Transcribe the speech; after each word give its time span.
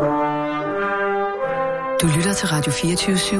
Du 0.00 0.06
lytter 2.16 2.32
til 2.38 2.48
Radio 2.48 2.72
24 2.72 3.16
/7. 3.16 3.36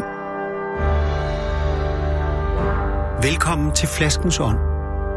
Velkommen 3.23 3.75
til 3.75 3.89
Flaskens 3.89 4.41
Ånd 4.41 4.59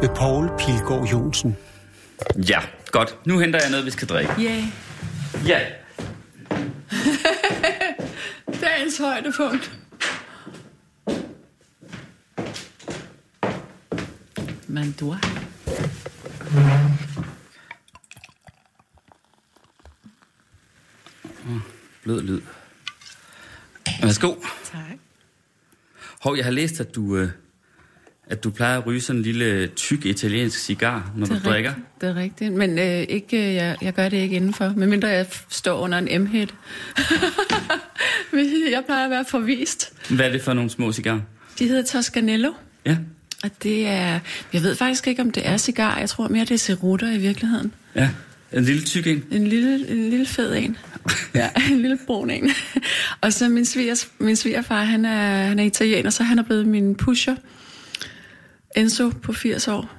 med 0.01 0.09
Poul 0.15 0.49
Pilgaard 0.59 1.07
Jonsen. 1.11 1.57
Ja, 2.49 2.59
godt. 2.91 3.17
Nu 3.25 3.39
henter 3.39 3.59
jeg 3.61 3.69
noget, 3.71 3.85
vi 3.85 3.91
skal 3.91 4.07
drikke. 4.07 4.33
Ja. 4.41 4.63
Ja. 5.47 5.59
Dagens 8.62 8.98
højdepunkt. 8.98 9.71
Mandua. 14.68 15.18
Blød 22.04 22.21
lyd. 22.21 22.41
Værsgo. 24.01 24.33
Tak. 24.71 24.82
Hov, 26.21 26.36
jeg 26.37 26.45
har 26.45 26.51
læst, 26.51 26.79
at 26.79 26.95
du, 26.95 27.18
øh, 27.18 27.29
at 28.28 28.43
du 28.43 28.50
plejer 28.50 28.78
at 28.78 28.86
ryge 28.86 29.01
sådan 29.01 29.19
en 29.19 29.23
lille 29.23 29.68
tyk 29.68 30.05
italiensk 30.05 30.59
cigar, 30.59 31.11
når 31.15 31.25
du 31.28 31.33
er 31.33 31.39
drikker. 31.39 31.69
rigtigt. 31.69 32.02
Det 32.02 32.09
er 32.09 32.16
rigtigt. 32.16 32.53
Men 32.53 32.80
øh, 32.80 32.86
ikke, 33.09 33.38
øh, 33.47 33.53
jeg, 33.53 33.78
jeg 33.81 33.94
gør 33.94 34.09
det 34.09 34.17
ikke 34.17 34.36
indenfor, 34.36 34.73
medmindre 34.75 35.08
jeg 35.08 35.25
står 35.50 35.80
under 35.80 35.97
en 35.97 36.23
M-hit. 36.23 36.53
jeg 38.72 38.83
plejer 38.86 39.03
at 39.06 39.09
være 39.09 39.25
forvist. 39.30 39.94
Hvad 40.09 40.25
er 40.28 40.31
det 40.31 40.42
for 40.42 40.53
nogle 40.53 40.70
små 40.70 40.92
cigarer? 40.92 41.22
De 41.59 41.67
hedder 41.67 41.83
Toscanello. 41.83 42.53
Ja. 42.86 42.97
Og 43.44 43.50
det 43.64 43.88
er... 43.88 44.20
Jeg 44.53 44.64
ved 44.64 44.75
faktisk 44.75 45.08
ikke, 45.08 45.22
om 45.22 45.31
det 45.31 45.47
er 45.47 45.58
cigar. 45.58 46.00
Jeg 46.00 46.09
tror 46.09 46.28
mere, 46.28 46.45
det 46.45 46.52
er 46.52 46.58
cerutter 46.58 47.11
i 47.11 47.17
virkeligheden. 47.17 47.73
Ja. 47.95 48.09
En 48.53 48.64
lille 48.64 48.81
tyk 48.84 49.08
en. 49.08 49.23
En 49.31 49.48
lille, 49.48 49.89
en 49.89 50.09
lille 50.09 50.25
fed 50.25 50.56
en. 50.56 50.78
Ja, 51.36 51.50
en 51.72 51.81
lille 51.81 51.98
brun 52.08 52.30
en. 52.30 52.52
og 53.22 53.34
så 53.34 53.50
min, 53.50 53.66
svigers, 53.66 54.09
min 54.20 54.36
svigerfar, 54.36 54.84
han 54.84 55.06
er, 55.06 55.45
han 55.45 55.60
er 55.60 55.64
italiener, 55.64 56.10
så 56.10 56.23
han 56.23 56.40
er 56.40 56.44
blevet 56.44 56.68
min 56.68 56.95
pusher. 56.95 57.36
Enzo 58.76 59.10
på 59.10 59.34
80 59.34 59.68
år. 59.68 59.95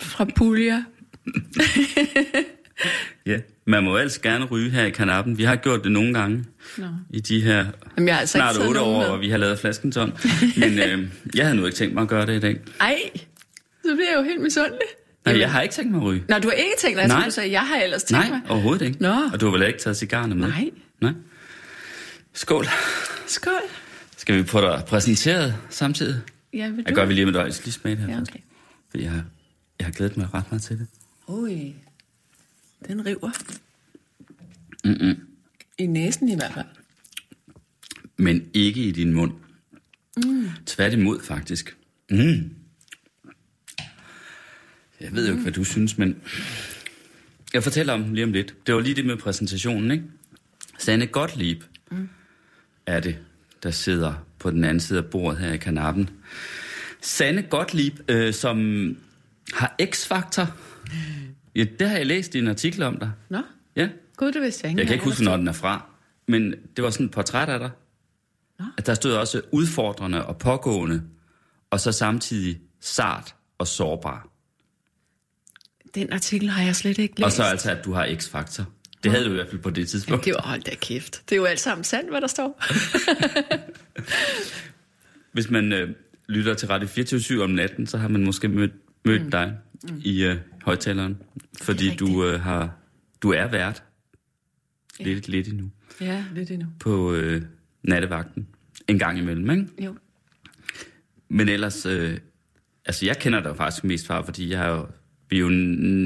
Fra 0.00 0.24
Puglia. 0.24 0.84
Ja. 3.26 3.38
Man 3.66 3.84
må 3.84 3.96
ellers 3.96 4.18
gerne 4.18 4.44
ryge 4.44 4.70
her 4.70 4.84
i 4.84 4.90
kanappen. 4.90 5.38
Vi 5.38 5.44
har 5.44 5.56
gjort 5.56 5.84
det 5.84 5.92
nogle 5.92 6.14
gange. 6.14 6.44
Nå. 6.78 6.86
I 7.10 7.20
de 7.20 7.40
her 7.40 7.66
Jamen, 7.96 8.08
jeg 8.08 8.14
har 8.14 8.20
altså 8.20 8.38
snart 8.38 8.54
taget 8.54 8.68
8 8.68 8.80
nogen 8.80 8.96
år, 8.96 9.04
og 9.04 9.20
vi 9.20 9.28
har 9.30 9.38
lavet 9.38 9.58
flaskenton. 9.58 10.12
Men 10.56 10.78
øh, 10.78 11.08
jeg 11.34 11.44
havde 11.44 11.56
nu 11.56 11.66
ikke 11.66 11.76
tænkt 11.76 11.94
mig 11.94 12.02
at 12.02 12.08
gøre 12.08 12.26
det 12.26 12.36
i 12.36 12.40
dag. 12.40 12.60
Ej, 12.80 12.98
så 13.84 13.94
bliver 13.94 14.08
jeg 14.10 14.16
jo 14.18 14.22
helt 14.22 14.40
misundelig. 14.42 14.86
Nej, 15.24 15.38
jeg 15.38 15.52
har 15.52 15.60
ikke 15.62 15.74
tænkt 15.74 15.90
mig 15.90 15.98
at 16.00 16.04
ryge. 16.04 16.24
Nå, 16.28 16.38
du 16.38 16.48
har 16.48 16.52
ikke 16.52 16.72
tænkt 16.78 16.98
dig, 16.98 17.08
Nej. 17.08 17.18
at 17.18 17.24
du 17.26 17.30
sagde, 17.30 17.52
jeg 17.52 17.60
har 17.66 17.76
ellers 17.76 18.02
tænkt 18.02 18.28
Nej, 18.28 18.38
mig. 18.38 18.50
overhovedet 18.50 18.86
ikke. 18.86 19.02
Nå. 19.02 19.14
Og 19.32 19.40
du 19.40 19.46
har 19.46 19.52
vel 19.58 19.66
ikke 19.68 19.78
taget 19.78 19.96
cigarerne 19.96 20.34
med? 20.34 20.48
Nej. 20.48 20.70
Nej. 21.00 21.12
Skål. 22.32 22.66
Skål. 23.26 23.52
Skal 24.16 24.36
vi 24.38 24.44
få 24.44 24.60
dig 24.60 24.84
præsenteret 24.86 25.54
samtidig? 25.70 26.20
Ja, 26.52 26.68
vil 26.68 26.78
du? 26.78 26.82
Jeg 26.86 26.94
gør 26.94 27.04
vi 27.04 27.14
lige 27.14 27.24
med 27.24 27.32
dig. 27.34 27.44
Jeg 27.44 27.54
skal 27.54 27.64
lige 27.64 27.72
smage 27.74 27.96
det 27.96 28.04
her 28.04 28.14
Ja, 28.14 28.20
okay. 28.20 28.38
Fordi 28.90 29.02
jeg 29.02 29.10
har, 29.12 29.24
jeg 29.78 29.86
har 29.86 29.92
glædet 29.92 30.16
mig 30.16 30.34
ret 30.34 30.44
meget 30.50 30.62
til 30.62 30.78
det. 30.78 30.86
Ui, 31.26 31.74
den 32.88 33.06
river. 33.06 33.30
Mm-mm. 34.84 35.16
I 35.78 35.86
næsen 35.86 36.28
i 36.28 36.34
hvert 36.34 36.52
fald. 36.54 36.66
Men 38.16 38.44
ikke 38.54 38.80
i 38.80 38.90
din 38.90 39.12
mund. 39.12 39.32
Mm. 40.24 40.48
Tværtimod, 40.66 41.20
faktisk. 41.20 41.76
Mm. 42.10 42.50
Jeg 45.02 45.12
ved 45.12 45.26
jo 45.26 45.32
ikke, 45.32 45.42
hvad 45.42 45.52
du 45.52 45.64
synes, 45.64 45.98
men... 45.98 46.16
Jeg 47.54 47.62
fortæller 47.62 47.92
om 47.92 48.02
den 48.04 48.14
lige 48.14 48.24
om 48.24 48.32
lidt. 48.32 48.54
Det 48.66 48.74
var 48.74 48.80
lige 48.80 48.94
det 48.94 49.06
med 49.06 49.16
præsentationen, 49.16 49.90
ikke? 49.90 50.04
Sanne 50.78 51.06
Gottlieb 51.06 51.62
mm. 51.90 52.08
er 52.86 53.00
det, 53.00 53.18
der 53.62 53.70
sidder 53.70 54.14
på 54.38 54.50
den 54.50 54.64
anden 54.64 54.80
side 54.80 54.98
af 54.98 55.04
bordet 55.06 55.38
her 55.38 55.52
i 55.52 55.56
kanappen. 55.56 56.10
Sanne 57.00 57.42
Gottlieb, 57.42 57.94
øh, 58.08 58.34
som 58.34 58.56
har 59.54 59.76
X-faktor. 59.84 60.56
Ja, 61.56 61.64
det 61.78 61.88
har 61.88 61.96
jeg 61.96 62.06
læst 62.06 62.34
i 62.34 62.38
en 62.38 62.48
artikel 62.48 62.82
om 62.82 62.98
dig. 62.98 63.10
Nå, 63.28 63.38
Ja. 63.76 63.88
gud, 64.16 64.32
det 64.32 64.42
vidste 64.42 64.60
jeg 64.64 64.70
ikke. 64.70 64.78
Jeg 64.80 64.86
kan 64.86 64.94
ikke 64.94 65.04
huske, 65.04 65.24
når 65.24 65.36
den 65.36 65.48
er 65.48 65.52
fra. 65.52 65.86
Men 66.28 66.54
det 66.76 66.84
var 66.84 66.90
sådan 66.90 67.06
et 67.06 67.12
portræt 67.12 67.48
af 67.48 67.58
dig. 67.58 67.70
Nå. 68.58 68.64
At 68.78 68.86
der 68.86 68.94
stod 68.94 69.12
også 69.12 69.42
udfordrende 69.50 70.26
og 70.26 70.38
pågående, 70.38 71.02
og 71.70 71.80
så 71.80 71.92
samtidig 71.92 72.60
sart 72.80 73.34
og 73.58 73.66
sårbar. 73.66 74.28
Den 75.94 76.12
artikel 76.12 76.48
har 76.48 76.64
jeg 76.64 76.76
slet 76.76 76.98
ikke 76.98 77.20
læst. 77.20 77.24
Og 77.24 77.32
så 77.32 77.42
altså, 77.42 77.70
at 77.70 77.84
du 77.84 77.92
har 77.92 78.16
x-faktor. 78.16 78.64
Det 79.02 79.12
havde 79.12 79.24
du 79.24 79.30
i 79.30 79.34
hvert 79.34 79.48
fald 79.48 79.60
på 79.60 79.70
det 79.70 79.88
tidspunkt. 79.88 80.24
Det 80.24 80.34
var, 80.34 80.42
hold 80.42 80.62
da 80.62 80.74
kæft. 80.74 81.22
Det 81.28 81.34
er 81.34 81.36
jo 81.36 81.44
alt 81.44 81.60
sammen 81.60 81.84
sandt, 81.84 82.10
hvad 82.10 82.20
der 82.20 82.26
står. 82.26 82.62
Hvis 85.32 85.50
man 85.50 85.72
øh, 85.72 85.94
lytter 86.28 86.54
til 86.54 86.68
Radio 86.68 86.88
24 86.88 87.44
om 87.44 87.50
natten, 87.50 87.86
så 87.86 87.98
har 87.98 88.08
man 88.08 88.24
måske 88.24 88.48
mødt, 88.48 88.72
mødt 89.04 89.24
mm. 89.24 89.30
dig 89.30 89.56
mm. 89.82 90.00
i 90.04 90.24
øh, 90.24 90.36
højtaleren. 90.62 91.18
Fordi 91.62 91.96
du 91.96 92.24
øh, 92.24 92.40
har 92.40 92.76
du 93.22 93.32
er 93.32 93.46
vært 93.46 93.82
lidt, 95.00 95.28
lidt 95.28 95.48
endnu 95.48 95.70
ja, 96.00 96.24
lidt 96.34 96.50
endnu. 96.50 96.66
på 96.80 97.12
øh, 97.12 97.42
nattevagten. 97.82 98.48
En 98.88 98.98
gang 98.98 99.18
imellem, 99.18 99.50
ikke? 99.50 99.84
Jo. 99.84 99.96
Men 101.28 101.48
ellers, 101.48 101.86
øh, 101.86 102.18
altså 102.84 103.06
jeg 103.06 103.18
kender 103.18 103.42
dig 103.42 103.56
faktisk 103.56 103.84
mest 103.84 104.06
fra, 104.06 104.20
fordi 104.20 104.50
jeg 104.50 104.66
er 104.66 104.70
jo, 104.70 104.86
vi 105.32 105.36
er 105.36 105.40
jo 105.40 105.50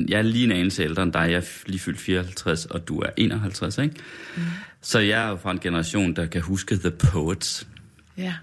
jeg 0.09 0.19
er 0.19 0.23
lige 0.23 0.45
en 0.45 0.53
anelse 0.53 0.83
ældre 0.83 1.03
end 1.03 1.13
dig. 1.13 1.21
Jeg 1.21 1.37
er 1.37 1.45
lige 1.67 1.79
fyldt 1.79 1.99
54, 1.99 2.67
og 2.67 2.89
du 2.89 2.99
er 2.99 3.11
51, 3.17 3.79
ikke? 3.79 3.95
Mm. 4.37 4.43
Så 4.81 4.99
jeg 4.99 5.25
er 5.25 5.29
jo 5.29 5.37
fra 5.37 5.51
en 5.51 5.59
generation, 5.59 6.17
der 6.17 6.27
kan 6.27 6.41
huske 6.41 6.77
The 6.77 6.91
Poets, 6.91 7.67
Ja, 8.17 8.35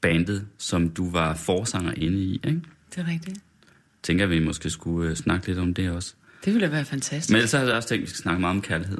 bandet, 0.00 0.46
som 0.58 0.88
du 0.88 1.10
var 1.10 1.34
forsanger 1.34 1.92
inde 1.96 2.18
i, 2.18 2.32
ikke? 2.32 2.60
det 2.94 2.98
er 2.98 3.08
rigtigt. 3.08 3.38
Tænker, 4.02 4.26
vi 4.26 4.38
måske 4.38 4.70
skulle 4.70 5.10
øh, 5.10 5.16
snakke 5.16 5.46
lidt 5.46 5.58
om 5.58 5.74
det 5.74 5.90
også. 5.90 6.14
Det 6.44 6.54
ville 6.54 6.72
være 6.72 6.84
fantastisk. 6.84 7.30
Men 7.30 7.36
ellers 7.36 7.52
har 7.52 7.60
jeg 7.60 7.72
også 7.72 7.88
tænkt, 7.88 8.02
at 8.02 8.06
vi 8.06 8.10
skal 8.10 8.22
snakke 8.22 8.40
meget 8.40 8.56
om 8.56 8.62
kærlighed. 8.62 8.98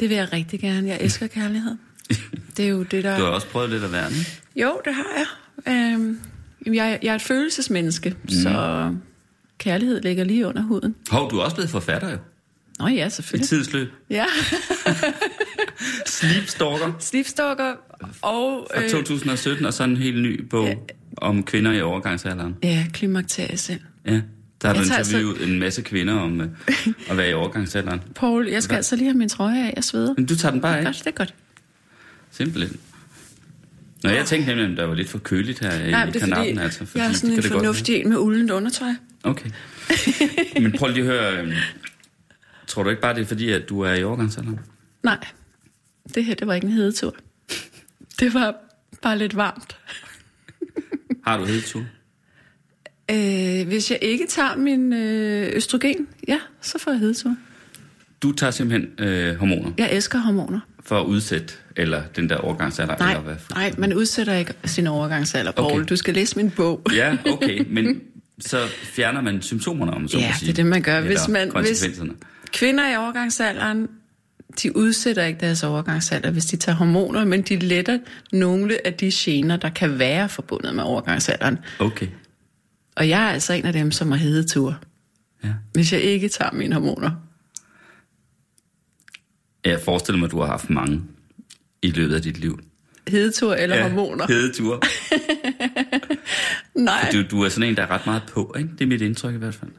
Det 0.00 0.08
vil 0.08 0.16
jeg 0.16 0.32
rigtig 0.32 0.60
gerne. 0.60 0.88
Jeg 0.88 0.98
elsker 1.00 1.26
kærlighed. 1.26 1.76
Det 2.56 2.64
er 2.64 2.68
jo 2.68 2.82
det, 2.82 3.04
der... 3.04 3.18
Du 3.18 3.24
har 3.24 3.30
også 3.30 3.46
prøvet 3.46 3.70
lidt 3.70 3.82
af 3.82 3.92
verden. 3.92 4.16
Jo, 4.56 4.80
det 4.84 4.94
har 4.94 5.06
jeg. 5.16 5.26
Øhm, 5.74 6.20
jeg, 6.66 6.98
jeg 7.02 7.10
er 7.10 7.14
et 7.14 7.22
følelsesmenneske, 7.22 8.10
mm. 8.22 8.28
så 8.28 8.94
kærlighed 9.60 10.00
ligger 10.02 10.24
lige 10.24 10.46
under 10.46 10.62
huden. 10.62 10.94
Hov, 11.10 11.30
du 11.30 11.38
er 11.38 11.42
også 11.42 11.56
blevet 11.56 11.70
forfatter 11.70 12.10
jo. 12.10 12.16
Nå 12.78 12.86
ja, 12.88 13.06
I 13.06 13.10
selvfølgelig. 13.10 13.48
tidsløb. 13.48 13.88
Ja, 14.10 14.24
Sleep 16.06 16.46
Stalker 16.48 16.92
slipstalker 16.98 17.72
og... 18.22 18.68
fra 18.74 18.88
2017, 18.88 19.66
og 19.66 19.74
så 19.74 19.84
en 19.84 19.96
helt 19.96 20.22
ny 20.22 20.40
bog 20.44 20.66
Ja. 20.66 20.74
om 21.16 21.42
kvinder 21.42 21.72
i 21.72 21.80
overgangsalderen. 21.80 22.56
ja, 22.62 22.86
klimakterie 22.92 23.56
selv. 23.56 23.80
Ja, 24.06 24.20
der 24.62 24.68
har 24.68 24.72
du 24.74 24.80
altså- 24.80 24.98
interviewet 24.98 25.48
en 25.48 25.58
masse 25.58 25.82
kvinder 25.82 26.14
om 26.14 26.40
øh, 26.40 26.48
at 27.10 27.16
være 27.16 27.30
i 27.30 27.32
overgangsalderen. 27.32 28.00
Paul, 28.16 28.48
jeg 28.48 28.62
skal 28.62 28.72
Hvad? 28.72 28.78
altså 28.78 28.96
lige 28.96 29.08
have 29.08 29.18
min 29.18 29.28
trøje 29.28 29.66
af. 29.66 29.72
Jeg 29.76 29.84
sveder. 29.84 30.14
Men 30.16 30.26
du 30.26 30.36
tager 30.36 30.52
den 30.52 30.60
bare 30.60 30.78
af, 30.78 30.84
Godt, 30.84 30.98
det 30.98 31.06
er 31.06 31.10
godt. 31.10 31.34
simpelthen. 32.30 32.76
Nå, 34.02 34.10
jeg 34.10 34.26
tænkte 34.26 34.48
nemlig, 34.54 34.70
at 34.72 34.76
der 34.76 34.84
var 34.84 34.94
lidt 34.94 35.08
for 35.08 35.18
køligt 35.18 35.58
her 35.60 35.72
i, 35.84 35.90
Nej, 35.90 36.04
i 36.04 36.08
er 36.08 36.12
kanappen, 36.12 36.46
fordi, 36.46 36.58
altså. 36.58 36.84
Fordi 36.86 36.98
jeg 36.98 37.08
er 37.08 37.12
sådan 37.12 37.36
det 37.36 37.44
en 37.44 37.50
fornuftig 37.50 37.96
en 38.00 38.08
med 38.08 38.16
uldent 38.18 38.50
undertøj. 38.50 38.88
Okay. 39.24 39.50
Men 40.62 40.72
prøv 40.72 40.88
lige 40.90 41.00
at 41.00 41.06
høre, 41.06 41.44
øh, 41.46 41.56
tror 42.66 42.82
du 42.82 42.90
ikke 42.90 43.02
bare, 43.02 43.14
det 43.14 43.20
er 43.22 43.26
fordi, 43.26 43.50
at 43.52 43.68
du 43.68 43.80
er 43.80 43.92
i 43.94 44.04
overgangsalderen? 44.04 44.60
Nej, 45.02 45.24
det 46.14 46.24
her, 46.24 46.34
det 46.34 46.46
var 46.46 46.54
ikke 46.54 46.66
en 46.66 46.72
hedetur. 46.72 47.14
Det 48.20 48.34
var 48.34 48.54
bare 49.02 49.18
lidt 49.18 49.36
varmt. 49.36 49.76
Har 51.26 51.38
du 51.38 51.44
hedetur? 51.44 51.84
Øh, 53.10 53.66
hvis 53.68 53.90
jeg 53.90 53.98
ikke 54.02 54.26
tager 54.26 54.56
min 54.56 54.92
øh, 54.92 55.56
østrogen, 55.56 56.08
ja, 56.28 56.38
så 56.60 56.78
får 56.78 56.90
jeg 56.90 57.00
hedetur. 57.00 57.36
Du 58.22 58.32
tager 58.32 58.50
simpelthen 58.50 59.06
øh, 59.08 59.36
hormoner 59.36 59.70
Jeg 59.78 59.92
elsker 59.92 60.18
hormoner. 60.18 60.60
for 60.84 61.00
at 61.00 61.04
udsætte, 61.06 61.54
eller 61.76 62.02
den 62.16 62.28
der 62.28 62.36
overgangsalder, 62.36 62.96
Nej, 62.98 63.10
eller 63.10 63.22
hvad? 63.22 63.36
nej, 63.50 63.72
man 63.78 63.94
udsætter 63.94 64.34
ikke 64.34 64.54
sin 64.64 64.86
overgangsalder, 64.86 65.52
Paul. 65.52 65.72
Okay. 65.72 65.84
Du 65.88 65.96
skal 65.96 66.14
læse 66.14 66.36
min 66.36 66.50
bog. 66.50 66.82
Ja, 66.94 67.16
okay, 67.26 67.64
men 67.70 68.00
så 68.40 68.66
fjerner 68.82 69.20
man 69.20 69.42
symptomerne 69.42 69.92
om, 69.92 70.08
så 70.08 70.18
Ja, 70.18 70.28
må 70.28 70.34
sige. 70.38 70.46
det 70.46 70.52
er 70.52 70.56
det, 70.62 70.66
man 70.66 70.82
gør. 70.82 71.00
Hvis 71.00 71.28
man- 71.28 71.50
hvis-. 71.50 71.84
Kvinder 72.52 72.92
i 72.92 72.96
overgangsalderen, 72.96 73.88
de 74.62 74.76
udsætter 74.76 75.24
ikke 75.24 75.40
deres 75.40 75.62
overgangsalder, 75.62 76.30
hvis 76.30 76.44
de 76.44 76.56
tager 76.56 76.76
hormoner, 76.76 77.24
men 77.24 77.42
de 77.42 77.56
letter 77.56 77.98
nogle 78.32 78.86
af 78.86 78.94
de 78.94 79.10
gener, 79.14 79.56
der 79.56 79.68
kan 79.70 79.98
være 79.98 80.28
forbundet 80.28 80.74
med 80.74 80.84
overgangsalderen. 80.84 81.58
Okay, 81.78 82.06
Og 82.96 83.08
jeg 83.08 83.22
er 83.24 83.28
altså 83.28 83.52
en 83.52 83.64
af 83.64 83.72
dem, 83.72 83.90
som 83.92 84.10
har 84.10 84.18
hedetur, 84.18 84.78
ja. 85.44 85.54
hvis 85.72 85.92
jeg 85.92 86.00
ikke 86.00 86.28
tager 86.28 86.52
mine 86.52 86.74
hormoner. 86.74 87.10
Jeg 89.64 89.80
forestiller 89.84 90.18
mig, 90.18 90.26
at 90.26 90.30
du 90.32 90.40
har 90.40 90.46
haft 90.46 90.70
mange 90.70 91.02
i 91.82 91.90
løbet 91.90 92.14
af 92.14 92.22
dit 92.22 92.38
liv. 92.38 92.60
Hedetur 93.08 93.54
eller 93.54 93.76
ja, 93.76 93.88
hormoner? 93.88 94.26
hedetur. 94.26 94.82
Nej. 96.74 97.10
Du, 97.12 97.22
du 97.30 97.42
er 97.42 97.48
sådan 97.48 97.68
en, 97.68 97.76
der 97.76 97.82
er 97.82 97.90
ret 97.90 98.06
meget 98.06 98.22
på, 98.32 98.54
ikke? 98.58 98.70
Det 98.78 98.80
er 98.80 98.88
mit 98.88 99.00
indtryk 99.00 99.34
i 99.34 99.38
hvert 99.38 99.54
fald. 99.54 99.70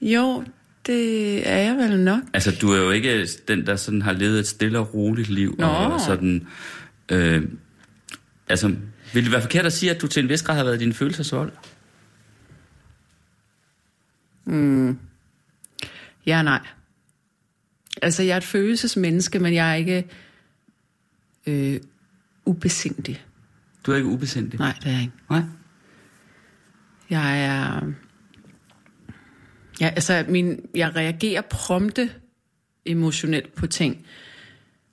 Jo, 0.00 0.44
det 0.86 1.48
er 1.48 1.56
jeg 1.56 1.76
vel 1.76 2.00
nok. 2.00 2.22
Altså, 2.34 2.56
du 2.60 2.72
er 2.72 2.76
jo 2.76 2.90
ikke 2.90 3.28
den, 3.48 3.66
der 3.66 3.76
sådan 3.76 4.02
har 4.02 4.12
levet 4.12 4.38
et 4.38 4.46
stille 4.46 4.78
og 4.78 4.94
roligt 4.94 5.28
liv. 5.28 5.56
Nå. 5.58 5.66
Og 5.66 6.00
sådan, 6.00 6.46
øh, 7.12 7.42
altså, 8.48 8.74
vil 9.14 9.24
det 9.24 9.32
være 9.32 9.42
forkert 9.42 9.66
at 9.66 9.72
sige, 9.72 9.90
at 9.90 10.02
du 10.02 10.06
til 10.06 10.22
en 10.22 10.28
vis 10.28 10.42
grad 10.42 10.56
har 10.56 10.64
været 10.64 10.80
din 10.80 10.92
følelsesvold? 10.92 11.52
Ja 16.26 16.38
og 16.38 16.44
nej. 16.44 16.60
Altså, 18.02 18.22
jeg 18.22 18.32
er 18.32 18.36
et 18.36 18.44
følelsesmenneske, 18.44 19.38
men 19.38 19.54
jeg 19.54 19.70
er 19.70 19.74
ikke 19.74 20.04
øh, 21.46 21.80
ubesindig. 22.44 23.24
Du 23.86 23.92
er 23.92 23.96
ikke 23.96 24.08
ubesindig? 24.08 24.58
Nej, 24.58 24.74
det 24.82 24.86
er 24.86 24.92
jeg 24.92 25.00
ikke. 25.00 25.12
Nej? 25.30 25.42
Jeg 27.10 27.44
er... 27.44 27.92
Ja, 29.80 29.88
altså, 29.88 30.24
min, 30.28 30.60
jeg 30.74 30.96
reagerer 30.96 31.40
prompte 31.40 32.10
emotionelt 32.84 33.54
på 33.54 33.66
ting. 33.66 34.06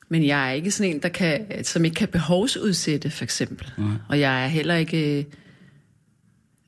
Men 0.09 0.25
jeg 0.25 0.49
er 0.49 0.51
ikke 0.51 0.71
sådan 0.71 0.91
en, 0.91 1.01
der 1.01 1.09
kan, 1.09 1.63
som 1.63 1.85
ikke 1.85 1.95
kan 1.95 2.07
behovsudsætte, 2.07 3.09
for 3.09 3.23
eksempel. 3.23 3.71
Nej. 3.77 3.95
Og 4.09 4.19
jeg 4.19 4.43
er 4.43 4.47
heller 4.47 4.75
ikke 4.75 5.19
øh, 5.19 5.25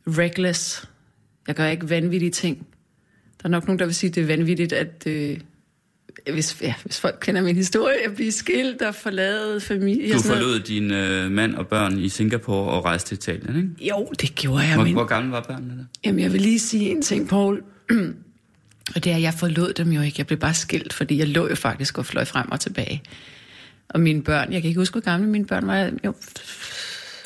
reckless. 0.07 0.89
Jeg 1.47 1.55
gør 1.55 1.65
ikke 1.65 1.89
vanvittige 1.89 2.31
ting. 2.31 2.67
Der 3.41 3.47
er 3.47 3.49
nok 3.49 3.67
nogen, 3.67 3.79
der 3.79 3.85
vil 3.85 3.95
sige, 3.95 4.09
at 4.09 4.15
det 4.15 4.23
er 4.23 4.27
vanvittigt, 4.27 4.73
at 4.73 5.07
øh, 5.07 5.39
hvis, 6.33 6.57
ja, 6.61 6.73
hvis 6.83 6.99
folk 6.99 7.17
kender 7.21 7.41
min 7.41 7.55
historie, 7.55 7.95
at 8.05 8.15
blive 8.15 8.31
skilt 8.31 8.81
og 8.81 8.95
forlade 8.95 9.61
familie. 9.61 10.13
Du 10.13 10.21
forlod 10.21 10.59
din 10.59 10.91
øh, 10.91 11.31
mand 11.31 11.55
og 11.55 11.67
børn 11.67 11.99
i 11.99 12.09
Singapore 12.09 12.71
og 12.71 12.85
rejste 12.85 13.15
til 13.15 13.33
Italien, 13.35 13.55
ikke? 13.55 13.89
Jo, 13.89 14.07
det 14.21 14.35
gjorde 14.35 14.63
jeg. 14.63 14.75
Hvor, 14.75 14.83
men... 14.83 14.93
hvor 14.93 15.03
gamle 15.05 15.31
var 15.31 15.41
børnene 15.41 15.73
der? 15.77 15.83
Jamen, 16.05 16.19
jeg 16.21 16.33
vil 16.33 16.41
lige 16.41 16.59
sige 16.59 16.89
en 16.89 17.01
ting, 17.01 17.29
Paul. 17.29 17.61
og 18.95 19.03
det 19.03 19.11
er, 19.11 19.15
at 19.15 19.21
jeg 19.21 19.33
forlod 19.33 19.73
dem 19.73 19.91
jo 19.91 20.01
ikke. 20.01 20.15
Jeg 20.17 20.27
blev 20.27 20.39
bare 20.39 20.53
skilt, 20.53 20.93
fordi 20.93 21.17
jeg 21.17 21.27
lå 21.27 21.49
jo 21.49 21.55
faktisk 21.55 21.97
og 21.97 22.05
fløj 22.05 22.25
frem 22.25 22.51
og 22.51 22.59
tilbage. 22.59 23.01
Og 23.89 23.99
mine 23.99 24.23
børn, 24.23 24.53
jeg 24.53 24.61
kan 24.61 24.67
ikke 24.67 24.79
huske, 24.79 24.93
hvor 24.93 25.01
gamle 25.01 25.27
mine 25.29 25.45
børn 25.45 25.67
var. 25.67 25.91
Jo, 26.05 26.13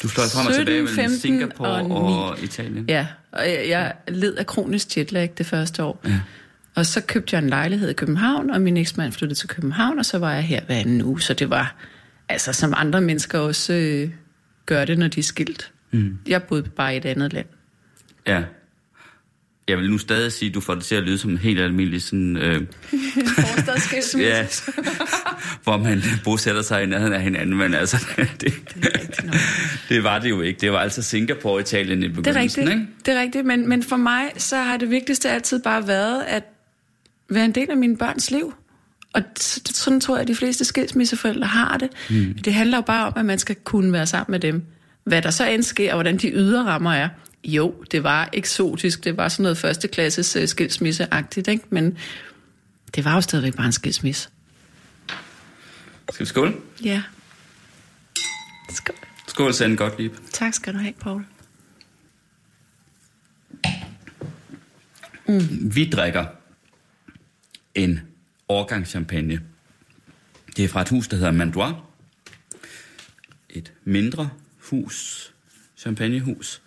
Du 0.03 0.07
fløj 0.07 0.25
frem 0.27 0.47
og 0.47 0.53
17, 0.53 0.65
tilbage 0.65 0.81
mellem 0.83 0.95
15 0.95 1.19
Singapore 1.19 1.69
og 1.69 2.29
og, 2.29 2.43
Italien. 2.43 2.85
ja, 2.87 3.07
og 3.31 3.41
jeg, 3.45 3.65
jeg 3.67 3.93
led 4.07 4.35
af 4.35 4.45
kronisk 4.45 4.97
jetlag 4.97 5.33
det 5.37 5.45
første 5.45 5.83
år. 5.83 6.01
Ja. 6.05 6.19
Og 6.75 6.85
så 6.85 7.01
købte 7.01 7.35
jeg 7.35 7.43
en 7.43 7.49
lejlighed 7.49 7.89
i 7.89 7.93
København, 7.93 8.49
og 8.49 8.61
min 8.61 8.77
eksmand 8.77 9.11
flyttede 9.11 9.39
til 9.39 9.49
København, 9.49 9.99
og 9.99 10.05
så 10.05 10.17
var 10.17 10.33
jeg 10.33 10.43
her 10.43 10.61
hver 10.65 10.75
anden 10.75 11.01
uge. 11.01 11.21
Så 11.21 11.33
det 11.33 11.49
var, 11.49 11.75
altså 12.29 12.53
som 12.53 12.73
andre 12.77 13.01
mennesker 13.01 13.39
også 13.39 13.73
øh, 13.73 14.09
gør 14.65 14.85
det, 14.85 14.97
når 14.97 15.07
de 15.07 15.19
er 15.19 15.23
skilt. 15.23 15.71
Mm. 15.91 16.17
Jeg 16.27 16.43
boede 16.43 16.63
bare 16.63 16.93
i 16.93 16.97
et 16.97 17.05
andet 17.05 17.33
land. 17.33 17.45
ja. 18.27 18.43
Jeg 19.67 19.77
vil 19.77 19.89
nu 19.91 19.97
stadig 19.97 20.31
sige, 20.31 20.49
at 20.49 20.55
du 20.55 20.61
får 20.61 20.75
det 20.75 20.83
til 20.83 20.95
at 20.95 21.03
lyde 21.03 21.17
som 21.17 21.31
en 21.31 21.37
helt 21.37 21.59
almindelig 21.59 22.01
sådan... 22.01 22.37
Øh, 22.37 22.53
ja, 24.19 24.45
hvor 25.63 25.77
man 25.77 26.01
bosætter 26.23 26.61
sig 26.61 26.83
i 26.83 26.85
nærheden 26.85 27.13
af 27.13 27.21
hinanden, 27.21 27.57
men 27.57 27.73
altså, 27.73 28.05
det, 28.41 28.53
det 29.89 30.03
var 30.03 30.19
det 30.19 30.29
jo 30.29 30.41
ikke. 30.41 30.59
Det 30.61 30.71
var 30.71 30.79
altså 30.79 31.01
Singapore 31.01 31.53
og 31.53 31.59
Italien 31.59 32.03
i 32.03 32.07
Det 32.07 32.11
er 32.11 32.15
begyndelsen, 32.15 32.41
rigtigt, 32.41 32.69
ikke? 32.69 32.87
det 33.05 33.13
er 33.13 33.21
rigtigt 33.21 33.45
men, 33.45 33.69
men 33.69 33.83
for 33.83 33.97
mig 33.97 34.31
så 34.37 34.57
har 34.57 34.77
det 34.77 34.89
vigtigste 34.89 35.29
altid 35.29 35.63
bare 35.63 35.87
været 35.87 36.23
at 36.27 36.43
være 37.29 37.45
en 37.45 37.55
del 37.55 37.69
af 37.69 37.77
mine 37.77 37.97
børns 37.97 38.31
liv. 38.31 38.53
Og 39.13 39.21
sådan 39.65 40.01
tror 40.01 40.15
jeg, 40.15 40.21
at 40.21 40.27
de 40.27 40.35
fleste 40.35 40.65
skilsmisseforældre 40.65 41.47
har 41.47 41.77
det. 41.77 41.89
Mm. 42.09 42.33
Det 42.33 42.53
handler 42.53 42.77
jo 42.77 42.81
bare 42.81 43.07
om, 43.07 43.13
at 43.15 43.25
man 43.25 43.39
skal 43.39 43.55
kunne 43.55 43.93
være 43.93 44.07
sammen 44.07 44.31
med 44.31 44.39
dem. 44.39 44.65
Hvad 45.03 45.21
der 45.21 45.31
så 45.31 45.45
end 45.45 45.63
sker, 45.63 45.91
og 45.93 45.95
hvordan 45.95 46.17
de 46.17 46.31
ydre 46.31 46.63
rammer 46.63 46.93
er. 46.93 47.09
Jo, 47.43 47.83
det 47.91 48.03
var 48.03 48.29
eksotisk. 48.33 49.03
Det 49.03 49.17
var 49.17 49.27
sådan 49.27 49.43
noget 49.43 49.57
førsteklasses 49.57 50.35
uh, 50.35 50.45
skilsmisseagtigt, 50.45 51.47
ikke? 51.47 51.63
Men 51.69 51.97
det 52.95 53.05
var 53.05 53.15
jo 53.15 53.21
stadigvæk 53.21 53.55
bare 53.55 53.65
en 53.65 53.71
skilsmisse. 53.71 54.29
Skal 56.11 56.25
vi 56.25 56.25
skåle? 56.25 56.53
Ja. 56.83 57.01
Skål. 58.73 58.95
Skål, 59.27 59.53
Sande 59.53 59.77
Gottlieb. 59.77 60.13
Tak 60.33 60.53
skal 60.53 60.73
du 60.73 60.77
have, 60.77 60.93
Paul. 61.01 61.25
Vi 65.61 65.89
drikker 65.89 66.25
en 67.75 67.99
årgang 68.49 68.87
champagne. 68.87 69.41
Det 70.57 70.65
er 70.65 70.69
fra 70.69 70.81
et 70.81 70.89
hus, 70.89 71.07
der 71.07 71.17
hedder 71.17 71.31
Mandois. 71.31 71.73
Et 73.49 73.73
mindre 73.83 74.29
hus, 74.69 75.31
champagnehus, 75.77 76.61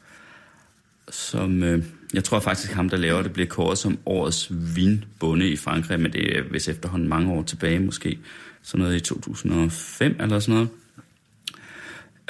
som 1.10 1.62
øh, 1.62 1.84
jeg 2.14 2.24
tror 2.24 2.40
faktisk 2.40 2.72
ham, 2.72 2.88
der 2.88 2.96
laver 2.96 3.22
det, 3.22 3.32
bliver 3.32 3.48
kåret 3.48 3.78
som 3.78 3.98
årets 4.06 4.48
vinbonde 4.76 5.48
i 5.48 5.56
Frankrig, 5.56 6.00
men 6.00 6.12
det 6.12 6.38
er 6.38 6.42
vist 6.42 6.68
efterhånden 6.68 7.08
mange 7.08 7.32
år 7.32 7.42
tilbage 7.42 7.80
måske. 7.80 8.18
Sådan 8.62 8.84
noget 8.84 8.96
i 8.96 9.00
2005 9.00 10.16
eller 10.20 10.38
sådan 10.38 10.54
noget. 10.54 10.68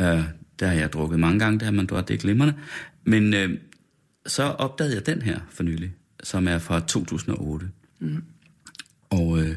Øh, 0.00 0.24
der 0.60 0.66
har 0.66 0.74
jeg 0.74 0.92
drukket 0.92 1.20
mange 1.20 1.38
gange, 1.38 1.58
det 1.58 1.66
her 1.66 1.72
Mandois, 1.72 2.04
det 2.04 2.14
er 2.14 2.18
glimrende. 2.18 2.54
Men 3.04 3.34
øh, 3.34 3.58
så 4.26 4.42
opdagede 4.42 4.94
jeg 4.94 5.06
den 5.06 5.22
her 5.22 5.40
for 5.50 5.62
nylig, 5.62 5.92
som 6.22 6.48
er 6.48 6.58
fra 6.58 6.80
2008. 6.80 7.70
Mm. 7.98 8.22
Og 9.12 9.38
øh, 9.38 9.56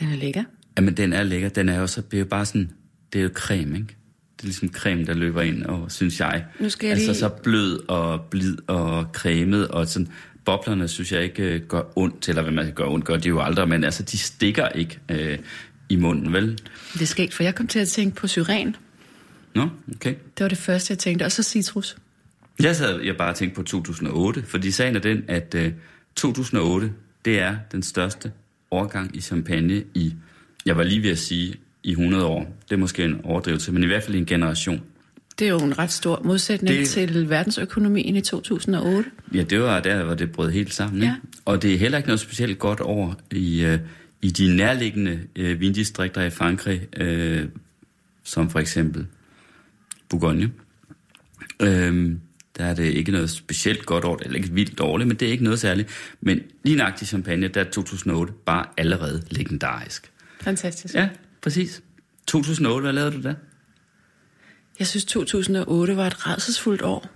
Den 0.00 0.12
er 0.12 0.16
lækker. 0.16 0.44
jamen, 0.76 0.96
den 0.96 1.12
er 1.12 1.22
lækker. 1.22 1.48
Den 1.48 1.68
er 1.68 1.78
jo 1.80 1.86
så, 1.86 2.00
det 2.00 2.14
er 2.14 2.18
jo 2.18 2.24
bare 2.24 2.46
sådan, 2.46 2.70
det 3.12 3.18
er 3.18 3.22
jo 3.22 3.30
creme, 3.34 3.74
ikke? 3.78 3.96
Det 4.36 4.42
er 4.42 4.46
ligesom 4.46 4.68
creme, 4.72 5.04
der 5.06 5.14
løber 5.14 5.42
ind, 5.42 5.62
og 5.64 5.92
synes 5.92 6.20
jeg. 6.20 6.44
Nu 6.60 6.68
skal 6.70 6.86
jeg 6.86 6.94
altså 6.96 7.10
lige- 7.10 7.18
så 7.18 7.28
blød 7.28 7.88
og 7.88 8.20
blid 8.20 8.56
og 8.66 9.06
cremet, 9.12 9.68
og 9.68 9.86
sådan, 9.86 10.08
boblerne 10.44 10.88
synes 10.88 11.12
jeg 11.12 11.22
ikke 11.22 11.42
øh, 11.42 11.60
gør 11.66 11.82
ondt, 11.98 12.28
eller 12.28 12.42
hvad 12.42 12.52
man 12.52 12.72
gøre 12.72 12.88
ondt, 12.88 13.04
gør 13.04 13.16
de 13.16 13.28
jo 13.28 13.40
aldrig, 13.40 13.68
men 13.68 13.84
altså, 13.84 14.02
de 14.02 14.18
stikker 14.18 14.68
ikke 14.68 14.98
øh, 15.08 15.38
i 15.88 15.96
munden, 15.96 16.32
vel? 16.32 16.58
Det 16.92 17.02
er 17.02 17.06
sket, 17.06 17.34
for 17.34 17.42
jeg 17.42 17.54
kom 17.54 17.66
til 17.66 17.78
at 17.78 17.88
tænke 17.88 18.16
på 18.16 18.26
syren. 18.26 18.76
Nå, 19.54 19.68
okay. 19.94 20.14
Det 20.38 20.44
var 20.44 20.48
det 20.48 20.58
første, 20.58 20.92
jeg 20.92 20.98
tænkte. 20.98 21.24
Og 21.24 21.32
så 21.32 21.42
citrus. 21.42 21.96
Jeg 22.62 22.76
sad 22.76 23.00
jeg 23.00 23.16
bare 23.16 23.34
tænkte 23.34 23.56
på 23.56 23.62
2008, 23.62 24.42
fordi 24.46 24.70
sagen 24.70 24.96
er 24.96 25.00
den, 25.00 25.24
at 25.28 25.54
øh, 25.58 25.72
2008, 26.16 26.92
det 27.24 27.40
er 27.40 27.56
den 27.72 27.82
største 27.82 28.32
årgang 28.70 29.16
i 29.16 29.20
champagne 29.20 29.82
i, 29.94 30.14
jeg 30.66 30.76
var 30.76 30.82
lige 30.82 31.02
ved 31.02 31.10
at 31.10 31.18
sige, 31.18 31.54
i 31.82 31.90
100 31.90 32.24
år. 32.26 32.56
Det 32.68 32.74
er 32.74 32.78
måske 32.78 33.04
en 33.04 33.20
overdrivelse, 33.24 33.72
men 33.72 33.82
i 33.82 33.86
hvert 33.86 34.02
fald 34.02 34.16
en 34.16 34.26
generation. 34.26 34.80
Det 35.38 35.46
er 35.46 35.50
jo 35.50 35.58
en 35.58 35.78
ret 35.78 35.90
stor 35.92 36.20
modsætning 36.24 36.76
Det- 36.78 36.88
til 36.88 37.30
verdensøkonomien 37.30 38.16
i 38.16 38.20
2008. 38.20 39.10
Ja, 39.34 39.42
det 39.42 39.60
var 39.60 39.80
der, 39.80 40.04
hvor 40.04 40.14
det 40.14 40.32
brød 40.32 40.50
helt 40.50 40.74
sammen. 40.74 41.02
Ja. 41.02 41.08
Ikke? 41.08 41.26
Og 41.44 41.62
det 41.62 41.74
er 41.74 41.78
heller 41.78 41.98
ikke 41.98 42.08
noget 42.08 42.20
specielt 42.20 42.58
godt 42.58 42.80
over 42.80 43.14
i, 43.32 43.64
øh, 43.64 43.78
i 44.22 44.30
de 44.30 44.56
nærliggende 44.56 45.20
øh, 45.36 45.60
vindistrikter 45.60 46.22
i 46.22 46.30
Frankrig, 46.30 47.00
øh, 47.00 47.44
som 48.24 48.50
for 48.50 48.58
eksempel 48.58 49.06
Bourgogne. 50.08 50.50
Øh, 51.62 52.12
der 52.60 52.66
er 52.66 52.74
det 52.74 52.84
ikke 52.84 53.12
noget 53.12 53.30
specielt 53.30 53.86
godt 53.86 54.04
over, 54.04 54.18
eller 54.22 54.36
ikke 54.36 54.50
vildt 54.52 54.78
dårligt, 54.78 55.08
men 55.08 55.16
det 55.16 55.28
er 55.28 55.32
ikke 55.32 55.44
noget 55.44 55.60
særligt. 55.60 55.88
Men 56.20 56.40
lige 56.64 56.76
nøjagtigt 56.76 57.08
champagne, 57.08 57.48
der 57.48 57.60
er 57.60 57.64
2008 57.64 58.32
bare 58.46 58.66
allerede 58.76 59.22
legendarisk. 59.30 60.10
Fantastisk. 60.40 60.94
Ja, 60.94 61.08
præcis. 61.42 61.82
2008, 62.26 62.82
hvad 62.82 62.92
lavede 62.92 63.16
du 63.16 63.22
der? 63.22 63.34
Jeg 64.78 64.86
synes, 64.86 65.04
2008 65.04 65.96
var 65.96 66.06
et 66.06 66.26
redselsfuldt 66.26 66.82
år. 66.82 67.06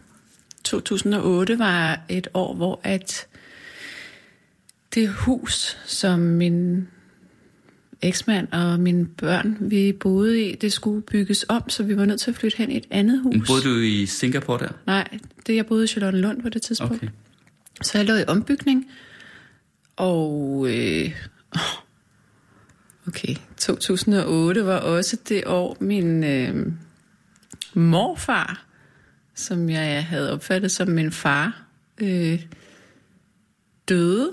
2008 0.65 1.59
var 1.59 2.01
et 2.09 2.29
år, 2.35 2.55
hvor 2.55 2.81
at 2.83 3.27
det 4.95 5.09
hus, 5.09 5.79
som 5.87 6.21
min 6.21 6.89
eksmand 8.04 8.52
og 8.52 8.80
mine 8.80 9.06
børn, 9.06 9.56
vi 9.61 9.92
boede 9.92 10.42
i, 10.42 10.54
det 10.54 10.73
skulle 10.73 11.02
bygges 11.02 11.46
om, 11.49 11.68
så 11.68 11.82
vi 11.82 11.96
var 11.96 12.04
nødt 12.04 12.20
til 12.20 12.30
at 12.30 12.37
flytte 12.37 12.56
hen 12.56 12.70
i 12.70 12.76
et 12.76 12.87
andet 12.90 13.20
hus. 13.23 13.46
Boede 13.46 13.62
du 13.62 13.80
i 13.80 14.06
Singapore 14.06 14.58
der? 14.58 14.68
Nej, 14.87 15.08
det 15.46 15.56
jeg 15.56 15.66
boede 15.66 15.84
i 15.84 15.87
Charlottenlund 15.87 16.42
på 16.42 16.49
det 16.49 16.62
tidspunkt. 16.62 16.96
Okay. 16.96 17.08
Så 17.82 17.99
jeg 17.99 18.06
lå 18.06 18.14
i 18.14 18.25
ombygning, 18.26 18.87
og 19.96 20.66
øh, 20.68 21.20
okay, 23.08 23.34
2008 23.58 24.66
var 24.66 24.78
også 24.78 25.16
det 25.28 25.42
år, 25.46 25.76
min 25.80 26.25
øh, 26.25 26.73
morfar, 27.75 28.64
som 29.34 29.70
jeg 29.70 30.06
havde 30.06 30.32
opfattet 30.32 30.70
som 30.70 30.88
min 30.88 31.12
far, 31.12 31.62
øh, 31.99 32.42
døde 33.88 34.32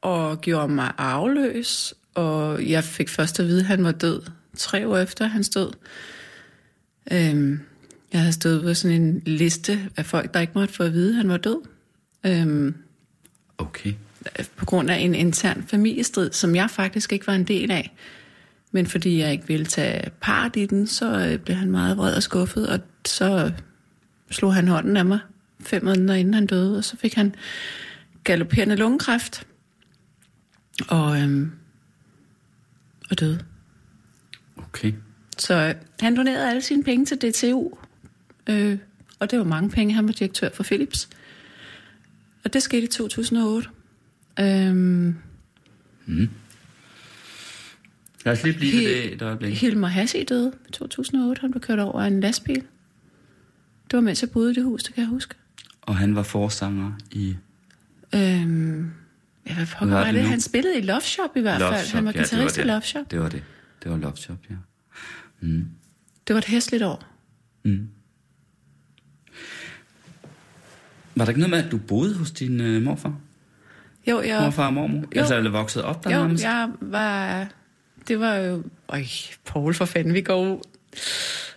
og 0.00 0.40
gjorde 0.40 0.68
mig 0.68 0.92
arveløs, 0.98 1.94
og 2.16 2.66
jeg 2.70 2.84
fik 2.84 3.08
først 3.08 3.40
at 3.40 3.46
vide, 3.46 3.60
at 3.60 3.66
han 3.66 3.84
var 3.84 3.92
død 3.92 4.22
tre 4.56 4.88
år 4.88 4.96
efter 4.96 5.26
hans 5.26 5.48
død. 5.48 5.70
Øhm, 7.12 7.60
jeg 8.12 8.20
havde 8.20 8.32
stået 8.32 8.62
på 8.62 8.74
sådan 8.74 9.02
en 9.02 9.22
liste 9.26 9.90
af 9.96 10.06
folk, 10.06 10.34
der 10.34 10.40
ikke 10.40 10.52
måtte 10.54 10.74
få 10.74 10.82
at 10.82 10.92
vide, 10.92 11.10
at 11.10 11.16
han 11.16 11.28
var 11.28 11.36
død. 11.36 11.60
Øhm, 12.26 12.74
Okay. 13.58 13.92
på 14.56 14.64
grund 14.64 14.90
af 14.90 14.96
en 14.96 15.14
intern 15.14 15.64
familiestrid, 15.66 16.32
som 16.32 16.54
jeg 16.56 16.70
faktisk 16.70 17.12
ikke 17.12 17.26
var 17.26 17.34
en 17.34 17.44
del 17.44 17.70
af. 17.70 17.94
Men 18.72 18.86
fordi 18.86 19.18
jeg 19.18 19.32
ikke 19.32 19.46
ville 19.46 19.66
tage 19.66 20.10
part 20.20 20.56
i 20.56 20.66
den, 20.66 20.86
så 20.86 21.18
øh, 21.18 21.38
blev 21.38 21.56
han 21.56 21.70
meget 21.70 21.96
vred 21.96 22.14
og 22.14 22.22
skuffet, 22.22 22.68
og 22.68 22.80
så 23.06 23.52
slog 24.30 24.54
han 24.54 24.68
hånden 24.68 24.96
af 24.96 25.04
mig 25.04 25.18
fem 25.60 25.84
måneder 25.84 26.14
inden 26.14 26.34
han 26.34 26.46
døde, 26.46 26.78
og 26.78 26.84
så 26.84 26.96
fik 26.96 27.14
han 27.14 27.34
galopperende 28.24 28.76
lungekræft. 28.76 29.46
Og, 30.88 31.20
øhm, 31.20 31.52
og 33.10 33.20
døde. 33.20 33.44
Okay. 34.56 34.92
Så 35.38 35.54
øh, 35.54 35.74
han 36.00 36.16
donerede 36.16 36.48
alle 36.48 36.62
sine 36.62 36.84
penge 36.84 37.06
til 37.06 37.16
DTU. 37.16 37.70
Øh, 38.46 38.78
og 39.18 39.30
det 39.30 39.38
var 39.38 39.44
mange 39.44 39.70
penge. 39.70 39.94
Han 39.94 40.06
var 40.06 40.12
direktør 40.12 40.48
for 40.54 40.62
Philips. 40.62 41.08
Og 42.44 42.52
det 42.52 42.62
skete 42.62 42.82
i 42.82 42.86
2008. 42.86 43.68
Øhm, 44.40 45.14
Lad 48.24 48.32
os 48.32 48.44
lige 48.44 48.54
blive 48.58 48.72
ved 48.72 48.84
det 48.84 49.12
et 49.12 49.22
øjeblik. 49.22 49.60
Hilmar 49.60 49.88
Hassi 49.88 50.24
døde 50.24 50.52
i 50.68 50.72
2008. 50.72 51.40
Han 51.40 51.50
blev 51.50 51.60
kørt 51.60 51.78
over 51.78 52.02
af 52.02 52.06
en 52.06 52.20
lastbil. 52.20 52.62
Det 53.90 53.96
var 53.96 54.00
mens 54.00 54.22
jeg 54.22 54.30
boede 54.30 54.50
i 54.50 54.54
det 54.54 54.64
hus, 54.64 54.82
det 54.82 54.94
kan 54.94 55.00
jeg 55.00 55.08
huske. 55.08 55.34
Og 55.82 55.96
han 55.96 56.14
var 56.16 56.22
forsanger 56.22 56.92
i 57.10 57.36
Øhm, 58.14 58.90
ja, 59.48 59.54
hvad 59.54 59.66
Hvad 59.66 59.88
var 59.88 59.96
var 60.04 60.12
det? 60.12 60.22
nu? 60.22 60.28
Han 60.28 60.40
spillede 60.40 60.78
i 60.78 60.82
Love 60.82 61.00
Shop 61.00 61.36
i 61.36 61.40
hvert 61.40 61.60
Love 61.60 61.72
fald. 61.72 61.86
Shop. 61.86 61.94
Han 61.96 62.04
var 62.04 62.12
ja, 62.14 62.20
det 62.22 62.30
guitarist 62.30 62.58
i. 62.58 62.62
Love 62.62 62.82
Shop. 62.82 63.10
Det 63.10 63.20
var 63.20 63.28
det. 63.28 63.42
Det 63.82 63.90
var 63.90 63.96
Love 63.96 64.16
Shop, 64.16 64.36
ja. 64.50 64.54
Det 66.26 66.34
var 66.34 66.38
et 66.38 66.44
hæsligt 66.44 66.82
år. 66.82 67.04
Var 71.14 71.24
der 71.24 71.30
ikke 71.30 71.40
noget 71.40 71.50
med, 71.50 71.64
at 71.64 71.72
du 71.72 71.78
boede 71.78 72.14
hos 72.14 72.30
din 72.30 72.60
øh, 72.60 72.82
morfar? 72.82 73.14
Jo, 74.08 74.22
jeg, 74.22 74.40
Morfar 74.42 74.66
og 74.66 74.72
mormor? 74.72 74.98
Jo. 74.98 75.20
Altså, 75.20 75.36
eller 75.36 75.50
vokset 75.50 75.82
op 75.82 76.04
der 76.04 76.10
jo, 76.16 76.22
nærmest? 76.22 76.44
jeg 76.44 76.68
var... 76.80 77.46
Det 78.08 78.20
var 78.20 78.34
jo... 78.34 78.62
Øj, 78.88 79.04
Paul 79.46 79.74
for 79.74 79.84
fanden, 79.84 80.14
vi 80.14 80.20
går 80.20 80.62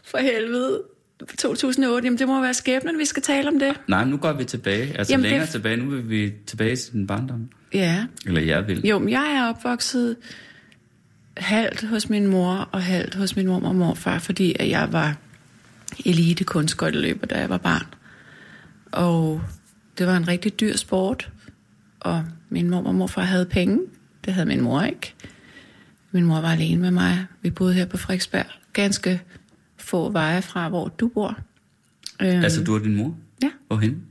for 0.04 0.18
helvede. 0.18 0.84
2008, 1.38 2.06
jamen 2.06 2.20
det 2.20 2.28
må 2.28 2.42
være 2.42 2.54
skæbnen, 2.54 2.98
vi 3.00 3.06
skal 3.06 3.24
tale 3.24 3.48
om 3.48 3.60
det. 3.60 3.80
Nej, 3.88 4.06
nu 4.06 4.18
går 4.18 4.34
vi 4.34 4.44
tilbage. 4.44 4.98
Altså 4.98 5.14
Jamen, 5.14 5.24
længere 5.24 5.42
det- 5.42 5.50
tilbage. 5.50 5.78
Nu 5.78 5.90
vil 5.90 6.10
vi 6.10 6.34
tilbage 6.48 6.76
til 6.76 6.94
din 6.94 7.08
barndom. 7.08 7.50
Ja, 7.74 8.06
Eller 8.26 8.42
jeg 8.42 8.68
vil. 8.68 8.82
Jo, 8.88 9.00
men 9.00 9.10
jeg 9.10 9.36
er 9.38 9.50
opvokset 9.50 10.16
halvt 11.38 11.84
hos 11.84 12.10
min 12.10 12.28
mor 12.28 12.70
og 12.72 12.84
halvt 12.84 13.16
hos 13.16 13.36
min 13.36 13.48
mor 13.48 13.62
og 13.62 13.76
morfar, 13.76 14.20
fordi 14.20 14.56
at 14.60 14.70
jeg 14.70 14.94
var 14.94 15.18
elite 16.06 16.44
kunstskøjteløber, 16.44 17.28
da 17.28 17.40
jeg 17.40 17.50
var 17.50 17.58
barn. 17.58 17.86
Og 18.92 19.42
det 19.98 20.08
var 20.08 20.18
en 20.18 20.28
rigtig 20.28 20.60
dyr 20.60 20.76
sport, 20.78 21.32
og 22.00 22.26
min 22.50 22.70
mor 22.70 22.84
og 22.84 22.96
morfar 22.96 23.22
havde 23.22 23.46
penge. 23.46 23.80
Det 24.26 24.34
havde 24.34 24.48
min 24.48 24.62
mor 24.62 24.82
ikke. 24.82 25.14
Min 26.12 26.24
mor 26.24 26.42
var 26.42 26.52
alene 26.52 26.82
med 26.82 26.92
mig. 26.92 27.26
Vi 27.42 27.50
boede 27.50 27.74
her 27.74 27.86
på 27.86 27.98
Frederiksberg, 27.98 28.46
ganske 28.74 29.22
få 29.78 30.10
veje 30.12 30.42
fra, 30.42 30.70
hvor 30.70 30.88
du 30.88 31.08
bor. 31.08 31.38
Øhm, 32.22 32.44
Altså, 32.44 32.64
du 32.64 32.76
og 32.76 32.82
din 32.84 32.96
mor? 32.96 33.16
Ja, 33.44 33.50
Hvorhen? 33.68 34.04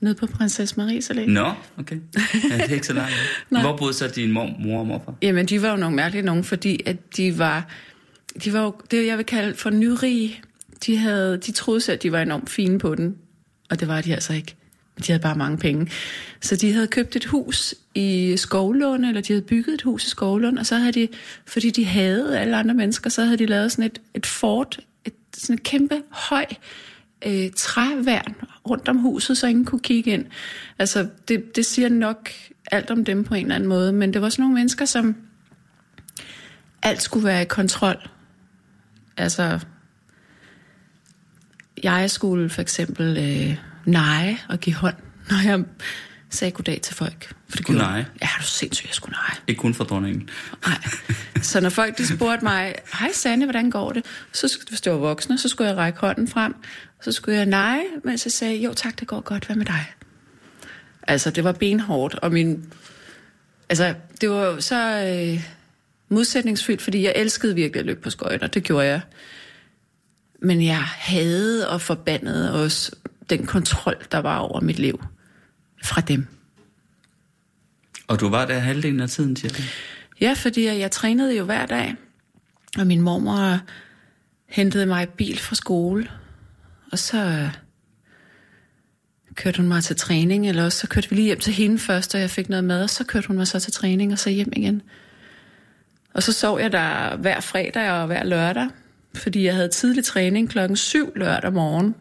Nede 0.00 0.14
på 0.14 0.26
Prinsesse 0.26 0.74
Maries 0.76 1.10
Allé. 1.10 1.30
Nå, 1.30 1.52
okay. 1.78 1.96
Ja, 2.14 2.56
det 2.56 2.70
er 2.70 2.74
ikke 2.74 2.86
så 2.86 2.92
langt. 2.92 3.12
Nej. 3.50 3.62
Hvor 3.62 3.76
boede 3.76 3.92
så 3.92 4.08
din 4.08 4.32
mor, 4.32 4.50
mor 4.58 4.78
og 4.78 4.86
morfar? 4.86 5.14
Jamen, 5.22 5.46
de 5.46 5.62
var 5.62 5.70
jo 5.70 5.76
nogle 5.76 5.96
mærkelige 5.96 6.24
nogen, 6.24 6.44
fordi 6.44 6.80
at 6.86 7.16
de 7.16 7.38
var, 7.38 7.68
de 8.44 8.52
var 8.52 8.62
jo 8.62 8.74
det, 8.90 9.06
jeg 9.06 9.16
vil 9.16 9.26
kalde 9.26 9.54
for 9.54 9.70
nyrige. 9.70 10.40
De, 10.86 10.96
havde, 10.96 11.36
de 11.36 11.52
troede 11.52 11.80
sig, 11.80 11.92
at 11.92 12.02
de 12.02 12.12
var 12.12 12.22
enormt 12.22 12.50
fine 12.50 12.78
på 12.78 12.94
den, 12.94 13.16
og 13.70 13.80
det 13.80 13.88
var 13.88 14.00
de 14.00 14.14
altså 14.14 14.32
ikke. 14.32 14.54
De 14.98 15.06
havde 15.06 15.22
bare 15.22 15.34
mange 15.34 15.58
penge. 15.58 15.90
Så 16.40 16.56
de 16.56 16.72
havde 16.72 16.86
købt 16.86 17.16
et 17.16 17.24
hus 17.24 17.74
i 17.94 18.36
Skovlund, 18.36 19.04
eller 19.04 19.20
de 19.20 19.32
havde 19.32 19.42
bygget 19.42 19.74
et 19.74 19.82
hus 19.82 20.06
i 20.06 20.10
Skovlund, 20.10 20.58
og 20.58 20.66
så 20.66 20.76
havde 20.76 20.92
de, 20.92 21.08
fordi 21.46 21.70
de 21.70 21.84
havde 21.84 22.38
alle 22.38 22.56
andre 22.56 22.74
mennesker, 22.74 23.10
så 23.10 23.24
havde 23.24 23.36
de 23.36 23.46
lavet 23.46 23.72
sådan 23.72 23.84
et, 23.84 24.00
et 24.14 24.26
fort, 24.26 24.80
et, 25.04 25.12
sådan 25.34 25.54
et 25.54 25.62
kæmpe 25.62 26.02
høj 26.10 26.46
øh, 27.26 27.50
træværn 27.56 28.34
rundt 28.68 28.88
om 28.88 28.98
huset, 28.98 29.38
så 29.38 29.46
ingen 29.46 29.64
kunne 29.64 29.80
kigge 29.80 30.10
ind. 30.10 30.26
Altså, 30.78 31.08
det, 31.28 31.56
det 31.56 31.66
siger 31.66 31.88
nok 31.88 32.30
alt 32.70 32.90
om 32.90 33.04
dem 33.04 33.24
på 33.24 33.34
en 33.34 33.42
eller 33.42 33.54
anden 33.54 33.68
måde, 33.68 33.92
men 33.92 34.14
det 34.14 34.22
var 34.22 34.28
sådan 34.28 34.42
nogle 34.42 34.54
mennesker, 34.54 34.84
som 34.84 35.16
alt 36.82 37.02
skulle 37.02 37.26
være 37.26 37.42
i 37.42 37.46
kontrol. 37.46 38.08
Altså, 39.16 39.60
jeg 41.82 42.10
skulle 42.10 42.50
for 42.50 42.62
eksempel 42.62 43.16
øh, 43.18 43.58
neje 43.84 44.38
og 44.48 44.58
give 44.58 44.76
hånd, 44.76 44.96
når 45.30 45.44
jeg 45.44 45.64
sagde 46.30 46.52
goddag 46.52 46.80
til 46.82 46.94
folk. 46.94 47.34
For 47.48 47.56
det 47.56 47.66
gjorde- 47.66 47.78
neje? 47.80 48.06
Ja, 48.22 48.28
du 48.38 48.42
sindssygt, 48.44 48.86
jeg 48.88 48.94
skulle 48.94 49.12
neje. 49.12 49.36
Ikke 49.46 49.58
kun 49.60 49.74
for 49.74 49.84
dronningen. 49.84 50.28
Nej. 50.66 50.78
Så 51.42 51.60
når 51.60 51.68
folk 51.70 51.98
de 51.98 52.06
spurgte 52.16 52.44
mig, 52.44 52.74
hej 53.00 53.12
Sanne, 53.12 53.44
hvordan 53.44 53.70
går 53.70 53.92
det? 53.92 54.04
Så, 54.32 54.58
hvis 54.68 54.80
det 54.80 54.92
var 54.92 54.98
voksne, 54.98 55.38
så 55.38 55.48
skulle 55.48 55.68
jeg 55.68 55.76
række 55.76 55.98
hånden 55.98 56.28
frem. 56.28 56.54
Så 57.02 57.12
skulle 57.12 57.36
jeg 57.38 57.46
nej, 57.46 57.80
mens 58.04 58.26
jeg 58.26 58.32
sagde, 58.32 58.56
jo 58.56 58.74
tak, 58.74 59.00
det 59.00 59.08
går 59.08 59.20
godt, 59.20 59.44
hvad 59.46 59.56
med 59.56 59.66
dig? 59.66 59.86
Altså, 61.02 61.30
det 61.30 61.44
var 61.44 61.52
benhårdt, 61.52 62.14
og 62.14 62.32
min... 62.32 62.72
Altså, 63.68 63.94
det 64.20 64.30
var 64.30 64.60
så 64.60 65.04
øh, 65.34 65.44
modsætningsfyldt, 66.08 66.82
fordi 66.82 67.02
jeg 67.02 67.12
elskede 67.16 67.54
virkelig 67.54 67.80
at 67.80 67.86
løbe 67.86 68.00
på 68.00 68.10
skøjter, 68.10 68.46
det 68.46 68.62
gjorde 68.62 68.86
jeg. 68.86 69.00
Men 70.42 70.64
jeg 70.64 70.82
havde 70.86 71.68
og 71.68 71.80
forbandede 71.80 72.64
også 72.64 72.92
den 73.30 73.46
kontrol, 73.46 73.94
der 74.12 74.18
var 74.18 74.38
over 74.38 74.60
mit 74.60 74.78
liv 74.78 75.04
fra 75.84 76.00
dem. 76.00 76.26
Og 78.08 78.20
du 78.20 78.28
var 78.28 78.46
der 78.46 78.58
halvdelen 78.58 79.00
af 79.00 79.08
tiden, 79.08 79.36
siger 79.36 79.52
du? 79.52 79.62
Ja, 80.20 80.32
fordi 80.36 80.64
jeg, 80.64 80.78
jeg 80.78 80.90
trænede 80.90 81.36
jo 81.36 81.44
hver 81.44 81.66
dag, 81.66 81.94
og 82.78 82.86
min 82.86 83.00
mormor 83.00 83.60
hentede 84.48 84.86
mig 84.86 85.02
i 85.02 85.06
bil 85.06 85.38
fra 85.38 85.54
skole, 85.54 86.10
og 86.92 86.98
så 86.98 87.18
øh, 87.18 87.54
kørte 89.34 89.56
hun 89.56 89.68
mig 89.68 89.84
til 89.84 89.96
træning, 89.96 90.48
eller 90.48 90.64
også 90.64 90.78
så 90.78 90.88
kørte 90.88 91.10
vi 91.10 91.16
lige 91.16 91.26
hjem 91.26 91.40
til 91.40 91.52
hende 91.52 91.78
først, 91.78 92.14
og 92.14 92.20
jeg 92.20 92.30
fik 92.30 92.48
noget 92.48 92.64
mad, 92.64 92.82
og 92.82 92.90
så 92.90 93.04
kørte 93.04 93.28
hun 93.28 93.36
mig 93.36 93.46
så 93.46 93.60
til 93.60 93.72
træning, 93.72 94.12
og 94.12 94.18
så 94.18 94.30
hjem 94.30 94.52
igen. 94.56 94.82
Og 96.14 96.22
så 96.22 96.32
sov 96.32 96.60
jeg 96.60 96.72
der 96.72 97.16
hver 97.16 97.40
fredag 97.40 97.90
og 97.90 98.06
hver 98.06 98.24
lørdag, 98.24 98.68
fordi 99.14 99.44
jeg 99.44 99.54
havde 99.54 99.68
tidlig 99.68 100.04
træning 100.04 100.50
klokken 100.50 100.76
7 100.76 101.12
lørdag 101.16 101.52
morgen. 101.52 101.94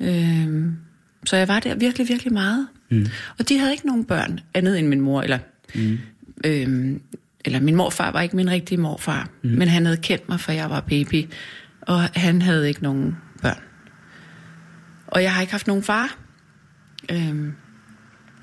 Øhm, 0.00 0.76
så 1.26 1.36
jeg 1.36 1.48
var 1.48 1.60
der 1.60 1.74
virkelig, 1.74 2.08
virkelig 2.08 2.32
meget. 2.32 2.68
Mm. 2.90 3.06
Og 3.38 3.48
de 3.48 3.58
havde 3.58 3.72
ikke 3.72 3.86
nogen 3.86 4.04
børn, 4.04 4.40
andet 4.54 4.78
end 4.78 4.88
min 4.88 5.00
mor, 5.00 5.22
eller 5.22 5.38
mm. 5.74 5.98
øhm, 6.44 7.02
eller 7.44 7.60
min 7.60 7.74
morfar 7.74 8.12
var 8.12 8.20
ikke 8.20 8.36
min 8.36 8.50
rigtige 8.50 8.78
morfar, 8.78 9.28
mm. 9.42 9.50
men 9.50 9.68
han 9.68 9.86
havde 9.86 9.96
kendt 9.96 10.28
mig, 10.28 10.40
for 10.40 10.52
jeg 10.52 10.70
var 10.70 10.80
baby, 10.80 11.24
og 11.80 12.00
han 12.00 12.42
havde 12.42 12.68
ikke 12.68 12.82
nogen 12.82 13.16
børn. 13.42 13.58
Og 15.06 15.22
jeg 15.22 15.34
har 15.34 15.40
ikke 15.40 15.52
haft 15.52 15.66
nogen 15.66 15.82
far, 15.82 16.18
øhm, 17.12 17.52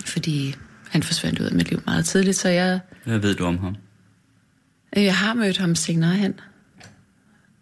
fordi 0.06 0.56
han 0.90 1.04
forsvandt 1.04 1.40
ud 1.40 1.46
af 1.46 1.52
mit 1.54 1.70
liv 1.70 1.82
meget 1.86 2.06
tidligt, 2.06 2.38
så 2.38 2.50
jeg, 2.50 2.80
Hvad 3.06 3.18
ved 3.18 3.36
du 3.36 3.46
om 3.46 3.58
ham? 3.58 3.76
øh, 4.98 5.04
jeg 5.04 5.16
har 5.16 5.34
mødt 5.34 5.58
ham 5.58 5.76
senere 5.76 6.14
hen. 6.14 6.40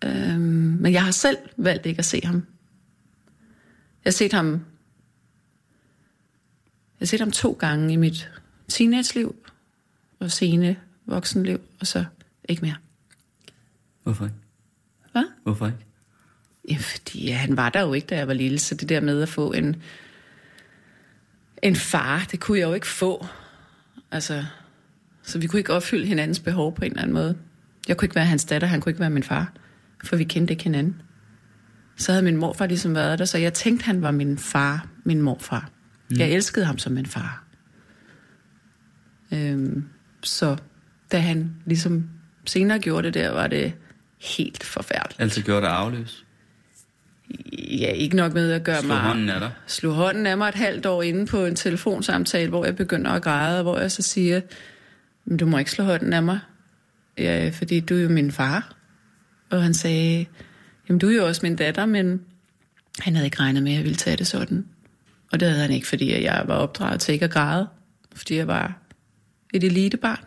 Øhm, 0.05 0.41
men 0.79 0.93
jeg 0.93 1.03
har 1.03 1.11
selv 1.11 1.37
valgt 1.57 1.85
ikke 1.85 1.99
at 1.99 2.05
se 2.05 2.21
ham. 2.25 2.35
Jeg 4.05 4.09
har 4.09 4.11
set 4.11 4.33
ham 4.33 4.61
jeg 7.01 7.05
har 7.05 7.07
set 7.07 7.19
ham 7.19 7.31
to 7.31 7.57
gange 7.59 7.93
i 7.93 7.95
mit 7.95 8.31
teenage-liv 8.67 9.35
og 10.19 10.31
sene 10.31 10.75
voksenliv, 11.05 11.61
og 11.79 11.87
så 11.87 12.05
ikke 12.49 12.61
mere. 12.61 12.75
Hvorfor 14.03 14.25
ikke? 14.25 14.35
Hvad? 15.11 15.23
Hvorfor 15.43 15.65
ikke? 15.65 15.77
Ja, 16.69 16.77
fordi 16.77 17.25
ja, 17.25 17.35
han 17.35 17.57
var 17.57 17.69
der 17.69 17.81
jo 17.81 17.93
ikke, 17.93 18.07
da 18.07 18.17
jeg 18.17 18.27
var 18.27 18.33
lille, 18.33 18.59
så 18.59 18.75
det 18.75 18.89
der 18.89 18.99
med 18.99 19.21
at 19.21 19.29
få 19.29 19.51
en, 19.51 19.75
en 21.63 21.75
far, 21.75 22.27
det 22.31 22.39
kunne 22.39 22.59
jeg 22.59 22.67
jo 22.67 22.73
ikke 22.73 22.87
få. 22.87 23.25
Altså, 24.11 24.45
så 25.23 25.39
vi 25.39 25.47
kunne 25.47 25.59
ikke 25.59 25.73
opfylde 25.73 26.05
hinandens 26.05 26.39
behov 26.39 26.75
på 26.75 26.85
en 26.85 26.91
eller 26.91 27.01
anden 27.01 27.13
måde. 27.13 27.37
Jeg 27.87 27.97
kunne 27.97 28.05
ikke 28.05 28.15
være 28.15 28.25
hans 28.25 28.45
datter, 28.45 28.67
han 28.67 28.81
kunne 28.81 28.89
ikke 28.89 28.99
være 28.99 29.09
min 29.09 29.23
far, 29.23 29.53
for 30.03 30.15
vi 30.15 30.23
kendte 30.23 30.51
ikke 30.51 30.63
hinanden. 30.63 31.01
Så 31.97 32.11
havde 32.11 32.23
min 32.23 32.37
morfar 32.37 32.65
ligesom 32.65 32.95
været 32.95 33.19
der, 33.19 33.25
så 33.25 33.37
jeg 33.37 33.53
tænkte, 33.53 33.85
han 33.85 34.01
var 34.01 34.11
min 34.11 34.37
far, 34.37 34.87
min 35.03 35.21
morfar. 35.21 35.69
Mm. 36.11 36.19
Jeg 36.19 36.29
elskede 36.29 36.65
ham 36.65 36.77
som 36.77 36.93
min 36.93 37.05
far. 37.05 37.43
Øhm, 39.33 39.85
så 40.23 40.57
da 41.11 41.19
han 41.19 41.55
ligesom 41.65 42.09
senere 42.45 42.79
gjorde 42.79 43.03
det 43.07 43.13
der, 43.13 43.29
var 43.29 43.47
det 43.47 43.73
helt 44.21 44.63
forfærdeligt. 44.63 45.21
Altid 45.21 45.41
gjort 45.41 45.63
dig 45.63 45.71
afløs. 45.71 46.25
Ja, 47.53 47.91
ikke 47.91 48.15
nok 48.15 48.33
med 48.33 48.51
at 48.51 48.63
gøre 48.63 48.81
Slå 48.81 48.87
mig... 48.87 48.97
hånden 48.97 49.29
af 49.29 49.39
dig. 49.39 49.51
Slå 49.67 49.91
hånden 49.91 50.27
af 50.27 50.37
mig 50.37 50.49
et 50.49 50.55
halvt 50.55 50.85
år 50.85 51.03
inde 51.03 51.25
på 51.25 51.45
en 51.45 51.55
telefonsamtale, 51.55 52.49
hvor 52.49 52.65
jeg 52.65 52.75
begynder 52.75 53.11
at 53.11 53.21
græde, 53.21 53.57
og 53.57 53.63
hvor 53.63 53.79
jeg 53.79 53.91
så 53.91 54.01
siger, 54.01 54.41
men 55.25 55.37
du 55.37 55.45
må 55.45 55.57
ikke 55.57 55.71
slå 55.71 55.83
hånden 55.83 56.13
af 56.13 56.23
mig, 56.23 56.39
ja, 57.17 57.51
fordi 57.53 57.79
du 57.79 57.95
er 57.95 58.01
jo 58.01 58.09
min 58.09 58.31
far. 58.31 58.75
Og 59.49 59.63
han 59.63 59.73
sagde, 59.73 60.25
jamen 60.89 60.99
du 60.99 61.09
er 61.09 61.15
jo 61.15 61.27
også 61.27 61.39
min 61.43 61.55
datter, 61.55 61.85
men 61.85 62.21
han 62.99 63.15
havde 63.15 63.27
ikke 63.27 63.39
regnet 63.39 63.63
med, 63.63 63.71
at 63.71 63.75
jeg 63.75 63.83
ville 63.83 63.97
tage 63.97 64.17
det 64.17 64.27
sådan. 64.27 64.65
Og 65.31 65.39
det 65.39 65.47
havde 65.47 65.61
han 65.61 65.71
ikke, 65.71 65.87
fordi 65.87 66.23
jeg 66.23 66.43
var 66.47 66.55
opdraget 66.55 66.99
til 66.99 67.13
ikke 67.13 67.25
at 67.25 67.31
græde, 67.31 67.67
fordi 68.15 68.35
jeg 68.35 68.47
var 68.47 68.77
et 69.53 69.63
elitebarn, 69.63 70.25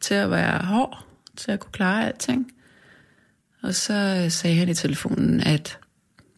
til 0.00 0.14
at 0.14 0.30
være 0.30 0.66
hård, 0.66 1.06
til 1.36 1.52
at 1.52 1.60
kunne 1.60 1.72
klare 1.72 2.06
alting. 2.06 2.52
Og 3.62 3.74
så 3.74 4.22
øh, 4.24 4.30
sagde 4.30 4.56
han 4.56 4.68
i 4.68 4.74
telefonen, 4.74 5.40
at 5.40 5.78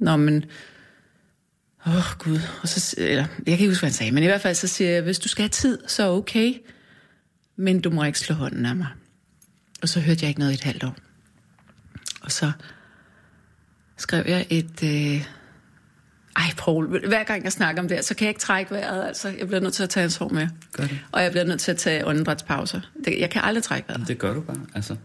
Nå, 0.00 0.16
men... 0.16 0.44
Åh, 1.86 1.96
oh, 1.96 2.02
Gud. 2.18 2.38
Og 2.62 2.68
så, 2.68 2.94
eller, 2.98 3.26
jeg 3.38 3.44
kan 3.44 3.52
ikke 3.52 3.68
huske, 3.68 3.80
hvad 3.80 3.90
han 3.90 3.94
sagde, 3.94 4.12
men 4.12 4.22
i 4.22 4.26
hvert 4.26 4.40
fald 4.40 4.54
så 4.54 4.66
siger 4.66 4.90
jeg, 4.90 5.02
hvis 5.02 5.18
du 5.18 5.28
skal 5.28 5.42
have 5.42 5.48
tid, 5.48 5.78
så 5.86 6.10
okay. 6.10 6.54
men 7.56 7.80
du 7.80 7.90
må 7.90 8.04
ikke 8.04 8.18
slå 8.18 8.34
hånden 8.34 8.66
af 8.66 8.76
mig. 8.76 8.88
Og 9.82 9.88
så 9.88 10.00
hørte 10.00 10.18
jeg 10.22 10.28
ikke 10.28 10.40
noget 10.40 10.52
i 10.52 10.54
et 10.54 10.64
halvt 10.64 10.84
år. 10.84 10.96
Og 12.22 12.32
så 12.32 12.52
skrev 13.96 14.24
jeg 14.26 14.46
et... 14.50 14.82
Øh, 14.84 15.26
ej, 16.36 16.42
Poul, 16.56 17.06
hver 17.08 17.24
gang 17.24 17.44
jeg 17.44 17.52
snakker 17.52 17.82
om 17.82 17.88
det, 17.88 18.04
så 18.04 18.14
kan 18.14 18.24
jeg 18.24 18.30
ikke 18.30 18.40
trække 18.40 18.70
vejret. 18.74 19.06
Altså, 19.06 19.28
jeg 19.38 19.46
bliver 19.46 19.60
nødt 19.60 19.74
til 19.74 19.82
at 19.82 19.90
tage 19.90 20.04
en 20.04 20.10
sår 20.10 20.28
med. 20.28 20.48
Gør 20.72 20.84
det. 20.84 20.98
Og 21.12 21.22
jeg 21.22 21.30
bliver 21.30 21.44
nødt 21.44 21.60
til 21.60 21.70
at 21.70 21.76
tage 21.76 22.06
åndedrætspauser. 22.06 22.80
Det, 23.04 23.18
jeg 23.18 23.30
kan 23.30 23.42
aldrig 23.44 23.62
trække 23.62 23.88
vejret. 23.88 24.08
Det 24.08 24.18
gør 24.18 24.34
du 24.34 24.40
bare, 24.40 24.60
altså. 24.74 24.96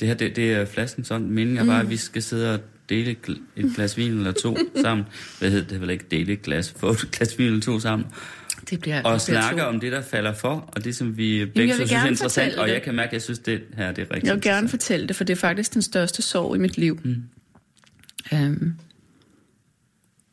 Det 0.00 0.08
her, 0.08 0.14
det, 0.14 0.36
det 0.36 0.52
er 0.52 0.64
flasken 0.64 1.04
sådan. 1.04 1.30
Meningen 1.30 1.58
er 1.58 1.64
bare, 1.72 1.80
at 1.80 1.90
vi 1.90 1.96
skal 1.96 2.22
sidde 2.22 2.54
og 2.54 2.60
dele 2.88 3.10
et 3.10 3.18
gl- 3.28 3.40
et 3.56 3.72
glas 3.76 3.96
vin 3.96 4.12
eller 4.12 4.32
to 4.32 4.56
sammen. 4.82 5.06
Hvad 5.38 5.50
hedder 5.50 5.66
det? 5.68 5.80
vel 5.80 5.90
ikke 5.90 6.04
dele 6.10 6.32
et 6.32 6.42
glas, 6.42 6.74
få 6.76 6.90
et 6.90 7.08
glas 7.12 7.38
vin 7.38 7.46
eller 7.46 7.60
to 7.60 7.80
sammen. 7.80 8.06
Det 8.70 8.80
bliver, 8.80 9.02
Og 9.02 9.12
det 9.12 9.20
snakke 9.20 9.60
to. 9.60 9.66
om 9.66 9.80
det, 9.80 9.92
der 9.92 10.02
falder 10.02 10.32
for, 10.34 10.70
og 10.76 10.84
det, 10.84 10.96
som 10.96 11.16
vi 11.16 11.44
begge 11.44 11.60
vil 11.60 11.70
så 11.70 11.76
synes 11.76 11.92
er 11.92 12.06
interessant. 12.06 12.54
Og 12.54 12.68
jeg 12.68 12.82
kan 12.82 12.94
mærke, 12.94 13.06
at 13.08 13.12
jeg 13.12 13.22
synes, 13.22 13.38
det 13.38 13.62
her 13.76 13.92
det 13.92 14.02
er 14.10 14.14
rigtig 14.14 14.26
Jeg 14.26 14.34
vil 14.34 14.42
gerne 14.42 14.68
fortælle 14.68 15.08
det, 15.08 15.16
for 15.16 15.24
det 15.24 15.32
er 15.32 15.40
faktisk 15.40 15.74
den 15.74 15.82
største 15.82 16.22
sorg 16.22 16.56
i 16.56 16.58
mit 16.58 16.78
liv. 16.78 17.00
Mm. 17.04 17.22
Øhm, 18.32 18.74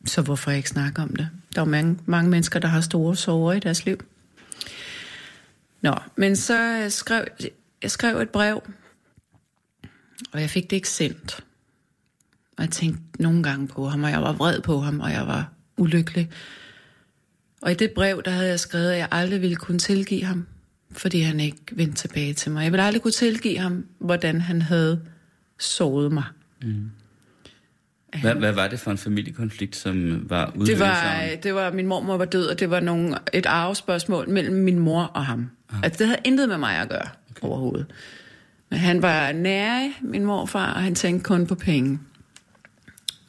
så 0.06 0.22
hvorfor 0.22 0.50
ikke 0.50 0.68
snakke 0.68 1.02
om 1.02 1.16
det? 1.16 1.28
Der 1.54 1.60
er 1.60 1.64
jo 1.64 1.70
mange, 1.70 1.98
mange 2.06 2.30
mennesker, 2.30 2.58
der 2.58 2.68
har 2.68 2.80
store 2.80 3.16
sorger 3.16 3.52
i 3.52 3.60
deres 3.60 3.84
liv. 3.84 4.04
Nå, 5.82 5.94
men 6.16 6.36
så 6.36 6.82
øh, 6.84 6.90
skrev 6.90 7.24
jeg 7.82 7.90
skrev 7.90 8.16
et 8.16 8.30
brev, 8.30 8.62
og 10.32 10.40
jeg 10.40 10.50
fik 10.50 10.70
det 10.70 10.76
ikke 10.76 10.88
sendt. 10.88 11.44
Og 12.56 12.64
jeg 12.64 12.70
tænkte 12.70 13.22
nogle 13.22 13.42
gange 13.42 13.68
på 13.68 13.88
ham, 13.88 14.04
og 14.04 14.10
jeg 14.10 14.22
var 14.22 14.32
vred 14.32 14.60
på 14.60 14.80
ham, 14.80 15.00
og 15.00 15.10
jeg 15.10 15.26
var 15.26 15.52
ulykkelig. 15.76 16.30
Og 17.62 17.72
i 17.72 17.74
det 17.74 17.90
brev, 17.90 18.22
der 18.24 18.30
havde 18.30 18.48
jeg 18.48 18.60
skrevet, 18.60 18.90
at 18.90 18.98
jeg 18.98 19.08
aldrig 19.10 19.40
ville 19.42 19.56
kunne 19.56 19.78
tilgive 19.78 20.24
ham, 20.24 20.46
fordi 20.90 21.20
han 21.20 21.40
ikke 21.40 21.58
vendte 21.72 21.96
tilbage 21.96 22.34
til 22.34 22.52
mig. 22.52 22.64
Jeg 22.64 22.72
ville 22.72 22.84
aldrig 22.84 23.02
kunne 23.02 23.12
tilgive 23.12 23.58
ham, 23.58 23.86
hvordan 23.98 24.40
han 24.40 24.62
havde 24.62 25.02
såret 25.58 26.12
mig. 26.12 26.24
Mm. 26.62 26.90
Hvad, 28.20 28.34
hvad 28.34 28.52
var 28.52 28.68
det 28.68 28.80
for 28.80 28.90
en 28.90 28.98
familiekonflikt, 28.98 29.76
som 29.76 30.26
var 30.30 30.46
Det 30.46 30.56
udløseren? 30.60 30.80
var, 31.30 31.36
det 31.42 31.54
var, 31.54 31.72
min 31.72 31.86
mormor 31.86 32.16
var 32.16 32.24
død, 32.24 32.46
og 32.46 32.60
det 32.60 32.70
var 32.70 32.80
nogle, 32.80 33.18
et 33.32 33.46
arvespørgsmål 33.46 34.28
mellem 34.30 34.56
min 34.56 34.78
mor 34.78 35.02
og 35.02 35.26
ham. 35.26 35.50
Altså, 35.82 35.98
det 35.98 36.06
havde 36.06 36.20
intet 36.24 36.48
med 36.48 36.58
mig 36.58 36.76
at 36.76 36.88
gøre 36.88 37.08
okay. 37.30 37.48
overhovedet. 37.48 37.86
Men 38.70 38.78
han 38.78 39.02
var 39.02 39.32
nær 39.32 39.88
min 40.02 40.24
morfar, 40.24 40.72
og 40.74 40.82
han 40.82 40.94
tænkte 40.94 41.24
kun 41.24 41.46
på 41.46 41.54
penge. 41.54 41.98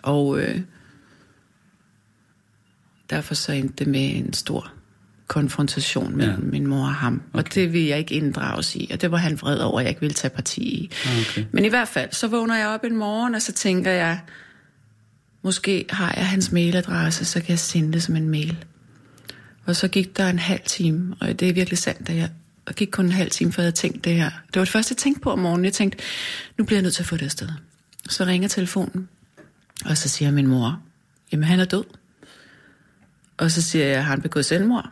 Og 0.04 0.40
øh, 0.40 0.60
derfor 3.10 3.36
så 3.36 3.52
endte 3.52 3.75
det 3.80 3.88
med 3.88 4.16
en 4.16 4.34
stor 4.34 4.72
konfrontation 5.28 6.16
mellem 6.18 6.36
Ja. 6.40 6.46
ja. 6.46 6.52
min 6.52 6.68
mor 6.68 6.86
og 6.86 6.94
ham. 6.94 7.22
Okay. 7.34 7.44
Og 7.44 7.54
det 7.56 7.74
ville 7.74 7.88
jeg 7.88 7.98
ikke 8.00 8.16
inddrages 8.16 8.75
i, 8.75 8.90
og 8.94 9.02
det 9.02 9.12
var 9.12 9.18
han 9.18 9.42
vred 9.42 9.58
over, 9.60 9.80
at 9.80 9.84
jeg 9.84 9.90
ikke 9.90 10.02
ville 10.02 10.13
tage 10.13 10.32
parti 10.36 10.62
i. 10.62 10.92
Ah, 11.06 11.20
okay. 11.20 11.46
Men 11.52 11.66
i 11.66 11.70
hvert 11.70 11.88
fald, 11.88 12.10
så 12.12 12.28
vågner 12.28 12.58
jeg 12.58 12.68
op 12.68 12.84
en 12.84 12.96
morgen, 12.96 13.36
og 13.36 13.42
så 13.42 13.52
tænker 13.52 13.92
jeg, 13.92 14.20
måske 15.44 15.86
har 15.90 16.14
jeg 16.18 16.28
hans 16.28 16.52
mailadresse, 16.52 17.26
så 17.26 17.40
kan 17.40 17.50
jeg 17.50 17.60
sende 17.60 17.94
det 17.94 18.04
som 18.04 18.16
en 18.16 18.30
mail. 18.30 18.66
Og 19.66 19.76
så 19.76 19.88
gik 19.88 20.18
der 20.18 20.30
en 20.30 20.40
halv 20.40 20.62
time, 20.66 21.16
og 21.20 21.40
det 21.40 21.50
er 21.50 21.54
virkelig 21.54 21.78
sandt, 21.78 22.10
at 22.10 22.16
jeg 22.16 22.30
og 22.66 22.76
gik 22.76 22.90
kun 22.92 23.06
en 23.06 23.12
halv 23.12 23.32
time, 23.32 23.52
før 23.52 23.64
jeg 23.64 23.66
havde 23.66 23.76
tænkt 23.76 24.06
det 24.06 24.16
her. 24.16 24.30
Det 24.30 24.56
var 24.56 24.62
det 24.62 24.72
første, 24.72 24.92
jeg 24.92 24.98
tænkte 24.98 25.22
på 25.22 25.32
om 25.32 25.40
morgenen. 25.40 25.66
Jeg 25.66 25.74
tænkte, 25.74 25.98
nu 26.58 26.66
bliver 26.66 26.78
jeg 26.78 26.84
nødt 26.84 26.94
til 26.94 27.04
at 27.04 27.08
få 27.08 27.18
det 27.18 27.26
afsted. 27.26 27.50
Så 28.10 28.26
ringer 28.26 28.48
telefonen, 28.48 29.10
og 29.86 29.98
så 29.98 30.10
siger 30.10 30.32
min 30.32 30.48
mor, 30.48 30.82
jamen 31.32 31.44
han 31.44 31.60
er 31.60 31.66
død. 31.66 31.84
Og 33.38 33.52
så 33.52 33.62
siger 33.62 33.86
jeg, 33.86 34.06
har 34.06 34.10
han 34.10 34.22
begået 34.22 34.46
selvmord? 34.46 34.90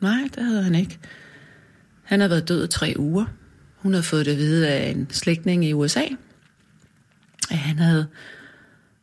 Nej, 0.00 0.28
det 0.34 0.44
havde 0.44 0.62
han 0.62 0.74
ikke. 0.74 0.98
Han 2.02 2.20
havde 2.20 2.30
været 2.30 2.48
død 2.48 2.64
i 2.64 2.68
tre 2.68 2.94
uger. 2.98 3.26
Hun 3.76 3.92
havde 3.92 4.02
fået 4.02 4.26
det 4.26 4.32
at 4.32 4.38
vide 4.38 4.68
af 4.68 4.90
en 4.90 5.06
slægtning 5.10 5.64
i 5.64 5.72
USA. 5.72 6.04
At 7.50 7.58
han 7.58 7.78
havde 7.78 8.06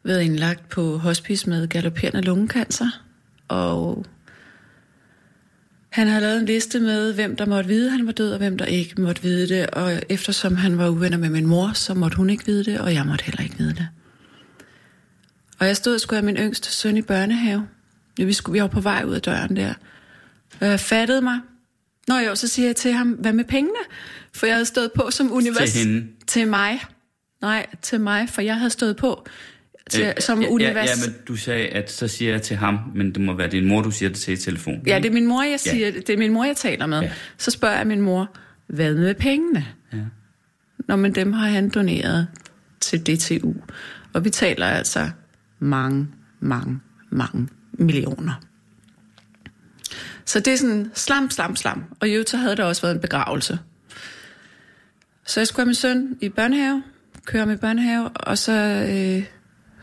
været 0.06 0.22
indlagt 0.22 0.70
på 0.70 0.98
hospice 0.98 1.50
med 1.50 1.68
galopperende 1.68 2.22
lungekancer. 2.22 3.04
Og 3.48 4.06
han 5.90 6.08
havde 6.08 6.22
lavet 6.22 6.40
en 6.40 6.46
liste 6.46 6.80
med, 6.80 7.14
hvem 7.14 7.36
der 7.36 7.46
måtte 7.46 7.68
vide, 7.68 7.90
han 7.90 8.06
var 8.06 8.12
død, 8.12 8.32
og 8.32 8.38
hvem 8.38 8.58
der 8.58 8.66
ikke 8.66 9.02
måtte 9.02 9.22
vide 9.22 9.50
det. 9.50 9.68
Og 9.70 10.04
eftersom 10.10 10.56
han 10.56 10.78
var 10.78 10.90
uvenner 10.90 11.18
med 11.18 11.30
min 11.30 11.46
mor, 11.46 11.72
så 11.74 11.94
måtte 11.94 12.18
hun 12.18 12.30
ikke 12.30 12.46
vide 12.46 12.64
det, 12.64 12.80
og 12.80 12.94
jeg 12.94 13.06
måtte 13.06 13.26
heller 13.26 13.44
ikke 13.44 13.58
vide 13.58 13.74
det. 13.74 13.88
Og 15.60 15.68
jeg 15.68 15.78
stod 15.78 15.94
og 15.94 16.02
skulle 16.02 16.18
have 16.18 16.26
min 16.26 16.38
yngste 16.38 16.72
søn 16.72 16.98
i 16.98 17.02
børnehave. 17.02 17.68
Vi, 18.18 18.34
skulle, 18.34 18.54
vi 18.54 18.62
var 18.62 18.68
på 18.68 18.82
vej 18.82 19.04
ud 19.04 19.14
af 19.14 19.22
døren 19.22 19.56
der. 19.56 19.74
Og 20.62 20.68
jeg 20.68 20.80
fattede 20.80 21.22
mig. 21.22 21.40
Nå 22.08 22.18
jo, 22.18 22.36
så 22.36 22.48
siger 22.48 22.66
jeg 22.66 22.76
til 22.76 22.94
ham, 22.94 23.08
hvad 23.12 23.34
med 23.34 23.44
pengene? 23.44 23.80
For 24.34 24.46
jeg 24.46 24.56
havde 24.56 24.66
stået 24.66 24.92
på 24.92 25.12
som 25.12 25.32
univers... 25.32 25.72
Til 25.72 25.88
hende? 25.88 26.08
Til 26.28 26.48
mig. 26.48 26.82
Nej, 27.42 27.66
til 27.82 28.02
mig, 28.02 28.30
for 28.30 28.42
jeg 28.42 28.58
havde 28.58 28.70
stået 28.70 28.96
på 28.96 29.26
til, 29.90 30.04
Øh, 30.06 30.14
som 30.20 30.42
ja, 30.42 30.48
univers... 30.48 30.76
Ja, 30.76 30.82
ja, 30.82 31.10
men 31.10 31.16
du 31.28 31.36
sagde, 31.36 31.68
at 31.68 31.92
så 31.92 32.08
siger 32.08 32.32
jeg 32.32 32.42
til 32.42 32.58
ham, 32.58 32.80
men 32.96 33.12
det 33.16 33.22
må 33.22 33.34
være 33.34 33.48
din 33.50 33.66
mor, 33.68 33.82
du 33.82 33.92
siger 33.92 34.10
det 34.10 34.18
til 34.18 34.34
i 34.34 34.38
telefonen. 34.38 34.82
Ja, 34.88 34.98
det 35.00 35.06
er 35.06 35.14
min 35.14 35.28
mor, 35.28 35.42
jeg 35.44 35.60
Ja. 35.66 35.72
siger, 35.72 35.92
det 35.92 36.10
er 36.10 36.18
min 36.18 36.34
mor, 36.34 36.44
jeg 36.44 36.56
taler 36.58 36.86
med. 36.86 37.00
Ja. 37.00 37.06
Ja. 37.06 37.12
Så 37.38 37.52
spørger 37.52 37.78
jeg 37.78 37.88
min 37.88 38.02
mor, 38.02 38.36
hvad 38.68 38.94
med 38.96 39.14
pengene? 39.16 39.66
Ja. 39.94 39.98
Nå, 40.88 40.96
men 40.96 41.16
dem 41.16 41.34
har 41.34 41.48
han 41.48 41.70
doneret 41.70 42.28
til 42.82 43.00
DTU. 43.02 43.54
Og 44.14 44.26
vi 44.26 44.30
taler 44.30 44.66
altså 44.66 45.10
mange, 45.60 46.08
mange, 46.40 46.80
mange 47.10 47.48
millioner. 47.74 48.34
Så 50.26 50.40
det 50.40 50.54
er 50.54 50.58
sådan 50.58 50.92
slam, 50.94 51.30
slam, 51.30 51.56
slam. 51.56 51.84
Og 52.00 52.08
i 52.10 52.12
øvrigt 52.12 52.30
så 52.30 52.38
havde 52.38 52.56
der 52.56 52.64
også 52.64 52.82
været 52.82 52.96
en 52.96 53.02
begravelse. 53.02 53.60
Så 55.28 55.40
jeg 55.40 55.48
skulle 55.48 55.62
have 55.62 55.66
min 55.68 55.76
søn 55.76 56.18
i 56.22 56.30
børnehave, 56.30 56.84
køre 57.26 57.54
i 57.54 57.56
børnehave, 57.56 58.10
og 58.10 58.38
så, 58.38 58.52
øh, 58.90 59.24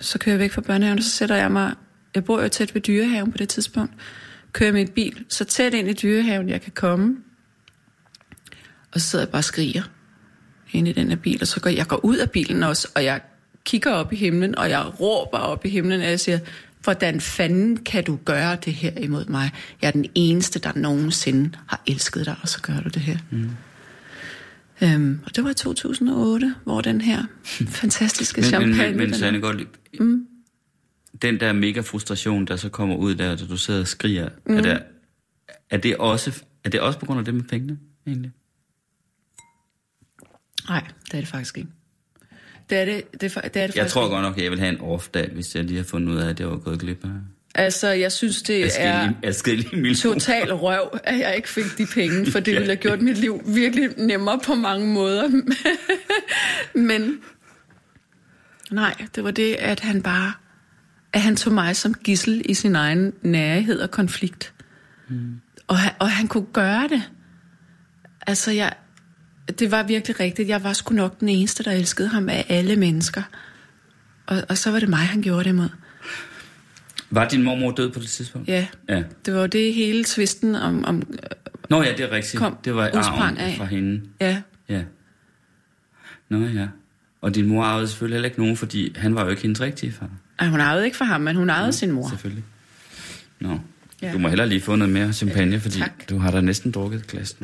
så 0.02 0.18
kører 0.18 0.32
jeg 0.32 0.40
væk 0.40 0.52
fra 0.52 0.60
børnehaven, 0.60 0.98
og 0.98 1.04
så 1.04 1.10
sætter 1.10 1.36
jeg 1.36 1.52
mig, 1.52 1.74
jeg 2.14 2.24
bor 2.24 2.42
jo 2.42 2.48
tæt 2.48 2.74
ved 2.74 2.82
dyrehaven 2.82 3.32
på 3.32 3.38
det 3.38 3.48
tidspunkt, 3.48 3.92
kører 4.52 4.72
min 4.72 4.88
bil 4.88 5.24
så 5.28 5.44
tæt 5.44 5.74
ind 5.74 5.88
i 5.88 5.92
dyrehaven, 5.92 6.48
jeg 6.48 6.60
kan 6.60 6.72
komme, 6.74 7.16
og 8.92 9.00
så 9.00 9.08
sidder 9.08 9.24
jeg 9.24 9.30
bare 9.30 9.40
og 9.40 9.44
skriger 9.44 9.82
inde 10.72 10.90
i 10.90 10.92
den 10.92 11.08
her 11.08 11.16
bil, 11.16 11.38
og 11.40 11.46
så 11.46 11.60
går 11.60 11.70
jeg 11.70 11.86
går 11.86 12.04
ud 12.04 12.16
af 12.16 12.30
bilen 12.30 12.62
også, 12.62 12.88
og 12.94 13.04
jeg 13.04 13.20
kigger 13.64 13.90
op 13.90 14.12
i 14.12 14.16
himlen, 14.16 14.58
og 14.58 14.70
jeg 14.70 15.00
råber 15.00 15.38
op 15.38 15.64
i 15.64 15.68
himlen, 15.68 16.00
og 16.00 16.06
jeg 16.06 16.20
siger, 16.20 16.38
hvordan 16.82 17.20
fanden 17.20 17.76
kan 17.76 18.04
du 18.04 18.18
gøre 18.24 18.56
det 18.64 18.74
her 18.74 18.90
imod 19.00 19.24
mig? 19.24 19.50
Jeg 19.82 19.88
er 19.88 19.92
den 19.92 20.06
eneste, 20.14 20.58
der 20.58 20.72
nogensinde 20.76 21.50
har 21.66 21.82
elsket 21.86 22.26
dig, 22.26 22.36
og 22.42 22.48
så 22.48 22.60
gør 22.62 22.80
du 22.80 22.88
det 22.88 23.02
her. 23.02 23.18
Mm. 23.30 23.50
Øhm, 24.82 25.20
og 25.24 25.36
det 25.36 25.44
var 25.44 25.50
i 25.50 25.54
2008, 25.54 26.54
hvor 26.64 26.80
den 26.80 27.00
her 27.00 27.22
fantastiske 27.80 28.40
Men, 28.40 28.48
champagne... 28.48 28.76
men, 28.76 28.96
men, 28.96 29.10
men 29.10 29.14
Sanne 29.14 29.40
godt 29.40 29.81
mm. 30.00 30.26
den 31.22 31.40
der 31.40 31.52
mega 31.52 31.80
frustration, 31.80 32.44
der 32.44 32.56
så 32.56 32.68
kommer 32.68 32.96
ud 32.96 33.14
der, 33.14 33.36
da 33.36 33.46
du 33.46 33.56
sidder 33.56 33.80
og 33.80 33.86
skriger, 33.86 34.28
mm. 34.46 34.56
er, 34.56 34.62
der, 34.62 34.78
er, 35.70 35.76
det 35.76 35.96
også, 35.96 36.42
er 36.64 36.68
det 36.68 36.80
også 36.80 36.98
på 36.98 37.06
grund 37.06 37.18
af 37.18 37.24
det 37.24 37.34
med 37.34 37.42
pengene, 37.42 37.78
egentlig? 38.06 38.30
Nej, 40.68 40.86
det 41.04 41.14
er 41.14 41.18
det 41.18 41.28
faktisk 41.28 41.58
ikke. 41.58 41.70
Det 42.70 42.78
er 42.78 42.84
det, 42.84 43.20
det, 43.20 43.36
er, 43.36 43.40
det, 43.40 43.44
er 43.44 43.48
det 43.50 43.56
Jeg 43.56 43.68
faktisk 43.68 43.94
tror 43.94 44.04
ikke. 44.04 44.14
godt 44.14 44.22
nok, 44.22 44.38
at 44.38 44.42
jeg 44.42 44.50
vil 44.50 44.60
have 44.60 44.72
en 44.72 44.80
off-dag, 44.80 45.30
hvis 45.32 45.54
jeg 45.54 45.64
lige 45.64 45.76
har 45.76 45.84
fundet 45.84 46.12
ud 46.12 46.16
af, 46.16 46.28
at 46.28 46.40
jeg 46.40 46.48
var 46.48 46.56
gået 46.56 46.80
glip 46.80 47.04
af 47.04 47.10
Altså, 47.54 47.88
jeg 47.88 48.12
synes, 48.12 48.42
det 48.42 48.80
er 48.80 49.12
adskillige 49.22 49.76
millioner. 49.76 50.18
total 50.18 50.54
røv, 50.54 50.98
at 51.04 51.18
jeg 51.18 51.36
ikke 51.36 51.48
fik 51.48 51.64
de 51.78 51.86
penge, 51.94 52.30
for 52.30 52.40
det 52.40 52.54
ville 52.54 52.66
have 52.66 52.76
gjort 52.76 53.02
mit 53.02 53.18
liv 53.18 53.42
virkelig 53.46 53.90
nemmere 53.96 54.40
på 54.44 54.54
mange 54.54 54.86
måder. 54.86 55.28
Men 56.88 57.18
nej, 58.72 59.06
det 59.14 59.24
var 59.24 59.30
det, 59.30 59.54
at 59.54 59.80
han 59.80 60.02
bare, 60.02 60.32
at 61.12 61.20
han 61.20 61.36
tog 61.36 61.52
mig 61.52 61.76
som 61.76 61.94
gissel 61.94 62.42
i 62.44 62.54
sin 62.54 62.76
egen 62.76 63.12
nærhed 63.22 63.80
og 63.80 63.90
konflikt. 63.90 64.52
Mm. 65.08 65.40
Og, 65.66 65.78
han, 65.78 65.92
og 65.98 66.10
han 66.10 66.28
kunne 66.28 66.46
gøre 66.52 66.88
det. 66.88 67.02
Altså, 68.26 68.50
jeg, 68.50 68.72
det 69.58 69.70
var 69.70 69.82
virkelig 69.82 70.20
rigtigt. 70.20 70.48
Jeg 70.48 70.64
var 70.64 70.72
sgu 70.72 70.94
nok 70.94 71.20
den 71.20 71.28
eneste, 71.28 71.64
der 71.64 71.72
elskede 71.72 72.08
ham 72.08 72.28
af 72.28 72.46
alle 72.48 72.76
mennesker. 72.76 73.22
Og, 74.26 74.42
og 74.48 74.58
så 74.58 74.70
var 74.70 74.80
det 74.80 74.88
mig, 74.88 74.98
han 74.98 75.22
gjorde 75.22 75.44
det 75.44 75.54
mod. 75.54 75.68
Var 77.10 77.28
din 77.28 77.42
mormor 77.42 77.70
død 77.70 77.90
på 77.90 78.00
det 78.00 78.08
tidspunkt? 78.08 78.48
Ja, 78.48 78.66
ja. 78.88 79.02
det 79.26 79.34
var 79.34 79.46
det 79.46 79.74
hele 79.74 80.04
tvisten 80.04 80.54
om, 80.54 80.84
om 80.84 81.02
Nå 81.70 81.82
ja, 81.82 81.92
det 81.92 82.00
er 82.00 82.10
rigtigt. 82.10 82.38
Kom, 82.38 82.56
det 82.64 82.74
var 82.74 82.90
arven 82.94 83.38
af. 83.38 83.54
fra 83.56 83.64
hende. 83.64 84.02
ja, 84.20 84.42
Ja. 84.68 84.82
Nå 86.28 86.38
ja. 86.38 86.68
Og 87.22 87.34
din 87.34 87.46
mor 87.46 87.64
arvede 87.64 87.88
selvfølgelig 87.88 88.16
heller 88.16 88.28
ikke 88.28 88.40
nogen, 88.40 88.56
fordi 88.56 88.98
han 88.98 89.14
var 89.14 89.24
jo 89.24 89.30
ikke 89.30 89.42
hendes 89.42 89.60
rigtige 89.60 89.92
far. 89.92 90.10
Ej, 90.38 90.46
hun 90.46 90.60
arvede 90.60 90.84
ikke 90.84 90.96
for 90.96 91.04
ham, 91.04 91.20
men 91.20 91.36
hun 91.36 91.50
arvede 91.50 91.68
mm, 91.68 91.72
sin 91.72 91.92
mor. 91.92 92.08
Selvfølgelig. 92.08 92.44
Nå. 93.40 93.58
Ja. 94.02 94.12
Du 94.12 94.18
må 94.18 94.28
heller 94.28 94.44
lige 94.44 94.60
få 94.60 94.76
noget 94.76 94.92
mere 94.92 95.12
champagne, 95.12 95.60
fordi 95.60 95.78
tak. 95.78 96.08
du 96.10 96.18
har 96.18 96.30
da 96.30 96.40
næsten 96.40 96.70
drukket 96.70 97.00
et 97.00 97.06
glas. 97.06 97.36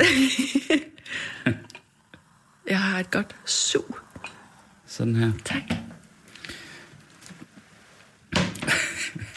Jeg 2.69 2.81
har 2.81 3.01
et 3.01 3.11
godt 3.11 3.37
sug. 3.47 3.99
Sådan 4.87 5.17
her. 5.17 5.33
Tak. 5.45 5.63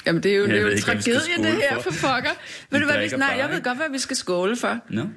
Jamen, 0.05 0.23
det 0.23 0.31
er 0.31 0.35
jo, 0.35 0.45
det 0.47 0.57
er 0.57 0.61
jo 0.61 0.67
en 0.67 0.81
tragedie, 0.81 1.37
det 1.37 1.45
her 1.45 1.81
for. 1.81 1.91
for 1.91 2.07
pokker. 2.07 2.29
Ved 2.71 2.79
du 2.79 2.85
hvad, 2.85 3.09
vi, 3.09 3.17
nej, 3.17 3.35
jeg 3.37 3.49
ved 3.49 3.61
godt, 3.61 3.77
hvad 3.77 3.89
vi 3.91 3.99
skal 3.99 4.17
skåle 4.17 4.55
for. 4.55 4.79
Nå? 4.89 5.07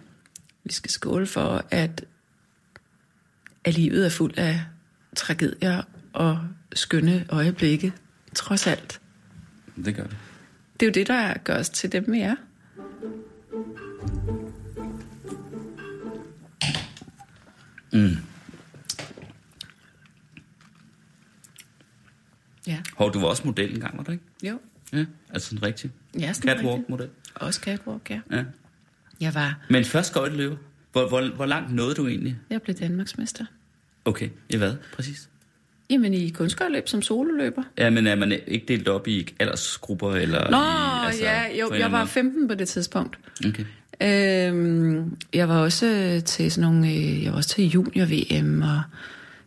Vi 0.64 0.72
skal 0.72 0.90
skåle 0.90 1.26
for, 1.26 1.64
at, 1.70 2.04
at 3.64 3.74
livet 3.74 4.06
er 4.06 4.10
fuld 4.10 4.34
af 4.37 4.60
tragedier 5.16 5.83
og 6.12 6.38
skønne 6.74 7.27
øjeblikke, 7.29 7.92
trods 8.35 8.66
alt. 8.66 9.00
Det 9.85 9.94
gør 9.96 10.03
det. 10.03 10.16
Det 10.81 10.87
er 10.87 10.90
jo 10.90 10.92
det, 10.92 11.07
der 11.07 11.35
gør 11.44 11.59
os 11.59 11.68
til 11.70 11.92
dem, 11.92 12.05
vi 12.12 12.20
er. 12.20 12.35
Mm. 17.92 18.16
Ja. 22.66 22.79
Hov, 22.96 23.12
du 23.12 23.20
var 23.20 23.27
også 23.29 23.42
model 23.44 23.74
engang, 23.74 23.96
var 23.96 24.03
du 24.05 24.12
ikke? 24.12 24.24
Jo. 24.42 24.61
Ja, 24.92 25.05
altså 25.31 25.55
en 25.57 25.62
rigtig 25.62 25.90
Ja, 26.18 26.33
catwalk-model. 26.33 27.09
Også 27.35 27.61
catwalk, 27.61 28.11
ja. 28.11 28.20
Ja. 28.31 28.44
Jeg 29.20 29.35
var, 29.35 29.59
Men 29.70 29.85
først 29.85 30.11
skøjteløber. 30.11 30.57
Hvor, 30.92 31.09
hvor, 31.09 31.35
hvor 31.35 31.46
langt 31.46 31.72
nåede 31.74 31.94
du 31.94 32.07
egentlig? 32.07 32.38
jeg 32.50 32.62
blev 32.62 32.77
Danmarksmester. 32.77 33.44
Okay, 34.04 34.28
i 34.50 34.56
hvad 34.56 34.74
præcis? 34.94 35.28
Jamen 35.90 36.14
i 36.14 36.30
kunstgørløb 36.30 36.88
som 36.88 37.02
sololøber. 37.02 37.62
Ja, 37.78 37.90
men 37.90 38.06
er 38.06 38.14
man 38.14 38.32
ikke 38.46 38.66
delt 38.68 38.88
op 38.88 39.08
i 39.08 39.34
aldersgrupper? 39.40 40.12
Eller 40.12 40.50
Nå, 40.50 40.56
i, 40.56 41.06
altså, 41.06 41.24
ja, 41.24 41.58
jo, 41.60 41.74
jeg 41.74 41.92
var 41.92 41.98
anden 41.98 42.08
15 42.08 42.48
på 42.48 42.54
det 42.54 42.68
tidspunkt. 42.68 43.18
Okay. 43.46 43.64
Øhm, 44.02 45.16
jeg 45.34 45.48
var 45.48 45.58
også 45.58 46.22
til 46.24 46.52
sådan 46.52 46.70
nogle, 46.70 46.88
øh, 46.88 47.24
jeg 47.24 47.32
var 47.32 47.36
også 47.36 47.48
til 47.48 47.64
junior-VM, 47.64 48.62
og 48.62 48.82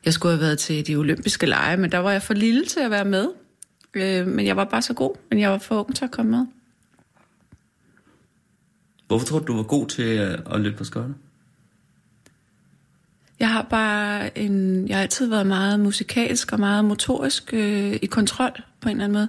jeg 0.05 0.13
skulle 0.13 0.35
have 0.35 0.41
været 0.41 0.59
til 0.59 0.87
de 0.87 0.95
olympiske 0.95 1.45
lege, 1.45 1.77
men 1.77 1.91
der 1.91 1.97
var 1.97 2.11
jeg 2.11 2.21
for 2.21 2.33
lille 2.33 2.65
til 2.65 2.79
at 2.79 2.91
være 2.91 3.05
med. 3.05 3.27
Øh, 3.93 4.27
men 4.27 4.45
jeg 4.45 4.55
var 4.55 4.65
bare 4.65 4.81
så 4.81 4.93
god, 4.93 5.15
men 5.29 5.39
jeg 5.39 5.51
var 5.51 5.57
for 5.57 5.83
ung 5.83 5.95
til 5.95 6.05
at 6.05 6.11
komme 6.11 6.31
med. 6.31 6.45
Hvorfor 9.07 9.25
tror 9.25 9.39
du, 9.39 9.45
du 9.45 9.55
var 9.55 9.63
god 9.63 9.87
til 9.87 10.19
øh, 10.19 10.39
at 10.51 10.61
løbe 10.61 10.77
på 10.77 10.83
skøjter? 10.83 11.13
Jeg 13.39 13.49
har 13.49 13.61
bare 13.61 14.37
en, 14.37 14.87
jeg 14.87 14.97
har 14.97 15.01
altid 15.01 15.27
været 15.27 15.47
meget 15.47 15.79
musikalsk 15.79 16.53
og 16.53 16.59
meget 16.59 16.85
motorisk 16.85 17.53
øh, 17.53 17.99
i 18.01 18.05
kontrol 18.05 18.51
på 18.81 18.89
en 18.89 18.95
eller 18.95 19.03
anden 19.03 19.13
måde. 19.13 19.27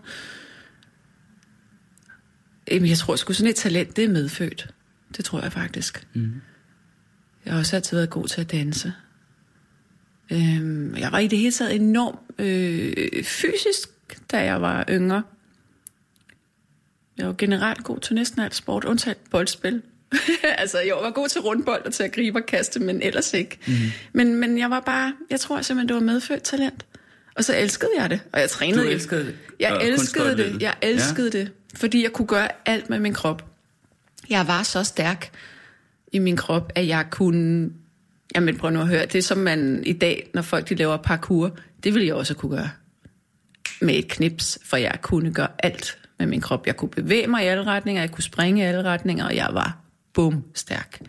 Jamen, 2.70 2.88
jeg 2.88 2.98
tror 2.98 3.16
sgu 3.16 3.32
sådan 3.32 3.50
et 3.50 3.56
talent, 3.56 3.96
det 3.96 4.04
er 4.04 4.08
medfødt. 4.08 4.74
Det 5.16 5.24
tror 5.24 5.40
jeg 5.42 5.52
faktisk. 5.52 6.06
Mm. 6.14 6.40
Jeg 7.44 7.52
har 7.52 7.60
også 7.60 7.76
altid 7.76 7.96
været 7.96 8.10
god 8.10 8.28
til 8.28 8.40
at 8.40 8.52
danse. 8.52 8.92
Øhm, 10.30 10.96
jeg 10.96 11.12
var 11.12 11.18
i 11.18 11.26
det 11.26 11.38
hele 11.38 11.52
taget 11.52 11.74
enormt 11.74 12.40
øh, 12.40 13.24
fysisk, 13.24 13.88
da 14.30 14.44
jeg 14.44 14.62
var 14.62 14.84
yngre. 14.90 15.22
Jeg 17.18 17.26
var 17.26 17.34
generelt 17.38 17.84
god 17.84 18.00
til 18.00 18.14
næsten 18.14 18.40
alt 18.40 18.54
sport, 18.54 18.84
undtagen 18.84 19.18
boldspil. 19.30 19.82
altså, 20.58 20.78
jeg 20.78 20.94
var 20.94 21.10
god 21.10 21.28
til 21.28 21.40
rundbold 21.40 21.86
og 21.86 21.92
til 21.92 22.02
at 22.02 22.12
gribe 22.12 22.38
og 22.38 22.46
kaste, 22.46 22.80
men 22.80 23.02
ellers 23.02 23.34
ikke. 23.34 23.58
Mm. 23.66 23.74
Men, 24.12 24.34
men 24.34 24.58
jeg 24.58 24.70
var 24.70 24.80
bare, 24.80 25.12
jeg 25.30 25.40
tror 25.40 25.62
simpelthen, 25.62 25.88
det 25.88 25.94
var 25.94 26.12
medfødt 26.12 26.42
talent. 26.42 26.86
Og 27.36 27.44
så 27.44 27.56
elskede 27.56 27.90
jeg 27.98 28.10
det, 28.10 28.20
og 28.32 28.40
jeg 28.40 28.50
trænede. 28.50 28.80
Du 28.80 28.86
jo. 28.86 28.90
elskede 28.90 29.24
det? 29.24 29.34
Jeg 29.60 29.78
elskede 29.82 30.36
det, 30.36 30.62
jeg 30.62 30.74
elskede 30.82 31.30
ja. 31.34 31.38
det, 31.38 31.52
fordi 31.74 32.02
jeg 32.02 32.12
kunne 32.12 32.28
gøre 32.28 32.48
alt 32.66 32.90
med 32.90 32.98
min 32.98 33.14
krop. 33.14 33.44
Jeg 34.30 34.46
var 34.46 34.62
så 34.62 34.84
stærk 34.84 35.30
i 36.12 36.18
min 36.18 36.36
krop, 36.36 36.72
at 36.74 36.88
jeg 36.88 37.06
kunne... 37.10 37.70
Jamen 38.34 38.56
prøv 38.56 38.70
nu 38.70 38.80
at 38.80 38.88
høre, 38.88 39.06
det 39.06 39.24
som 39.24 39.38
man 39.38 39.82
i 39.86 39.92
dag, 39.92 40.30
når 40.34 40.42
folk 40.42 40.68
de 40.68 40.74
laver 40.74 40.96
parkour, 40.96 41.56
det 41.84 41.94
ville 41.94 42.06
jeg 42.06 42.14
også 42.14 42.34
kunne 42.34 42.56
gøre 42.56 42.70
med 43.80 43.94
et 43.94 44.08
knips, 44.08 44.58
for 44.64 44.76
jeg 44.76 44.98
kunne 45.02 45.32
gøre 45.32 45.48
alt 45.58 45.98
med 46.18 46.26
min 46.26 46.40
krop. 46.40 46.66
Jeg 46.66 46.76
kunne 46.76 46.88
bevæge 46.88 47.26
mig 47.26 47.44
i 47.44 47.46
alle 47.46 47.64
retninger, 47.64 48.02
jeg 48.02 48.10
kunne 48.10 48.24
springe 48.24 48.60
i 48.60 48.64
alle 48.64 48.82
retninger, 48.82 49.24
og 49.24 49.36
jeg 49.36 49.48
var 49.52 49.78
bum 50.18 50.44
stærk. 50.54 51.00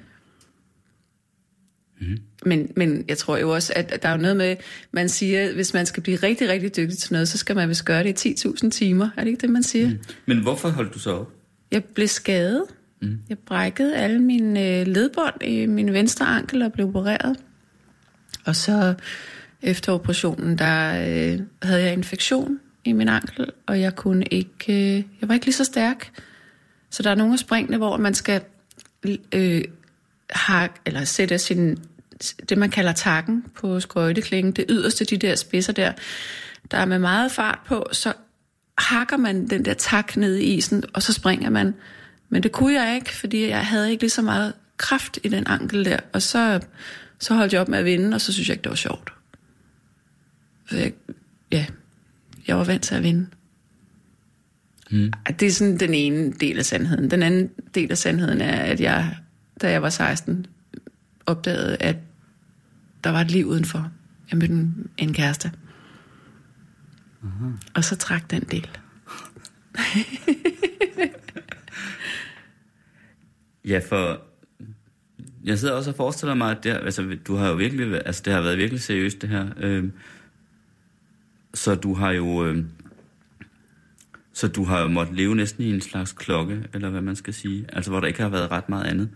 Mm. 2.01 2.17
Men, 2.45 2.71
men 2.75 3.05
jeg 3.07 3.17
tror 3.17 3.37
jo 3.37 3.53
også, 3.53 3.73
at 3.75 4.03
der 4.03 4.09
er 4.09 4.13
jo 4.13 4.21
noget 4.21 4.37
med, 4.37 4.55
man 4.91 5.09
siger, 5.09 5.53
hvis 5.53 5.73
man 5.73 5.85
skal 5.85 6.03
blive 6.03 6.17
rigtig, 6.17 6.49
rigtig 6.49 6.75
dygtig 6.75 6.97
til 6.97 7.13
noget, 7.13 7.29
så 7.29 7.37
skal 7.37 7.55
man 7.55 7.69
vist 7.69 7.85
gøre 7.85 8.03
det 8.03 8.25
i 8.25 8.33
10.000 8.47 8.69
timer. 8.69 9.09
Er 9.17 9.23
det 9.23 9.27
ikke 9.27 9.41
det, 9.41 9.49
man 9.49 9.63
siger? 9.63 9.89
Mm. 9.89 9.99
Men 10.25 10.41
hvorfor 10.41 10.69
holdt 10.69 10.93
du 10.93 10.99
så 10.99 11.11
op? 11.11 11.31
Jeg 11.71 11.83
blev 11.83 12.07
skadet. 12.07 12.63
Mm. 13.01 13.19
Jeg 13.29 13.37
brækkede 13.37 13.95
alle 13.95 14.19
mine 14.19 14.79
øh, 14.79 14.87
ledbånd 14.87 15.43
i 15.43 15.65
min 15.65 15.93
venstre 15.93 16.25
ankel 16.25 16.61
og 16.61 16.73
blev 16.73 16.87
opereret. 16.87 17.37
Og 18.45 18.55
så 18.55 18.93
efter 19.61 19.93
operationen, 19.93 20.57
der 20.57 20.89
øh, 20.89 21.39
havde 21.61 21.83
jeg 21.83 21.93
infektion 21.93 22.59
i 22.85 22.91
min 22.91 23.09
ankel, 23.09 23.51
og 23.67 23.81
jeg 23.81 23.95
kunne 23.95 24.25
ikke, 24.25 24.97
øh, 24.97 25.03
jeg 25.21 25.29
var 25.29 25.33
ikke 25.33 25.45
lige 25.45 25.55
så 25.55 25.63
stærk. 25.63 26.11
Så 26.89 27.03
der 27.03 27.09
er 27.09 27.15
nogle 27.15 27.33
af 27.33 27.39
springene, 27.39 27.77
hvor 27.77 27.97
man 27.97 28.13
skal 28.13 28.41
øh, 29.31 29.63
hak, 30.29 30.79
eller 30.85 31.03
sætter 31.03 31.37
sin, 31.37 31.77
det 32.49 32.57
man 32.57 32.69
kalder 32.69 32.91
takken 32.91 33.45
på 33.55 33.79
skøjteklingen, 33.79 34.53
det 34.53 34.65
yderste, 34.69 35.05
de 35.05 35.17
der 35.17 35.35
spidser 35.35 35.73
der, 35.73 35.93
der 36.71 36.77
er 36.77 36.85
med 36.85 36.99
meget 36.99 37.31
fart 37.31 37.59
på, 37.67 37.85
så 37.91 38.13
hakker 38.77 39.17
man 39.17 39.47
den 39.47 39.65
der 39.65 39.73
tak 39.73 40.17
ned 40.17 40.35
i 40.35 40.43
isen, 40.43 40.83
og 40.93 41.03
så 41.03 41.13
springer 41.13 41.49
man. 41.49 41.73
Men 42.29 42.43
det 42.43 42.51
kunne 42.51 42.81
jeg 42.81 42.95
ikke, 42.95 43.15
fordi 43.15 43.47
jeg 43.47 43.65
havde 43.65 43.91
ikke 43.91 44.03
lige 44.03 44.09
så 44.09 44.21
meget 44.21 44.53
kraft 44.77 45.19
i 45.23 45.27
den 45.27 45.47
ankel 45.47 45.85
der. 45.85 45.99
Og 46.13 46.21
så, 46.21 46.59
så 47.19 47.33
holdt 47.33 47.53
jeg 47.53 47.61
op 47.61 47.67
med 47.67 47.79
at 47.79 47.85
vinde, 47.85 48.15
og 48.15 48.21
så 48.21 48.33
synes 48.33 48.49
jeg 48.49 48.53
ikke, 48.53 48.63
det 48.63 48.69
var 48.69 48.75
sjovt. 48.75 49.13
Så 50.69 50.77
jeg, 50.77 50.93
ja, 51.51 51.65
jeg 52.47 52.57
var 52.57 52.63
vant 52.63 52.83
til 52.83 52.95
at 52.95 53.03
vinde. 53.03 53.27
Mm. 54.91 55.13
Det 55.39 55.47
er 55.47 55.51
sådan 55.51 55.77
den 55.77 55.93
ene 55.93 56.31
del 56.31 56.57
af 56.57 56.65
sandheden. 56.65 57.11
Den 57.11 57.23
anden 57.23 57.49
del 57.75 57.91
af 57.91 57.97
sandheden 57.97 58.41
er, 58.41 58.55
at 58.55 58.81
jeg, 58.81 59.17
da 59.61 59.71
jeg 59.71 59.81
var 59.81 59.89
16, 59.89 60.45
opdagede, 61.25 61.77
at 61.77 61.95
der 63.03 63.09
var 63.09 63.21
et 63.21 63.31
liv 63.31 63.45
udenfor. 63.45 63.91
Jeg 64.31 64.37
mødte 64.37 64.53
en, 64.53 64.89
en 64.97 65.13
kæreste. 65.13 65.51
Uh-huh. 67.23 67.69
Og 67.73 67.83
så 67.83 67.95
trak 67.95 68.31
den 68.31 68.41
del. 68.41 68.67
Ja, 73.65 73.79
for 73.89 74.21
jeg 75.43 75.59
sidder 75.59 75.73
også 75.73 75.89
og 75.89 75.95
forestiller 75.95 76.33
mig, 76.33 76.51
at 76.51 76.63
det, 76.63 76.69
altså, 76.69 77.17
du 77.27 77.35
har 77.35 77.47
jo 77.49 77.55
virkelig, 77.55 78.01
altså, 78.05 78.21
det 78.25 78.33
har 78.33 78.41
været 78.41 78.57
virkelig 78.57 78.81
seriøst, 78.81 79.21
det 79.21 79.29
her. 79.29 79.47
Øh, 79.57 79.89
så 81.53 81.75
du 81.75 81.93
har 81.93 82.11
jo... 82.11 82.45
Øh, 82.45 82.63
så 84.33 84.47
du 84.47 84.63
har 84.63 84.81
jo 84.81 84.87
måttet 84.87 85.15
leve 85.15 85.35
næsten 85.35 85.63
i 85.63 85.69
en 85.69 85.81
slags 85.81 86.11
klokke, 86.11 86.63
eller 86.73 86.89
hvad 86.89 87.01
man 87.01 87.15
skal 87.15 87.33
sige. 87.33 87.65
Altså, 87.73 87.91
hvor 87.91 87.99
der 87.99 88.07
ikke 88.07 88.21
har 88.21 88.29
været 88.29 88.51
ret 88.51 88.69
meget 88.69 88.85
andet. 88.85 89.09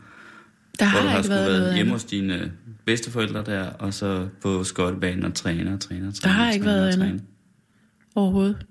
Der 0.80 0.90
hvor 0.90 1.00
har 1.00 1.02
du 1.02 1.08
har 1.08 1.18
ikke 1.18 1.30
været 1.30 1.62
været 1.62 1.76
hjemme 1.76 1.92
hos 1.92 2.04
dine 2.04 2.52
bedsteforældre 2.86 3.44
der, 3.46 3.70
og 3.70 3.94
så 3.94 4.28
på 4.42 4.64
skøjtebanen 4.64 5.26
og 5.26 5.34
træne 5.34 5.74
og 5.74 5.80
træne 5.80 6.08
og 6.08 6.14
træne. 6.14 6.34
Der 6.34 6.38
har 6.40 6.48
og 6.48 6.54
ikke 6.54 6.66
træne 6.66 6.76
været 6.76 6.88
andet. 6.88 7.00
træne. 7.00 7.22
Overhovedet. 8.16 8.66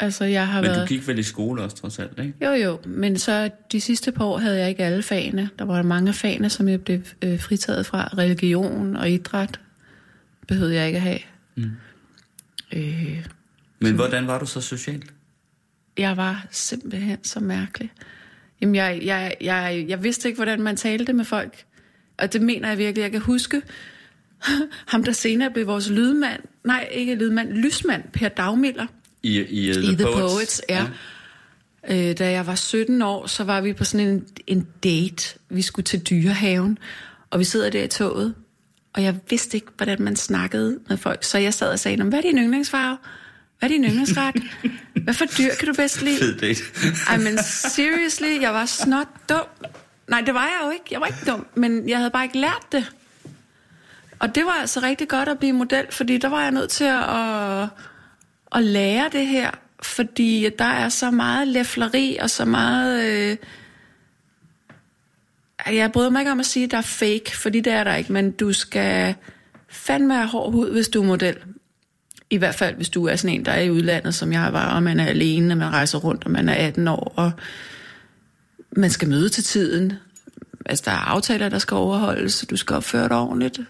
Altså, 0.00 0.24
jeg 0.24 0.48
har 0.48 0.60
Men 0.60 0.70
været... 0.70 0.88
du 0.88 0.94
gik 0.94 1.08
vel 1.08 1.18
i 1.18 1.22
skole 1.22 1.62
også, 1.62 1.76
trods 1.76 1.98
alt, 1.98 2.18
ikke? 2.18 2.34
Jo, 2.44 2.50
jo, 2.50 2.78
men 2.86 3.18
så 3.18 3.50
de 3.72 3.80
sidste 3.80 4.12
par 4.12 4.24
år 4.24 4.38
havde 4.38 4.58
jeg 4.58 4.68
ikke 4.68 4.84
alle 4.84 5.02
fagene. 5.02 5.50
Der 5.58 5.64
var 5.64 5.82
mange 5.82 6.08
af 6.08 6.14
fagene, 6.14 6.50
som 6.50 6.68
jeg 6.68 6.80
blev 6.80 7.00
øh, 7.22 7.40
fritaget 7.40 7.86
fra. 7.86 8.08
Religion 8.18 8.96
og 8.96 9.10
idræt 9.10 9.60
behøvede 10.48 10.74
jeg 10.74 10.86
ikke 10.86 10.96
at 10.96 11.02
have. 11.02 11.18
Mm. 11.56 11.70
Øh, 12.72 13.26
Men 13.80 13.94
hvordan 13.94 14.26
var 14.26 14.38
du 14.38 14.46
så 14.46 14.60
socialt? 14.60 15.12
Jeg 15.98 16.16
var 16.16 16.46
simpelthen 16.50 17.24
så 17.24 17.40
mærkelig. 17.40 17.92
Jamen, 18.60 18.74
jeg, 18.74 19.00
jeg, 19.04 19.34
jeg, 19.40 19.84
jeg 19.88 20.02
vidste 20.02 20.28
ikke, 20.28 20.36
hvordan 20.36 20.62
man 20.62 20.76
talte 20.76 21.12
med 21.12 21.24
folk. 21.24 21.64
Og 22.18 22.32
det 22.32 22.42
mener 22.42 22.68
jeg 22.68 22.78
virkelig. 22.78 23.02
Jeg 23.02 23.10
kan 23.10 23.20
huske 23.20 23.62
ham, 24.92 25.04
der 25.04 25.12
senere 25.12 25.50
blev 25.50 25.66
vores 25.66 25.90
lydmand. 25.90 26.42
Nej, 26.64 26.88
ikke 26.92 27.14
lydmand, 27.14 27.52
lysmand, 27.52 28.02
Per 28.12 28.28
Dagmiller. 28.28 28.86
I, 29.22 29.40
i, 29.40 29.70
uh, 29.70 29.76
I 29.76 29.94
The 29.94 30.06
Poets, 30.12 30.62
ja. 30.68 30.86
ja. 31.88 32.10
Øh, 32.10 32.18
da 32.18 32.30
jeg 32.30 32.46
var 32.46 32.54
17 32.54 33.02
år, 33.02 33.26
så 33.26 33.44
var 33.44 33.60
vi 33.60 33.72
på 33.72 33.84
sådan 33.84 34.08
en, 34.08 34.26
en 34.46 34.66
date. 34.84 35.38
Vi 35.48 35.62
skulle 35.62 35.84
til 35.84 36.00
dyrehaven, 36.00 36.78
og 37.30 37.38
vi 37.38 37.44
sidder 37.44 37.70
der 37.70 37.84
i 37.84 37.88
toget, 37.88 38.34
og 38.92 39.02
jeg 39.02 39.16
vidste 39.30 39.56
ikke, 39.56 39.66
hvordan 39.76 40.02
man 40.02 40.16
snakkede 40.16 40.78
med 40.88 40.96
folk. 40.96 41.24
Så 41.24 41.38
jeg 41.38 41.54
sad 41.54 41.72
og 41.72 41.78
sagde, 41.78 41.96
"Nå, 41.96 42.04
hvad 42.04 42.18
er 42.18 42.22
din 42.22 42.38
yndlingsfarve? 42.38 42.98
Hvad 43.62 43.70
er 43.70 43.74
din 43.74 43.84
yndlingsret? 43.84 44.42
Hvad 45.04 45.14
for 45.14 45.24
dyr 45.24 45.54
kan 45.58 45.68
du 45.68 45.74
bedst 45.74 46.02
lide? 46.02 46.18
Fed 46.18 46.38
date. 46.38 46.62
Ej, 47.08 47.16
men 47.16 47.38
seriously, 47.42 48.40
jeg 48.40 48.54
var 48.54 48.66
snot 48.66 49.06
dum. 49.28 49.70
Nej, 50.08 50.20
det 50.20 50.34
var 50.34 50.44
jeg 50.44 50.58
jo 50.64 50.70
ikke. 50.70 50.84
Jeg 50.90 51.00
var 51.00 51.06
ikke 51.06 51.18
dum, 51.26 51.46
men 51.54 51.88
jeg 51.88 51.98
havde 51.98 52.10
bare 52.10 52.24
ikke 52.24 52.38
lært 52.38 52.66
det. 52.72 52.92
Og 54.18 54.34
det 54.34 54.44
var 54.44 54.52
altså 54.52 54.80
rigtig 54.80 55.08
godt 55.08 55.28
at 55.28 55.38
blive 55.38 55.52
model, 55.52 55.86
fordi 55.90 56.18
der 56.18 56.28
var 56.28 56.42
jeg 56.42 56.50
nødt 56.50 56.70
til 56.70 56.84
at, 56.84 57.02
at, 57.02 57.68
at 58.54 58.62
lære 58.62 59.08
det 59.12 59.26
her, 59.26 59.50
fordi 59.82 60.50
der 60.58 60.64
er 60.64 60.88
så 60.88 61.10
meget 61.10 61.48
læfleri 61.48 62.18
og 62.22 62.30
så 62.30 62.44
meget... 62.44 63.06
Øh, 63.06 63.36
jeg 65.76 65.92
bryder 65.92 66.10
mig 66.10 66.20
ikke 66.20 66.32
om 66.32 66.40
at 66.40 66.46
sige, 66.46 66.64
at 66.64 66.70
der 66.70 66.78
er 66.78 66.82
fake, 66.82 67.36
fordi 67.36 67.60
det 67.60 67.72
er 67.72 67.84
der 67.84 67.94
ikke, 67.94 68.12
men 68.12 68.30
du 68.30 68.52
skal 68.52 69.14
fandme 69.68 70.14
have 70.14 70.28
hård 70.28 70.52
hud, 70.52 70.70
hvis 70.72 70.88
du 70.88 71.02
er 71.02 71.06
model. 71.06 71.36
I 72.32 72.36
hvert 72.36 72.54
fald, 72.54 72.76
hvis 72.76 72.88
du 72.88 73.06
er 73.06 73.16
sådan 73.16 73.34
en, 73.36 73.44
der 73.44 73.52
er 73.52 73.60
i 73.60 73.70
udlandet, 73.70 74.14
som 74.14 74.32
jeg 74.32 74.52
var, 74.52 74.74
og 74.74 74.82
man 74.82 75.00
er 75.00 75.06
alene, 75.06 75.54
og 75.54 75.58
man 75.58 75.68
rejser 75.68 75.98
rundt, 75.98 76.24
og 76.24 76.30
man 76.30 76.48
er 76.48 76.54
18 76.54 76.88
år, 76.88 77.12
og 77.16 77.30
man 78.76 78.90
skal 78.90 79.08
møde 79.08 79.28
til 79.28 79.44
tiden. 79.44 79.92
altså, 80.66 80.82
der 80.86 80.90
er 80.90 80.96
aftaler, 80.96 81.48
der 81.48 81.58
skal 81.58 81.74
overholdes, 81.74 82.44
du 82.50 82.56
skal 82.56 82.76
opføre 82.76 83.08
dig 83.08 83.16
ordentligt. 83.16 83.60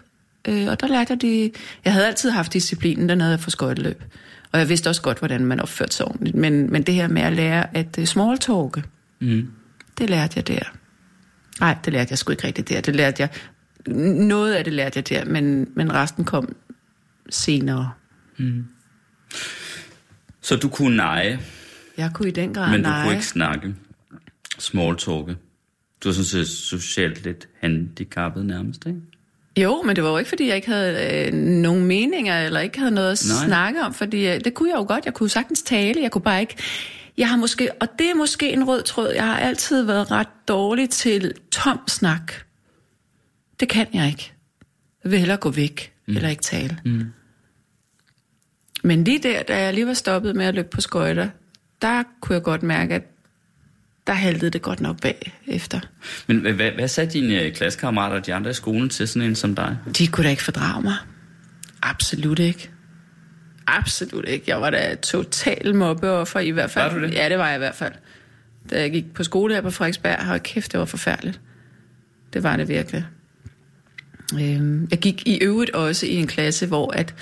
Øh, 0.47 0.67
og 0.67 0.81
der 0.81 0.87
lærte 0.87 1.11
jeg 1.13 1.21
de... 1.21 1.51
Jeg 1.85 1.93
havde 1.93 2.07
altid 2.07 2.29
haft 2.29 2.53
disciplinen, 2.53 3.09
den 3.09 3.21
havde 3.21 3.31
jeg 3.31 3.39
for 3.39 3.51
skøjteløb. 3.51 4.03
Og 4.51 4.59
jeg 4.59 4.69
vidste 4.69 4.87
også 4.89 5.01
godt, 5.01 5.19
hvordan 5.19 5.45
man 5.45 5.59
opførte 5.59 5.95
sig 5.95 6.05
ordentligt. 6.05 6.35
Men, 6.35 6.71
men 6.71 6.83
det 6.83 6.95
her 6.95 7.07
med 7.07 7.21
at 7.21 7.33
lære 7.33 7.77
at 7.77 7.97
uh, 7.97 8.05
smalltalke, 8.05 8.83
Mm. 9.19 9.47
det 9.97 10.09
lærte 10.09 10.33
jeg 10.35 10.47
der. 10.47 10.59
Nej, 11.59 11.77
det 11.85 11.93
lærte 11.93 12.07
jeg 12.11 12.17
sgu 12.17 12.31
ikke 12.31 12.47
rigtigt 12.47 12.69
der. 12.69 12.81
Det 12.81 12.95
lærte 12.95 13.21
jeg... 13.21 13.29
Noget 14.15 14.53
af 14.53 14.63
det 14.63 14.73
lærte 14.73 14.97
jeg 14.97 15.09
der, 15.09 15.25
men, 15.25 15.69
men 15.75 15.93
resten 15.93 16.25
kom 16.25 16.55
senere. 17.29 17.91
Så 20.41 20.55
du 20.55 20.69
kunne 20.69 20.95
neje, 20.95 21.39
Jeg 21.97 22.11
kunne 22.13 22.27
i 22.29 22.31
den 22.31 22.53
grad 22.53 22.71
men 22.71 22.83
du 22.83 22.89
nej. 22.89 23.03
kunne 23.03 23.13
ikke 23.13 23.25
snakke. 23.25 23.75
Small 24.59 24.97
talke. 24.97 25.35
Du 26.03 26.09
var 26.09 26.11
sådan 26.11 26.25
set 26.25 26.47
socialt 26.47 27.23
lidt 27.23 27.47
handicappet 27.59 28.45
nærmest, 28.45 28.85
ikke? 28.85 28.99
Jo, 29.57 29.81
men 29.81 29.95
det 29.95 30.03
var 30.03 30.09
jo 30.09 30.17
ikke, 30.17 30.29
fordi 30.29 30.47
jeg 30.47 30.55
ikke 30.55 30.67
havde 30.67 31.27
øh, 31.27 31.33
nogen 31.33 31.85
meninger, 31.85 32.39
eller 32.41 32.59
ikke 32.59 32.79
havde 32.79 32.91
noget 32.91 33.11
at. 33.11 33.25
Nej. 33.29 33.47
snakke 33.47 33.83
om, 33.83 33.93
fordi 33.93 34.27
øh, 34.27 34.41
det 34.43 34.53
kunne 34.53 34.69
jeg 34.69 34.77
jo 34.77 34.85
godt. 34.87 35.05
Jeg 35.05 35.13
kunne 35.13 35.29
sagtens 35.29 35.61
tale, 35.61 36.01
jeg 36.01 36.11
kunne 36.11 36.21
bare 36.21 36.41
ikke... 36.41 36.55
Jeg 37.17 37.29
har 37.29 37.37
måske, 37.37 37.69
og 37.81 37.87
det 37.99 38.09
er 38.09 38.15
måske 38.15 38.53
en 38.53 38.67
rød 38.67 38.83
tråd, 38.83 39.09
jeg 39.09 39.25
har 39.25 39.37
altid 39.37 39.83
været 39.83 40.11
ret 40.11 40.27
dårlig 40.47 40.89
til 40.89 41.33
tom 41.51 41.79
snak. 41.87 42.33
Det 43.59 43.69
kan 43.69 43.87
jeg 43.93 44.07
ikke. 44.07 44.33
Jeg 45.03 45.11
vil 45.11 45.19
hellere 45.19 45.37
gå 45.37 45.49
væk, 45.49 45.93
mm. 46.07 46.15
eller 46.15 46.29
ikke 46.29 46.43
tale. 46.43 46.77
Mm. 46.85 47.05
Men 48.83 49.03
lige 49.03 49.19
der, 49.23 49.43
da 49.43 49.63
jeg 49.63 49.73
lige 49.73 49.87
var 49.87 49.93
stoppet 49.93 50.35
med 50.35 50.45
at 50.45 50.55
løbe 50.55 50.67
på 50.67 50.81
skøjter, 50.81 51.29
der 51.81 52.03
kunne 52.21 52.33
jeg 52.33 52.43
godt 52.43 52.63
mærke, 52.63 52.95
at 52.95 53.03
der 54.07 54.13
haltede 54.13 54.51
det 54.51 54.61
godt 54.61 54.81
nok 54.81 55.01
bag 55.01 55.33
efter. 55.47 55.79
Men 56.27 56.39
hvad, 56.55 56.71
hvad, 56.71 56.87
sagde 56.87 57.11
dine 57.11 57.41
øh, 57.41 57.53
klassekammerater 57.53 58.15
og 58.15 58.25
de 58.25 58.33
andre 58.33 58.51
i 58.51 58.53
skolen 58.53 58.89
til 58.89 59.07
sådan 59.07 59.29
en 59.29 59.35
som 59.35 59.55
dig? 59.55 59.77
De 59.97 60.07
kunne 60.07 60.23
da 60.23 60.29
ikke 60.29 60.43
fordrage 60.43 60.83
mig. 60.83 60.95
Absolut 61.81 62.39
ikke. 62.39 62.69
Absolut 63.67 64.25
ikke. 64.27 64.45
Jeg 64.47 64.61
var 64.61 64.69
da 64.69 64.95
total 64.95 65.75
mobbeoffer 65.75 66.39
i 66.39 66.49
hvert 66.49 66.71
fald. 66.71 66.91
Var 66.91 66.99
du 66.99 67.05
det? 67.05 67.13
Ja, 67.13 67.29
det 67.29 67.37
var 67.37 67.47
jeg 67.47 67.55
i 67.55 67.59
hvert 67.59 67.75
fald. 67.75 67.93
Da 68.69 68.81
jeg 68.81 68.91
gik 68.91 69.13
på 69.13 69.23
skole 69.23 69.53
her 69.53 69.61
på 69.61 69.71
Frederiksberg, 69.71 70.25
hold 70.25 70.39
kæft, 70.39 70.71
det 70.71 70.79
var 70.79 70.85
forfærdeligt. 70.85 71.41
Det 72.33 72.43
var 72.43 72.57
det 72.57 72.67
virkelig. 72.67 73.05
Øhm, 74.33 74.87
jeg 74.91 74.99
gik 74.99 75.27
i 75.27 75.37
øvrigt 75.37 75.71
også 75.71 76.05
i 76.05 76.15
en 76.15 76.27
klasse, 76.27 76.67
hvor 76.67 76.91
at 76.91 77.15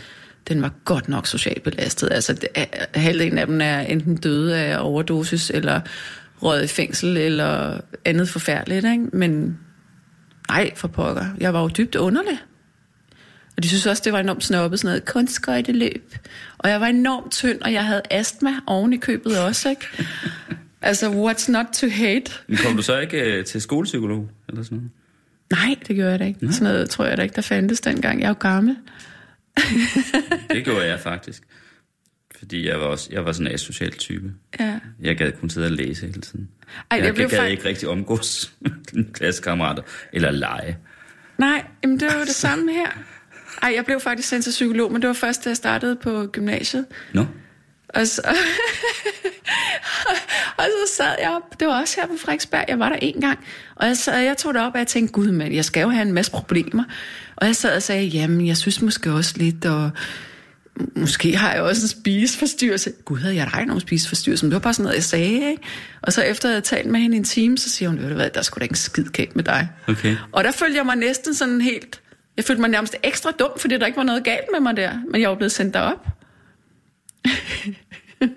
den 0.47 0.61
var 0.61 0.71
godt 0.85 1.09
nok 1.09 1.27
socialt 1.27 1.63
belastet. 1.63 2.09
Altså, 2.11 2.33
det, 2.33 2.47
halvdelen 2.93 3.37
af 3.37 3.47
dem 3.47 3.61
er 3.61 3.79
enten 3.79 4.15
døde 4.15 4.57
af 4.57 4.77
overdosis, 4.79 5.49
eller 5.49 5.81
røget 6.41 6.63
i 6.63 6.67
fængsel, 6.67 7.17
eller 7.17 7.81
andet 8.05 8.29
forfærdeligt. 8.29 8.85
Ikke? 8.85 9.03
Men 9.13 9.57
nej, 10.49 10.71
for 10.75 10.87
pokker. 10.87 11.25
Jeg 11.39 11.53
var 11.53 11.61
jo 11.61 11.67
dybt 11.67 11.95
underlig. 11.95 12.39
Og 13.57 13.63
de 13.63 13.69
synes 13.69 13.85
også, 13.85 14.01
det 14.05 14.13
var 14.13 14.19
enormt 14.19 14.43
snobbet, 14.43 14.79
sådan 14.79 14.87
noget 14.87 15.05
kunstskøjteløb. 15.05 16.15
Og 16.57 16.69
jeg 16.69 16.81
var 16.81 16.87
enormt 16.87 17.31
tynd, 17.31 17.61
og 17.61 17.73
jeg 17.73 17.85
havde 17.85 18.01
astma 18.11 18.51
oven 18.67 18.93
i 18.93 18.97
købet 18.97 19.39
også, 19.39 19.69
ikke? 19.69 19.85
altså, 20.81 21.09
what's 21.11 21.51
not 21.51 21.65
to 21.73 21.87
hate? 21.89 22.31
Men 22.47 22.57
kom 22.57 22.75
du 22.75 22.81
så 22.81 22.99
ikke 22.99 23.19
øh, 23.21 23.45
til 23.45 23.61
skolepsykolog 23.61 24.29
eller 24.49 24.63
sådan 24.63 24.77
noget? 24.77 24.91
Nej, 25.51 25.75
det 25.87 25.95
gjorde 25.95 26.11
jeg 26.11 26.19
da 26.19 26.25
ikke. 26.25 26.53
Sådan 26.53 26.73
noget 26.73 26.89
tror 26.89 27.05
jeg 27.05 27.17
da 27.17 27.23
ikke, 27.23 27.35
der 27.35 27.41
fandtes 27.41 27.81
dengang. 27.81 28.19
Jeg 28.19 28.25
er 28.25 28.29
jo 28.29 28.35
gammel. 28.39 28.77
Det 30.51 30.63
gjorde 30.65 30.85
jeg 30.87 30.99
faktisk. 30.99 31.43
Fordi 32.39 32.67
jeg 32.67 32.79
var, 32.79 32.85
også, 32.85 33.09
jeg 33.11 33.25
var 33.25 33.31
sådan 33.31 33.47
en 33.47 33.53
asocial 33.53 33.91
type. 33.93 34.31
Ja. 34.59 34.79
Jeg 35.01 35.17
gad 35.17 35.31
kun 35.31 35.49
sidde 35.49 35.65
og 35.67 35.71
læse 35.71 36.05
hele 36.05 36.21
tiden. 36.21 36.49
Ej, 36.91 36.97
jeg, 36.97 37.05
jeg 37.05 37.15
gad 37.15 37.29
fakt- 37.29 37.49
ikke 37.51 37.65
rigtig 37.65 37.89
omgås 37.89 38.53
klassekammerater 39.13 39.83
eller 40.13 40.31
lege. 40.31 40.77
Nej, 41.37 41.63
jamen 41.83 41.99
det 41.99 42.07
var 42.07 42.13
jo 42.19 42.25
det 42.25 42.35
samme 42.45 42.71
her. 42.73 42.87
Ej, 43.61 43.71
jeg 43.75 43.85
blev 43.85 43.99
faktisk 43.99 44.27
sendt 44.29 44.43
til 44.43 44.51
psykolog, 44.51 44.91
men 44.91 45.01
det 45.01 45.07
var 45.07 45.13
først, 45.13 45.43
da 45.43 45.49
jeg 45.49 45.57
startede 45.57 45.95
på 45.95 46.27
gymnasiet. 46.31 46.85
Nå? 47.13 47.25
Og 47.89 48.07
så, 48.07 48.21
og 50.57 50.63
så 50.63 50.93
sad 50.97 51.15
jeg 51.21 51.29
op, 51.29 51.59
det 51.59 51.67
var 51.67 51.81
også 51.81 52.01
her 52.01 52.07
på 52.07 52.13
Frederiksberg, 52.19 52.65
jeg 52.67 52.79
var 52.79 52.89
der 52.89 52.95
en 53.01 53.21
gang, 53.21 53.39
og 53.75 53.87
jeg, 53.87 53.97
sad, 53.97 54.21
jeg 54.23 54.37
tog 54.37 54.53
det 54.53 54.61
op, 54.61 54.73
og 54.73 54.79
jeg 54.79 54.87
tænkte, 54.87 55.13
gud 55.13 55.31
mand, 55.31 55.53
jeg 55.53 55.65
skal 55.65 55.81
jo 55.81 55.89
have 55.89 56.01
en 56.01 56.13
masse 56.13 56.31
problemer. 56.31 56.83
Og 57.41 57.47
jeg 57.47 57.55
sad 57.55 57.75
og 57.75 57.83
sagde, 57.83 58.05
jamen 58.05 58.47
jeg 58.47 58.57
synes 58.57 58.81
måske 58.81 59.11
også 59.11 59.33
lidt, 59.37 59.65
og 59.65 59.91
måske 60.95 61.37
har 61.37 61.53
jeg 61.53 61.61
også 61.61 61.83
en 61.83 61.87
spiseforstyrrelse. 61.87 62.91
Gud, 63.05 63.17
havde 63.17 63.35
jeg 63.35 63.49
dig 63.53 63.65
nogen 63.65 63.81
spiseforstyrrelse? 63.81 64.45
Men 64.45 64.51
det 64.51 64.55
var 64.55 64.59
bare 64.59 64.73
sådan 64.73 64.83
noget, 64.83 64.95
jeg 64.95 65.03
sagde, 65.03 65.49
ikke? 65.49 65.63
Og 66.01 66.13
så 66.13 66.21
efter 66.21 66.49
at 66.49 66.51
jeg 66.51 66.55
havde 66.55 66.65
talt 66.65 66.89
med 66.89 66.99
hende 66.99 67.15
i 67.15 67.17
en 67.17 67.23
time, 67.23 67.57
så 67.57 67.69
siger 67.69 67.89
hun, 67.89 67.99
ved 67.99 68.09
du 68.09 68.15
hvad, 68.15 68.29
der 68.29 68.39
er 68.39 68.43
sgu 68.43 68.59
da 68.59 68.63
ikke 68.63 68.71
en 68.71 68.75
skid 68.75 69.05
galt 69.05 69.35
med 69.35 69.43
dig. 69.43 69.69
Okay. 69.87 70.17
Og 70.31 70.43
der 70.43 70.51
følte 70.51 70.77
jeg 70.77 70.85
mig 70.85 70.95
næsten 70.95 71.33
sådan 71.33 71.61
helt, 71.61 72.01
jeg 72.37 72.45
følte 72.45 72.61
mig 72.61 72.69
nærmest 72.69 72.95
ekstra 73.03 73.31
dum, 73.31 73.51
fordi 73.57 73.77
der 73.77 73.85
ikke 73.85 73.97
var 73.97 74.03
noget 74.03 74.23
galt 74.23 74.45
med 74.53 74.59
mig 74.59 74.77
der, 74.77 74.93
men 75.11 75.21
jeg 75.21 75.29
var 75.29 75.35
blevet 75.35 75.51
sendt 75.51 75.73
derop. 75.73 76.07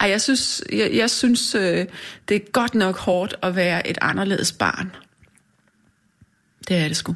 Ej, 0.00 0.10
jeg 0.10 0.20
synes, 0.20 0.62
jeg, 0.72 0.90
jeg 0.94 1.10
synes 1.10 1.54
øh, 1.54 1.86
det 2.28 2.34
er 2.34 2.50
godt 2.52 2.74
nok 2.74 2.96
hårdt 2.96 3.34
at 3.42 3.56
være 3.56 3.88
et 3.88 3.98
anderledes 4.00 4.52
barn. 4.52 4.90
Det 6.68 6.76
er 6.76 6.88
det 6.88 6.96
sgu. 6.96 7.14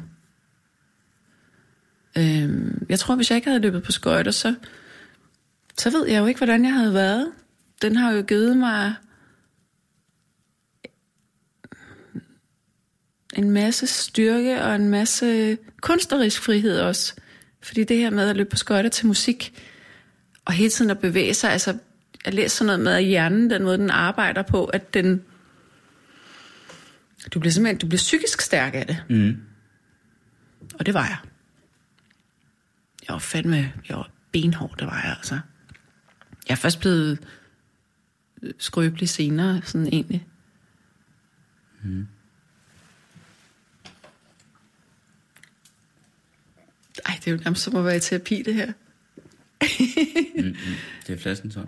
Øhm, 2.19 2.85
jeg 2.89 2.99
tror, 2.99 3.15
hvis 3.15 3.29
jeg 3.29 3.35
ikke 3.35 3.47
havde 3.47 3.61
løbet 3.61 3.83
på 3.83 3.91
skøjter, 3.91 4.31
så, 4.31 4.55
så 5.77 5.89
ved 5.89 6.07
jeg 6.07 6.19
jo 6.19 6.25
ikke, 6.25 6.37
hvordan 6.37 6.65
jeg 6.65 6.73
havde 6.73 6.93
været. 6.93 7.31
Den 7.81 7.95
har 7.95 8.11
jo 8.11 8.21
givet 8.21 8.57
mig 8.57 8.93
en 13.35 13.51
masse 13.51 13.87
styrke 13.87 14.61
og 14.61 14.75
en 14.75 14.89
masse 14.89 15.57
kunstnerisk 15.81 16.41
frihed 16.41 16.79
også. 16.79 17.13
Fordi 17.61 17.83
det 17.83 17.97
her 17.97 18.09
med 18.09 18.29
at 18.29 18.35
løbe 18.37 18.49
på 18.49 18.55
skøjter 18.55 18.89
til 18.89 19.07
musik, 19.07 19.63
og 20.45 20.53
hele 20.53 20.69
tiden 20.69 20.91
at 20.91 20.99
bevæge 20.99 21.33
sig, 21.33 21.51
altså 21.51 21.77
jeg 22.25 22.33
læser 22.33 22.49
sådan 22.49 22.65
noget 22.65 22.79
med, 22.79 22.91
at 22.93 23.03
hjernen, 23.03 23.49
den 23.49 23.63
måde, 23.63 23.77
den 23.77 23.89
arbejder 23.89 24.41
på, 24.41 24.65
at 24.65 24.93
den... 24.93 25.23
Du 27.33 27.39
bliver 27.39 27.51
simpelthen 27.51 27.77
du 27.77 27.87
bliver 27.87 27.97
psykisk 27.97 28.41
stærk 28.41 28.75
af 28.75 28.87
det. 28.87 29.03
Mm. 29.09 29.37
Og 30.73 30.85
det 30.85 30.93
var 30.93 31.05
jeg. 31.05 31.28
Jeg 33.09 33.13
var 33.13 33.19
fandme, 33.19 33.73
jeg 33.89 33.97
var 33.97 34.11
benhård, 34.31 34.75
det 34.79 34.87
var 34.87 35.01
jeg 35.01 35.15
altså. 35.17 35.39
Jeg 36.47 36.53
er 36.53 36.55
først 36.55 36.79
blevet 36.79 37.27
øh, 38.41 38.53
skrøbelig 38.57 39.09
senere, 39.09 39.61
sådan 39.61 39.87
egentlig. 39.87 40.27
Ej, 47.05 47.15
det 47.19 47.27
er 47.27 47.31
jo 47.31 47.37
nærmest 47.37 47.63
som 47.63 47.75
at 47.75 47.85
være 47.85 47.97
i 47.97 47.99
terapi, 47.99 48.41
det 48.41 48.53
her. 48.53 48.73
Det 51.07 51.13
er 51.13 51.17
flasken 51.17 51.51
så. 51.51 51.65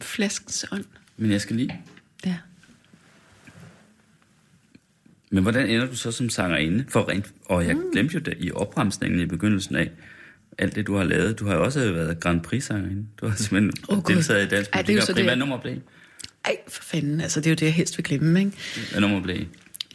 Flaskens 0.00 0.66
ånd. 0.72 0.84
Men 1.16 1.30
jeg 1.30 1.40
skal 1.40 1.56
lige... 1.56 1.84
Ja. 2.26 2.38
Men 5.34 5.42
hvordan 5.42 5.66
ender 5.68 5.86
du 5.86 5.96
så 5.96 6.12
som 6.12 6.28
sangerinde? 6.30 6.84
For 6.88 7.08
rent, 7.08 7.26
og 7.44 7.66
jeg 7.66 7.76
glemte 7.92 8.14
jo 8.14 8.20
det 8.20 8.34
i 8.40 8.52
opremsningen 8.52 9.20
i 9.20 9.26
begyndelsen 9.26 9.76
af 9.76 9.90
alt 10.58 10.74
det, 10.74 10.86
du 10.86 10.96
har 10.96 11.04
lavet. 11.04 11.38
Du 11.38 11.46
har 11.46 11.54
jo 11.54 11.64
også 11.64 11.92
været 11.92 12.20
Grand 12.20 12.40
Prix-sangerinde. 12.40 13.06
Du 13.20 13.28
har 13.28 13.36
simpelthen 13.36 13.72
oh, 13.88 14.02
Gud. 14.02 14.14
deltaget 14.14 14.46
i 14.46 14.48
Dansk 14.48 14.70
Ej, 14.72 14.82
det 14.82 14.90
er 14.90 14.94
jo 14.94 15.00
så 15.00 15.12
Og 15.12 15.18
det, 15.18 15.38
nummer 15.38 15.60
blev? 15.60 15.74
Ej, 16.44 16.56
for 16.68 16.82
fanden, 16.82 17.20
altså 17.20 17.40
det 17.40 17.46
er 17.46 17.50
jo 17.50 17.54
det, 17.54 17.62
jeg 17.62 17.74
helst 17.74 17.98
vil 17.98 18.04
glemme, 18.04 18.40
ikke? 18.40 18.52
Hvad 18.90 19.00
nummer 19.00 19.20
blev? 19.22 19.44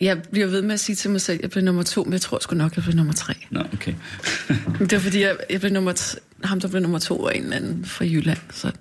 Jeg 0.01 0.21
bliver 0.31 0.47
ved 0.47 0.61
med 0.61 0.73
at 0.73 0.79
sige 0.79 0.95
til 0.95 1.11
mig 1.11 1.21
selv, 1.21 1.35
at 1.37 1.41
jeg 1.41 1.49
blev 1.49 1.63
nummer 1.63 1.83
to, 1.83 2.03
men 2.03 2.13
jeg 2.13 2.21
tror 2.21 2.39
sgu 2.41 2.55
nok, 2.55 2.75
jeg 2.75 2.83
blev 2.83 2.95
nummer 2.95 3.13
tre. 3.13 3.33
Nå, 3.49 3.59
okay. 3.73 3.93
Det 4.79 4.91
var 4.91 4.99
fordi, 4.99 5.21
jeg, 5.21 5.37
jeg 5.49 5.59
blev 5.59 5.71
nummer 5.73 5.93
t- 5.93 6.17
ham, 6.43 6.59
der 6.59 6.67
blev 6.67 6.81
nummer 6.81 6.99
to, 6.99 7.15
var 7.15 7.29
en 7.29 7.43
eller 7.43 7.55
anden 7.55 7.85
fra 7.85 8.05
Jylland. 8.05 8.37
Så 8.51 8.71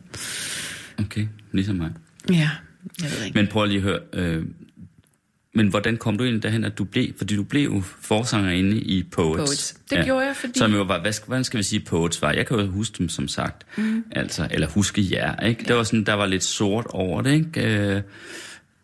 Okay, 0.98 1.26
ligesom 1.52 1.76
mig. 1.76 1.90
ja, 2.30 2.50
jeg 3.02 3.10
ved 3.10 3.24
ikke. 3.26 3.38
Men 3.38 3.46
prøv 3.46 3.66
lige 3.66 3.76
at 3.76 3.82
høre. 3.82 3.98
Øh, 4.12 4.44
men 5.58 5.68
hvordan 5.68 5.96
kom 5.96 6.18
du 6.18 6.24
ind 6.24 6.42
derhen, 6.42 6.64
at 6.64 6.78
du 6.78 6.84
blev? 6.84 7.08
Fordi 7.18 7.36
du 7.36 7.42
blev 7.42 7.62
jo 7.64 7.82
forsangerinde 8.00 8.76
i 8.76 9.02
Poets. 9.02 9.38
Poets. 9.38 9.76
Det 9.90 10.04
gjorde 10.04 10.26
jeg, 10.26 10.36
fordi- 10.36 10.58
Som 10.58 10.72
jo 10.74 10.82
var, 10.82 11.00
hvad, 11.00 11.12
skal- 11.12 11.26
hvordan 11.26 11.44
skal 11.44 11.58
vi 11.58 11.62
sige, 11.62 11.80
Poets 11.80 12.22
var? 12.22 12.32
Jeg 12.32 12.46
kan 12.46 12.58
jo 12.58 12.66
huske 12.66 12.94
dem, 12.98 13.08
som 13.08 13.28
sagt. 13.28 13.66
Mm. 13.76 14.04
Altså, 14.12 14.48
eller 14.50 14.66
huske 14.68 15.06
jer, 15.10 15.40
ikke? 15.46 15.62
Ja. 15.62 15.68
Der 15.68 15.74
var 15.74 15.82
sådan, 15.82 16.04
der 16.04 16.12
var 16.14 16.26
lidt 16.26 16.44
sort 16.44 16.86
over 16.90 17.22
det, 17.22 17.32
ikke? 17.34 17.78
Øh, 17.78 18.02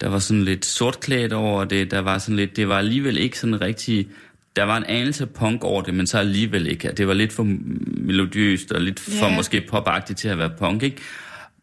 der 0.01 0.09
var 0.09 0.19
sådan 0.19 0.45
lidt 0.45 0.65
sortklædt 0.65 1.33
over 1.33 1.65
det. 1.65 1.91
Der 1.91 1.99
var 1.99 2.19
sådan 2.19 2.37
lidt, 2.37 2.57
det 2.57 2.69
var 2.69 2.79
alligevel 2.79 3.19
ikke 3.19 3.39
sådan 3.39 3.61
rigtig... 3.61 4.09
Der 4.57 4.63
var 4.65 4.77
en 4.77 4.85
anelse 4.85 5.27
punk 5.27 5.65
over 5.65 5.83
det, 5.83 5.95
men 5.95 6.07
så 6.07 6.19
alligevel 6.19 6.67
ikke. 6.67 6.93
Det 6.97 7.09
var 7.09 7.15
lidt 7.15 7.33
for 7.33 7.47
melodiøst 7.87 8.73
og 8.73 8.81
lidt 8.81 9.01
for 9.01 9.27
Ja. 9.27 9.37
måske 9.37 9.61
popagtigt 9.71 10.19
til 10.19 10.29
at 10.29 10.39
være 10.39 10.51
punk, 10.59 10.83
ikke? 10.83 10.97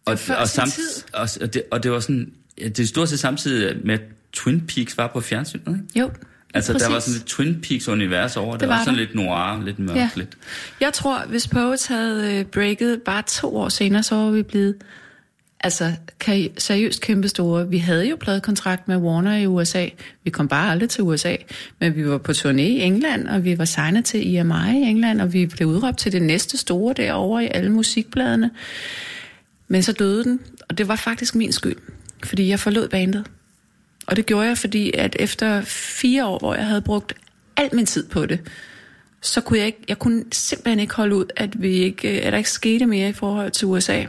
Og, 0.06 0.17
og, 0.39 0.47
samt, 0.47 0.80
og, 1.13 1.28
og, 1.41 1.54
det, 1.54 1.63
og 1.71 1.84
det 1.84 1.91
var 1.91 2.00
sådan, 2.00 2.32
ja, 2.62 2.67
det 2.67 2.88
stod 2.89 3.08
set 3.08 3.19
samtidig 3.19 3.78
med, 3.86 3.97
Twin 4.34 4.62
Peaks 4.67 4.98
var 4.98 5.08
på 5.08 5.22
fjernsynet, 5.22 5.67
ikke? 5.67 6.00
Jo, 6.00 6.10
Altså, 6.54 6.72
præcis. 6.74 6.88
der 6.88 6.94
var 6.94 7.00
sådan 7.00 7.20
et 7.22 7.26
Twin 7.26 7.62
Peaks-univers 7.62 8.38
over 8.38 8.52
det. 8.52 8.60
Det 8.60 8.70
var, 8.70 8.76
var 8.76 8.84
sådan 8.84 9.00
der. 9.00 9.06
lidt 9.06 9.15
noir, 9.15 9.63
lidt 9.65 9.80
mørkt, 9.80 9.98
Ja. 10.00 10.10
lidt. 10.15 10.38
Jeg 10.82 10.94
tror, 10.94 11.24
hvis 11.28 11.48
Poets 11.48 11.86
havde 11.86 12.36
øh, 12.39 12.46
breaket 12.46 13.02
bare 13.02 13.24
to 13.28 13.56
år 13.58 13.70
senere, 13.70 14.04
så 14.04 14.15
var 14.15 14.32
vi 14.32 14.44
blevet 14.44 14.76
Altså, 15.63 15.91
kan, 16.20 16.50
seriøst 16.58 17.02
kæmpe 17.02 17.28
store. 17.28 17.70
Vi 17.70 17.78
havde 17.78 18.10
jo 18.10 18.15
pladekontrakt 18.15 18.88
med 18.88 18.98
Warner 18.98 19.38
i 19.38 19.48
USA. 19.48 19.88
Vi 20.24 20.30
kom 20.30 20.48
bare 20.48 20.72
aldrig 20.72 20.89
til 20.89 21.04
USA, 21.04 21.36
men 21.80 21.96
vi 21.96 22.08
var 22.10 22.17
på 22.17 22.32
turné 22.32 22.48
i 22.62 22.82
England, 22.82 23.28
og 23.28 23.44
vi 23.44 23.58
var 23.58 23.65
signet 23.65 24.06
til 24.06 24.36
EMI 24.36 24.54
i 24.74 24.82
England, 24.89 25.22
og 25.22 25.34
vi 25.34 25.46
blev 25.46 25.67
udråbt 25.67 25.98
til 25.98 26.12
det 26.12 26.22
næste 26.22 26.58
store 26.58 26.94
derovre 26.98 27.44
i 27.44 27.48
alle 27.48 27.70
musikbladene. 27.72 28.52
Men 29.67 29.84
så 29.84 29.91
døde 29.91 30.24
den, 30.24 30.39
og 30.70 30.78
det 30.78 30.88
var 30.88 30.96
faktisk 30.96 31.36
min 31.36 31.52
skyld, 31.52 31.76
fordi 32.24 32.50
jeg 32.50 32.60
forlod 32.60 32.88
bandet. 32.89 33.26
Og 34.08 34.16
det 34.16 34.26
gjorde 34.26 34.48
jeg, 34.48 34.58
fordi 34.58 34.92
at 34.94 35.16
efter 35.20 35.62
fire 35.62 36.26
år, 36.26 36.40
hvor 36.40 36.56
jeg 36.56 36.66
havde 36.66 36.82
brugt 36.82 37.14
al 37.58 37.70
min 37.74 37.86
tid 37.86 38.10
på 38.10 38.26
det, 38.26 38.40
så 39.22 39.42
kunne 39.42 39.60
jeg 39.60 39.66
ikke, 39.66 39.84
jeg 39.88 40.00
kunne 40.00 40.24
simpelthen 40.32 40.80
ikke 40.80 40.96
holde 40.96 41.16
ud, 41.16 41.26
at, 41.36 41.62
vi 41.62 41.70
ikke, 41.72 42.08
at 42.10 42.32
der 42.32 42.38
ikke 42.38 42.52
skete 42.52 42.86
mere 42.86 43.10
i 43.10 43.14
forhold 43.14 43.52
til 43.52 43.68
USA. 43.68 44.06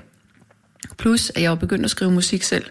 Plus, 0.98 1.30
at 1.30 1.42
jeg 1.42 1.50
var 1.50 1.56
begyndt 1.56 1.84
at 1.84 1.90
skrive 1.90 2.10
musik 2.10 2.42
selv. 2.42 2.64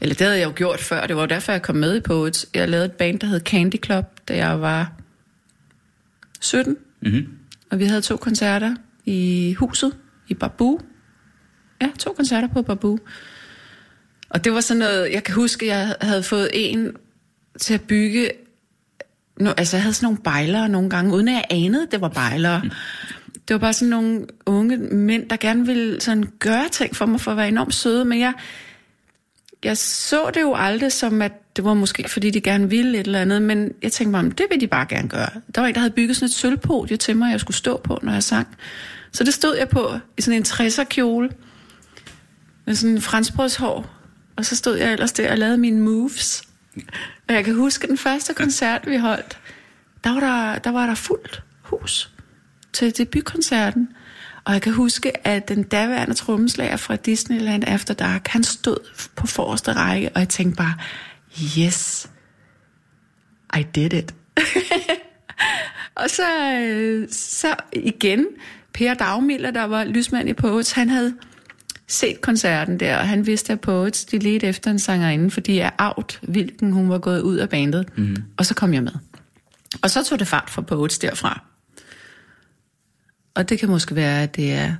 Eller 0.00 0.14
det 0.14 0.26
havde 0.26 0.38
jeg 0.38 0.46
jo 0.46 0.52
gjort 0.56 0.80
før, 0.80 1.06
det 1.06 1.16
var 1.16 1.26
derfor, 1.26 1.52
jeg 1.52 1.62
kom 1.62 1.76
med 1.76 1.96
i 1.96 2.00
Poets. 2.00 2.46
Jeg 2.54 2.68
lavede 2.68 2.86
et 2.86 2.92
band, 2.92 3.20
der 3.20 3.26
hed 3.26 3.40
Candy 3.40 3.84
Club, 3.84 4.04
da 4.28 4.36
jeg 4.36 4.60
var 4.60 4.92
17. 6.40 6.76
Mm-hmm. 7.00 7.28
Og 7.70 7.78
vi 7.78 7.84
havde 7.84 8.00
to 8.00 8.16
koncerter 8.16 8.74
i 9.04 9.52
huset, 9.58 9.96
i 10.28 10.34
Babu. 10.34 10.80
Ja, 11.82 11.90
to 11.98 12.12
koncerter 12.12 12.48
på 12.48 12.62
Babu. 12.62 12.98
Og 14.34 14.44
det 14.44 14.52
var 14.52 14.60
sådan 14.60 14.78
noget, 14.78 15.12
jeg 15.12 15.24
kan 15.24 15.34
huske, 15.34 15.66
jeg 15.66 15.96
havde 16.00 16.22
fået 16.22 16.50
en 16.52 16.96
til 17.60 17.74
at 17.74 17.80
bygge 17.80 18.30
No, 19.40 19.50
altså, 19.56 19.76
jeg 19.76 19.82
havde 19.82 19.94
sådan 19.94 20.06
nogle 20.06 20.18
bejlere 20.18 20.68
nogle 20.68 20.90
gange, 20.90 21.14
uden 21.14 21.28
at 21.28 21.34
jeg 21.34 21.44
anede, 21.50 21.86
det 21.90 22.00
var 22.00 22.08
bejlere. 22.08 22.62
Det 23.48 23.54
var 23.54 23.58
bare 23.58 23.72
sådan 23.72 23.90
nogle 23.90 24.26
unge 24.46 24.76
mænd, 24.76 25.28
der 25.28 25.36
gerne 25.36 25.66
ville 25.66 26.00
sådan 26.00 26.24
gøre 26.38 26.68
ting 26.72 26.96
for 26.96 27.06
mig, 27.06 27.20
for 27.20 27.30
at 27.30 27.36
være 27.36 27.48
enormt 27.48 27.74
søde, 27.74 28.04
men 28.04 28.20
jeg, 28.20 28.32
jeg 29.64 29.76
så 29.76 30.30
det 30.34 30.40
jo 30.40 30.54
aldrig 30.54 30.92
som, 30.92 31.22
at 31.22 31.56
det 31.56 31.64
var 31.64 31.74
måske, 31.74 32.08
fordi 32.08 32.30
de 32.30 32.40
gerne 32.40 32.70
ville 32.70 32.98
et 32.98 33.06
eller 33.06 33.20
andet, 33.20 33.42
men 33.42 33.72
jeg 33.82 33.92
tænkte 33.92 34.12
bare, 34.12 34.24
det 34.24 34.46
vil 34.50 34.60
de 34.60 34.66
bare 34.66 34.86
gerne 34.86 35.08
gøre. 35.08 35.28
Der 35.54 35.60
var 35.60 35.68
en, 35.68 35.74
der 35.74 35.80
havde 35.80 35.94
bygget 35.94 36.16
sådan 36.16 36.26
et 36.26 36.34
sølvpodie 36.34 36.96
til 36.96 37.16
mig, 37.16 37.30
jeg 37.30 37.40
skulle 37.40 37.56
stå 37.56 37.80
på, 37.84 37.98
når 38.02 38.12
jeg 38.12 38.22
sang. 38.22 38.48
Så 39.12 39.24
det 39.24 39.34
stod 39.34 39.56
jeg 39.56 39.68
på 39.68 39.98
i 40.18 40.22
sådan 40.22 40.38
en 40.38 40.44
60'er 40.46 40.84
kjole, 40.84 41.30
med 42.66 42.74
sådan 42.74 42.94
en 42.94 43.02
franskbrødshår, 43.02 44.03
og 44.36 44.44
så 44.44 44.56
stod 44.56 44.76
jeg 44.76 44.92
ellers 44.92 45.12
der 45.12 45.30
og 45.30 45.38
lavede 45.38 45.58
mine 45.58 45.80
moves. 45.80 46.42
Og 47.28 47.34
jeg 47.34 47.44
kan 47.44 47.54
huske 47.54 47.86
den 47.86 47.98
første 47.98 48.34
koncert, 48.34 48.86
vi 48.86 48.96
holdt, 48.96 49.38
der 50.04 50.10
var 50.10 50.20
der, 50.20 50.58
der, 50.58 50.70
var 50.70 50.86
der 50.86 50.94
fuldt 50.94 51.42
hus 51.62 52.10
til 52.72 52.98
debutkoncerten. 52.98 53.88
Og 54.44 54.52
jeg 54.52 54.62
kan 54.62 54.72
huske, 54.72 55.26
at 55.26 55.48
den 55.48 55.62
daværende 55.62 56.14
trommeslager 56.14 56.76
fra 56.76 56.96
Disneyland 56.96 57.64
After 57.66 57.94
Dark, 57.94 58.28
han 58.28 58.44
stod 58.44 59.06
på 59.16 59.26
forreste 59.26 59.72
række, 59.72 60.10
og 60.14 60.20
jeg 60.20 60.28
tænkte 60.28 60.56
bare, 60.56 60.74
yes, 61.58 62.10
I 63.58 63.62
did 63.74 63.92
it. 63.92 64.14
og 66.00 66.10
så, 66.10 66.54
øh, 66.60 67.08
så 67.10 67.54
igen, 67.72 68.26
Per 68.72 68.94
Dagmiller, 68.94 69.50
der 69.50 69.64
var 69.64 69.84
lysmand 69.84 70.28
i 70.28 70.32
Poets, 70.32 70.72
han 70.72 70.88
havde 70.88 71.14
set 71.88 72.20
koncerten 72.20 72.80
der, 72.80 72.96
og 72.98 73.08
han 73.08 73.26
vidste, 73.26 73.52
at 73.52 73.60
Poets 73.60 74.04
de 74.04 74.18
ledte 74.18 74.46
efter 74.46 74.70
en 74.70 74.78
sangerinde, 74.78 75.30
fordi 75.30 75.56
jeg 75.56 75.72
out, 75.78 76.18
hvilken 76.22 76.72
hun 76.72 76.88
var 76.88 76.98
gået 76.98 77.20
ud 77.20 77.36
af 77.36 77.48
bandet. 77.48 77.98
Mm. 77.98 78.16
Og 78.36 78.46
så 78.46 78.54
kom 78.54 78.74
jeg 78.74 78.82
med. 78.82 78.92
Og 79.82 79.90
så 79.90 80.04
tog 80.04 80.18
det 80.18 80.28
fart 80.28 80.50
fra 80.50 80.62
Poets 80.62 80.98
derfra. 80.98 81.44
Og 83.34 83.48
det 83.48 83.58
kan 83.58 83.68
måske 83.68 83.94
være, 83.94 84.22
at 84.22 84.36
det 84.36 84.52
er 84.52 84.74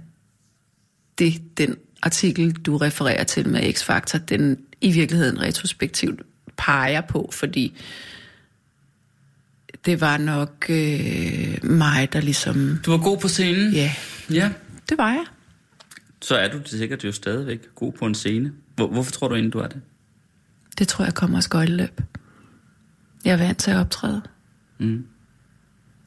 det, 1.18 1.58
den 1.58 1.76
artikel, 2.02 2.52
du 2.52 2.76
refererer 2.76 3.24
til 3.24 3.48
med 3.48 3.60
X-Factor, 3.74 4.18
den 4.18 4.58
i 4.80 4.92
virkeligheden 4.92 5.40
retrospektivt 5.40 6.22
peger 6.56 7.00
på, 7.00 7.30
fordi 7.32 7.76
det 9.86 10.00
var 10.00 10.18
nok 10.18 10.66
øh, 10.68 11.64
mig, 11.64 12.12
der 12.12 12.20
ligesom... 12.20 12.80
Du 12.86 12.90
var 12.90 12.98
god 12.98 13.18
på 13.18 13.28
scenen? 13.28 13.72
Ja, 13.72 13.92
Ja. 14.30 14.50
det 14.88 14.98
var 14.98 15.10
jeg. 15.10 15.24
Så 16.24 16.36
er 16.36 16.48
du 16.48 16.60
sikkert 16.64 17.04
jo 17.04 17.12
stadigvæk 17.12 17.74
god 17.74 17.92
på 17.92 18.06
en 18.06 18.14
scene. 18.14 18.52
Hvor, 18.76 18.86
hvorfor 18.86 19.12
tror 19.12 19.28
du 19.28 19.34
egentlig, 19.34 19.52
du 19.52 19.58
er 19.58 19.68
det? 19.68 19.80
Det 20.78 20.88
tror 20.88 21.04
jeg 21.04 21.14
kommer 21.14 21.36
af 21.36 21.42
skøjteløb. 21.42 22.00
Jeg 23.24 23.32
er 23.32 23.36
vant 23.36 23.58
til 23.58 23.70
at 23.70 23.76
optræde. 23.76 24.22
Mm. 24.78 25.06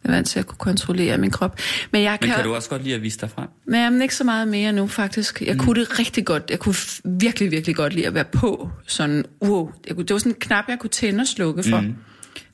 Jeg 0.04 0.10
er 0.10 0.16
vant 0.16 0.28
til 0.28 0.40
at 0.40 0.48
kunne 0.48 0.58
kontrollere 0.58 1.18
min 1.18 1.32
krop. 1.32 1.60
Men 1.92 2.04
jeg 2.04 2.18
Men 2.22 2.30
kan, 2.30 2.36
kan 2.36 2.46
du 2.46 2.56
også 2.56 2.70
godt 2.70 2.84
lide 2.84 2.96
at 2.96 3.02
vise 3.02 3.20
dig 3.20 3.30
frem? 3.30 3.48
Men 3.66 3.80
jamen, 3.80 4.02
ikke 4.02 4.16
så 4.16 4.24
meget 4.24 4.48
mere 4.48 4.74
nu, 4.74 4.88
faktisk. 4.88 5.42
Jeg 5.42 5.54
mm. 5.54 5.60
kunne 5.60 5.82
det 5.82 6.00
rigtig 6.00 6.26
godt. 6.26 6.44
Jeg 6.50 6.60
kunne 6.60 6.76
virkelig, 7.06 7.52
virkelig 7.52 7.76
godt 7.76 7.94
lide 7.94 8.08
at 8.08 8.14
være 8.14 8.26
på. 8.26 8.70
Sådan, 8.88 9.26
wow. 9.44 9.72
Jeg 9.88 9.96
kunne, 9.96 10.06
det 10.06 10.14
var 10.14 10.20
sådan 10.20 10.32
en 10.32 10.40
knap, 10.40 10.66
jeg 10.68 10.80
kunne 10.80 10.90
tænde 10.90 11.22
og 11.22 11.28
slukke 11.28 11.64
for. 11.64 11.82
Mm. 11.82 11.96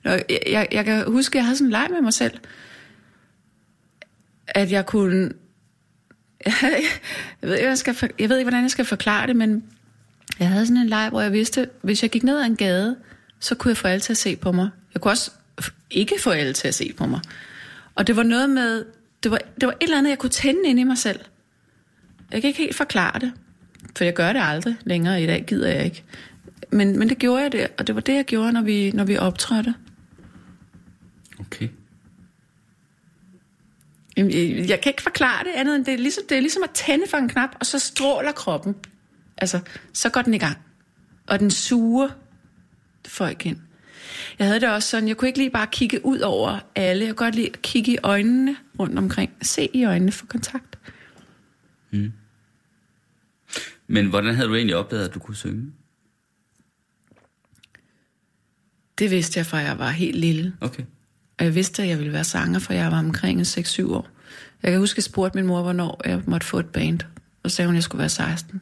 Jeg, 0.04 0.23
jeg, 0.30 0.67
jeg 0.71 0.86
kan 0.86 1.12
huske, 1.12 1.36
at 1.36 1.36
jeg 1.36 1.45
havde 1.45 1.58
sådan 1.58 1.67
en 1.67 1.71
leg 1.71 1.88
med 1.91 2.02
mig 2.02 2.13
selv. 2.13 2.34
At 4.47 4.71
jeg 4.71 4.86
kunne... 4.86 5.32
Jeg 6.45 7.49
ved, 7.49 7.53
ikke, 7.56 7.67
jeg, 7.67 7.77
skal, 7.77 7.93
for- 7.93 8.08
jeg 8.19 8.29
ved 8.29 8.38
ikke, 8.38 8.45
hvordan 8.49 8.63
jeg 8.63 8.71
skal 8.71 8.86
forklare 8.86 9.27
det, 9.27 9.36
men 9.36 9.63
jeg 10.39 10.49
havde 10.49 10.65
sådan 10.67 10.82
en 10.82 10.88
leg, 10.89 11.10
hvor 11.10 11.21
jeg 11.21 11.32
vidste, 11.32 11.69
hvis 11.82 12.01
jeg 12.03 12.12
gik 12.12 12.23
ned 12.23 12.39
ad 12.39 12.45
en 12.45 12.56
gade, 12.56 12.95
så 13.39 13.56
kunne 13.56 13.69
jeg 13.69 13.77
få 13.77 13.88
alle 13.88 13.99
til 14.01 14.13
at 14.13 14.17
se 14.17 14.36
på 14.36 14.51
mig. 14.51 14.69
Jeg 14.93 15.01
kunne 15.01 15.12
også 15.12 15.32
ikke 15.91 16.15
få 16.19 16.29
alle 16.29 16.53
til 16.53 16.67
at 16.67 16.73
se 16.75 16.93
på 16.97 17.06
mig. 17.06 17.19
Og 17.95 18.08
det 18.08 18.15
var 18.15 18.23
noget 18.23 18.49
med, 18.49 18.86
det 19.23 19.32
var, 19.32 19.38
det 19.62 19.67
var 19.67 19.71
et 19.73 19.84
eller 19.84 19.97
andet, 19.97 20.10
jeg 20.10 20.17
kunne 20.19 20.29
tænde 20.29 20.62
ind 20.69 20.79
i 20.79 20.84
mig 20.84 20.97
selv. 20.97 21.19
Jeg 22.32 22.41
kan 22.41 22.47
ikke 22.47 22.58
helt 22.62 22.75
forklare 22.75 23.19
det, 23.19 23.32
for 23.97 24.03
jeg 24.03 24.13
gør 24.13 24.34
det 24.34 24.41
aldrig 24.43 24.75
længere 24.84 25.23
i 25.23 25.27
dag, 25.27 25.43
gider 25.47 25.67
jeg 25.69 25.86
ikke. 25.86 26.03
Men, 26.71 26.99
men 26.99 27.10
det 27.10 27.17
gjorde 27.17 27.43
jeg 27.43 27.51
det, 27.51 27.67
og 27.77 27.88
det 27.88 27.95
var 27.95 28.01
det, 28.01 28.13
jeg 28.15 28.25
gjorde, 28.25 28.51
når 28.53 28.62
vi, 28.62 28.91
når 28.91 29.03
vi 29.03 29.17
optrådte. 29.17 29.73
Okay. 31.39 31.67
Jeg 34.17 34.82
kan 34.82 34.89
ikke 34.89 35.02
forklare 35.02 35.43
det 35.43 35.52
andet 35.56 35.76
end, 35.76 35.86
det 35.86 35.93
er, 35.93 35.97
ligesom, 35.97 36.23
det 36.30 36.38
er 36.38 36.41
ligesom 36.41 36.63
at 36.63 36.69
tænde 36.69 37.06
for 37.10 37.17
en 37.17 37.30
knap, 37.30 37.49
og 37.60 37.65
så 37.65 37.80
stråler 37.80 38.32
kroppen. 38.32 38.76
Altså, 39.38 39.60
så 39.93 40.10
går 40.10 40.21
den 40.21 40.34
i 40.34 40.38
gang. 40.38 40.58
Og 41.28 41.39
den 41.39 41.52
suger 41.52 42.10
folk 43.08 43.45
ind. 43.45 43.58
Jeg 44.39 44.47
havde 44.47 44.60
det 44.60 44.69
også 44.69 44.89
sådan, 44.89 45.08
jeg 45.08 45.17
kunne 45.17 45.28
ikke 45.28 45.39
lige 45.39 45.49
bare 45.49 45.67
kigge 45.71 46.06
ud 46.06 46.19
over 46.19 46.60
alle. 46.76 47.06
Jeg 47.06 47.15
kunne 47.15 47.26
godt 47.26 47.36
lide 47.36 47.49
at 47.54 47.62
kigge 47.62 47.91
i 47.91 47.97
øjnene 48.04 48.58
rundt 48.80 48.97
omkring. 48.97 49.32
Se 49.41 49.69
i 49.73 49.86
øjnene 49.86 50.12
for 50.12 50.26
kontakt. 50.26 50.80
Men 53.88 54.10
hvordan 54.10 54.36
havde 54.36 54.47
du 54.47 54.56
egentlig 54.56 54.76
opdaget, 54.76 55.08
at 55.08 55.13
du 55.13 55.19
kunne 55.19 55.36
synge? 55.36 55.71
Det 58.99 59.12
vidste 59.12 59.38
jeg, 59.38 59.45
fra 59.45 59.58
jeg 59.58 59.80
var 59.80 59.89
helt 59.89 60.17
lille. 60.17 60.58
Okay. 60.62 60.84
Og 61.39 61.45
jeg 61.45 61.55
vidste, 61.55 61.83
at 61.83 61.89
jeg 61.89 61.99
ville 61.99 62.13
være 62.13 62.23
sanger, 62.23 62.59
for 62.59 62.73
jeg 62.73 62.91
var 62.91 62.99
omkring 62.99 63.39
en 63.39 63.45
6-7 63.45 63.93
år. 63.93 64.09
Jeg 64.63 64.71
kan 64.71 64.79
huske, 64.79 64.93
at 64.93 64.97
jeg 64.97 65.03
spurgte 65.03 65.37
min 65.37 65.47
mor, 65.47 65.61
hvornår 65.61 66.01
jeg 66.05 66.21
måtte 66.27 66.47
få 66.47 66.59
et 66.59 66.69
band. 66.69 66.99
Og 67.43 67.51
så 67.51 67.55
sagde 67.55 67.67
hun, 67.67 67.75
at 67.75 67.77
jeg 67.77 67.83
skulle 67.83 67.99
være 67.99 68.09
16. 68.09 68.61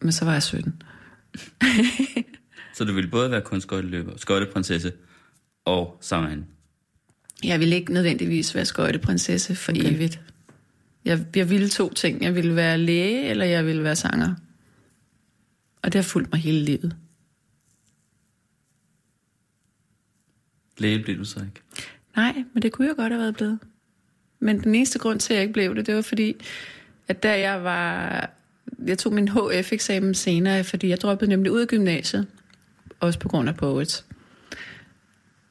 Men 0.00 0.12
så 0.12 0.24
var 0.24 0.32
jeg 0.32 0.42
17. 0.42 0.82
Så 2.76 2.84
du 2.84 2.92
ville 2.92 3.10
både 3.10 3.30
være 3.30 3.40
kunstskøjteløber, 3.40 4.12
skøjteprinsesse 4.16 4.92
og 5.64 5.98
sangerinde? 6.00 6.44
Jeg 7.44 7.60
ville 7.60 7.76
ikke 7.76 7.92
nødvendigvis 7.92 8.54
være 8.54 8.64
skøjteprinsesse 8.64 9.54
for 9.54 9.72
okay. 9.72 9.92
evigt. 9.94 10.20
Jeg, 11.04 11.24
jeg 11.36 11.50
ville 11.50 11.68
to 11.68 11.92
ting. 11.92 12.22
Jeg 12.22 12.34
ville 12.34 12.56
være 12.56 12.78
læge, 12.78 13.28
eller 13.28 13.44
jeg 13.44 13.66
ville 13.66 13.82
være 13.84 13.96
sanger. 13.96 14.34
Og 15.82 15.92
det 15.92 15.94
har 15.94 16.02
fulgt 16.02 16.32
mig 16.32 16.40
hele 16.40 16.64
livet. 16.64 16.96
Læge 20.78 21.02
blev 21.02 21.18
du 21.18 21.24
så 21.24 21.40
ikke? 21.40 21.62
Nej, 22.16 22.44
men 22.52 22.62
det 22.62 22.72
kunne 22.72 22.88
jeg 22.88 22.96
godt 22.96 23.12
have 23.12 23.22
været 23.22 23.36
blevet. 23.36 23.58
Men 24.40 24.60
den 24.60 24.74
eneste 24.74 24.98
grund 24.98 25.20
til, 25.20 25.32
at 25.32 25.36
jeg 25.36 25.42
ikke 25.42 25.52
blev 25.52 25.74
det, 25.74 25.86
det 25.86 25.94
var 25.94 26.02
fordi, 26.02 26.36
at 27.08 27.22
da 27.22 27.40
jeg 27.40 27.64
var... 27.64 28.30
Jeg 28.86 28.98
tog 28.98 29.12
min 29.12 29.28
HF-eksamen 29.28 30.14
senere, 30.14 30.64
fordi 30.64 30.88
jeg 30.88 31.00
droppede 31.00 31.30
nemlig 31.30 31.52
ud 31.52 31.60
af 31.60 31.66
gymnasiet. 31.66 32.26
Også 33.00 33.18
på 33.18 33.28
grund 33.28 33.48
af 33.48 33.56
Poets. 33.56 34.04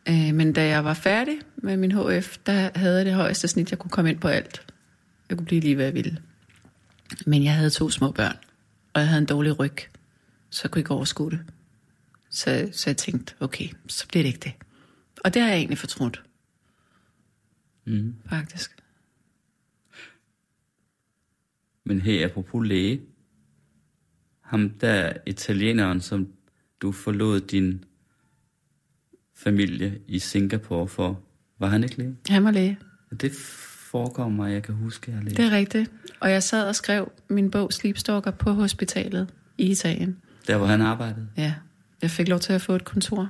Øh, 0.10 0.34
men 0.34 0.54
da 0.54 0.68
jeg 0.68 0.86
var 0.86 0.94
færdig 0.94 1.38
med 1.56 1.78
min 1.78 1.92
HF, 1.92 2.38
der 2.46 2.70
havde 2.76 2.98
jeg 2.98 3.06
det 3.06 3.14
højeste 3.14 3.48
snit, 3.48 3.72
jeg 3.72 3.80
kunne 3.80 3.92
komme 3.92 4.10
ind 4.10 4.20
på 4.20 4.28
alt. 4.28 4.62
Jeg 5.30 5.38
kunne 5.38 5.46
blive 5.46 5.62
lige, 5.62 5.76
hvad 5.76 5.86
jeg 5.86 5.94
ville. 5.94 6.18
Men 7.26 7.44
jeg 7.44 7.54
havde 7.54 7.70
to 7.70 7.90
små 7.90 8.12
børn, 8.12 8.36
og 8.94 9.02
jeg 9.02 9.08
havde 9.08 9.22
en 9.22 9.26
dårlig 9.26 9.60
ryg, 9.60 9.76
så 10.50 10.62
jeg 10.64 10.72
kunne 10.72 10.80
ikke 10.80 10.92
overskue 10.92 11.32
det. 11.32 11.40
Så, 12.30 12.70
så 12.72 12.90
jeg 12.90 12.98
tænkte, 12.98 13.34
okay, 13.40 13.68
så 13.88 14.08
bliver 14.08 14.24
det 14.24 14.28
ikke 14.28 14.40
det. 14.40 14.52
Og 15.24 15.34
det 15.34 15.42
har 15.42 15.50
jeg 15.50 15.58
egentlig 15.58 15.78
fortrudt. 15.78 16.24
Mm. 17.86 18.16
Faktisk. 18.30 18.72
Men 21.84 22.02
hey, 22.02 22.24
apropos 22.24 22.68
læge. 22.68 23.02
Ham 24.42 24.70
der 24.70 25.14
italieneren, 25.26 26.02
som 26.02 26.28
du 26.82 26.92
forlod 26.92 27.40
din 27.42 27.84
familie 29.36 30.00
i 30.08 30.20
Singapore 30.20 30.88
for, 30.88 31.22
var 31.60 31.68
han 31.68 31.84
ikke 31.84 31.98
læge? 31.98 32.16
Han 32.30 32.44
var 32.44 32.52
læge. 32.52 32.80
Det 33.22 33.32
forekommer, 33.92 34.48
jeg 34.48 34.64
kan 34.64 34.76
huske, 34.76 35.12
jeg 35.12 35.18
har 35.18 35.24
læst. 35.24 35.38
Det 35.38 35.46
er 35.46 35.52
rigtigt. 35.52 35.92
Og 36.20 36.32
jeg 36.32 36.44
sad 36.44 36.68
og 36.68 36.76
skrev 36.76 37.12
min 37.30 37.52
bog 37.52 37.74
Sleepstalker 37.74 38.32
på 38.32 38.52
hospitalet 38.52 39.34
i 39.58 39.72
Italien. 39.72 40.18
Der, 40.48 40.58
hvor 40.58 40.66
han 40.66 40.82
arbejdede. 40.82 41.28
Ja, 41.38 41.54
jeg 42.02 42.12
fik 42.12 42.28
lov 42.28 42.40
til 42.40 42.54
at 42.54 42.62
få 42.62 42.76
et 42.76 42.86
kontor. 42.86 43.30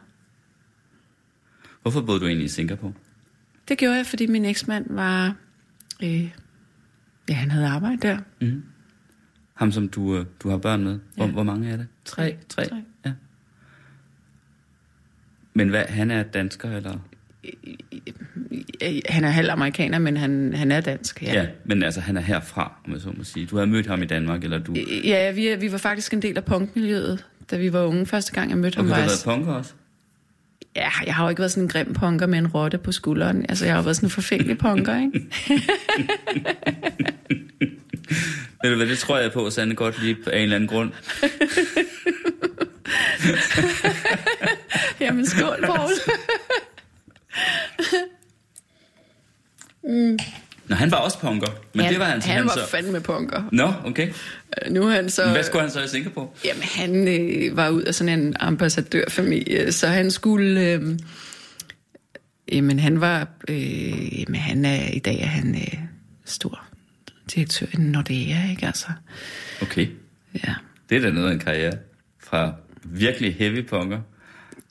Hvorfor 1.86 2.02
boede 2.02 2.20
du 2.20 2.26
egentlig 2.28 2.46
i 2.46 2.50
Singapore? 2.50 2.94
Det 3.68 3.78
gjorde 3.78 3.96
jeg, 3.96 4.06
fordi 4.06 4.26
min 4.28 4.46
eksmand 4.46 4.86
var... 4.90 5.36
Øh, 6.04 6.30
ja, 7.30 7.34
han 7.34 7.52
havde 7.52 7.68
arbejde 7.68 7.98
der. 8.02 8.18
Mm. 8.42 8.64
Ham, 9.54 9.72
som 9.72 9.90
du, 9.90 10.18
øh, 10.18 10.26
du 10.44 10.50
har 10.50 10.58
børn 10.58 10.84
med. 10.84 11.00
Hvor, 11.16 11.26
Ja. 11.26 11.32
hvor 11.32 11.44
mange 11.44 11.70
er 11.70 11.78
det? 11.78 11.88
Tre? 12.06 12.36
Tre? 12.50 12.66
Tre. 12.66 12.76
Ja. 13.06 13.12
Men 15.54 15.70
hvad, 15.70 15.84
han 15.90 16.12
er 16.12 16.24
dansker, 16.24 16.72
eller? 16.78 16.98
Øh, 18.84 19.00
Han 19.10 19.24
er 19.24 19.30
halv 19.30 19.50
amerikaner, 19.50 20.00
men 20.00 20.18
han, 20.18 20.54
han 20.54 20.72
er 20.72 20.82
dansk. 20.82 21.22
Ja. 21.24 21.34
Ja. 21.34 21.48
men 21.66 21.84
altså, 21.84 22.02
han 22.02 22.18
er 22.18 22.22
herfra, 22.22 22.80
om 22.86 22.94
jeg 22.94 23.02
så 23.02 23.12
må 23.18 23.24
sige. 23.24 23.46
Du 23.46 23.58
har 23.58 23.66
mødt 23.66 23.88
ham 23.88 24.02
i 24.02 24.06
Danmark, 24.06 24.44
eller 24.44 24.58
du... 24.58 24.72
Øh, 24.78 25.08
Ja, 25.08 25.32
vi, 25.32 25.56
vi 25.60 25.72
var 25.72 25.78
faktisk 25.78 26.14
en 26.14 26.22
del 26.22 26.38
af 26.38 26.46
punkmiljøet, 26.46 27.26
da 27.52 27.58
vi 27.58 27.74
var 27.74 27.82
unge. 27.84 28.06
Første 28.06 28.32
gang, 28.34 28.50
jeg 28.50 28.58
mødte 28.58 28.76
Og 28.76 28.80
ham, 28.80 28.86
du 28.86 28.90
var 28.90 28.96
har 28.96 29.02
jeg... 29.02 29.10
været 29.26 29.38
punker 29.38 29.54
også? 29.54 29.74
Ja, 30.76 30.90
jeg 31.06 31.16
har 31.16 31.24
jo 31.24 31.30
ikke 31.30 31.40
været 31.40 31.52
sådan 31.52 31.64
en 31.64 31.70
grim 31.70 31.94
punker 31.94 32.26
med 32.26 32.40
en 32.40 32.48
rotte 32.48 32.78
på 32.78 32.92
skulderen. 32.92 33.46
Altså, 33.50 33.66
jeg 33.66 33.74
har 33.74 33.80
jo 33.80 33.84
været 33.84 33.96
sådan 33.96 34.08
en 34.08 34.12
forfængelig 34.12 34.58
punker, 34.58 34.96
ikke? 34.96 35.22
Ved 38.64 38.72
du 38.72 38.78
hvad, 38.78 38.88
det 38.88 38.98
tror 38.98 39.18
jeg 39.18 39.32
på, 39.32 39.50
Sande 39.50 39.76
godt 39.76 40.02
lige 40.02 40.18
af 40.28 40.38
en 40.38 40.44
eller 40.44 40.56
anden 40.56 40.70
grund. 40.70 40.92
Jamen, 45.00 45.26
skål, 45.26 45.66
Poul. 45.66 45.92
Nå, 50.68 50.76
han 50.76 50.92
var 50.92 50.98
også 50.98 51.20
punker, 51.20 51.48
men 51.74 51.86
det 51.90 52.00
var 52.00 52.06
han, 52.06 52.22
han 52.22 52.36
han 52.38 52.46
var 52.46 52.52
så... 52.52 52.68
fandme 52.70 53.02
punker. 53.02 53.44
Nå, 53.52 53.74
okay. 53.86 54.08
Øh, 54.66 54.72
Nu 54.74 54.84
er 54.88 54.92
han 54.92 55.10
så... 55.10 55.30
Hvad 55.30 55.44
skulle 55.44 55.62
han 55.62 55.72
så 55.72 55.84
i 55.84 55.88
Singapore? 55.88 56.28
Jamen, 56.46 56.64
han 56.64 57.08
øh, 57.08 57.58
var 57.58 57.70
ud 57.70 57.82
af 57.82 57.96
sådan 57.96 58.20
en 58.20 58.36
ambassadørfamilie, 58.40 59.72
så 59.72 59.88
han 59.88 60.12
skulle... 60.12 60.62
Øh, 60.62 61.00
jamen, 62.52 62.80
han 62.80 63.02
var... 63.02 63.28
Øh, 63.48 64.20
jamen, 64.20 64.36
han 64.42 64.66
er... 64.66 64.90
I 64.94 65.00
dag 65.00 65.20
er 65.22 65.26
han 65.26 65.56
øh, 65.56 65.80
stor 66.26 66.66
direktør 67.36 67.66
i 67.74 67.78
Nordea, 67.78 68.50
ikke 68.50 68.66
altså? 68.68 68.88
Okay. 69.62 69.88
Ja. 70.48 70.54
Det 70.90 70.98
er 70.98 71.02
da 71.02 71.10
noget 71.10 71.30
af 71.30 71.34
en 71.34 71.40
karriere. 71.40 71.74
Fra 72.24 72.54
virkelig 72.84 73.36
heavy 73.36 73.68
punker. 73.68 74.00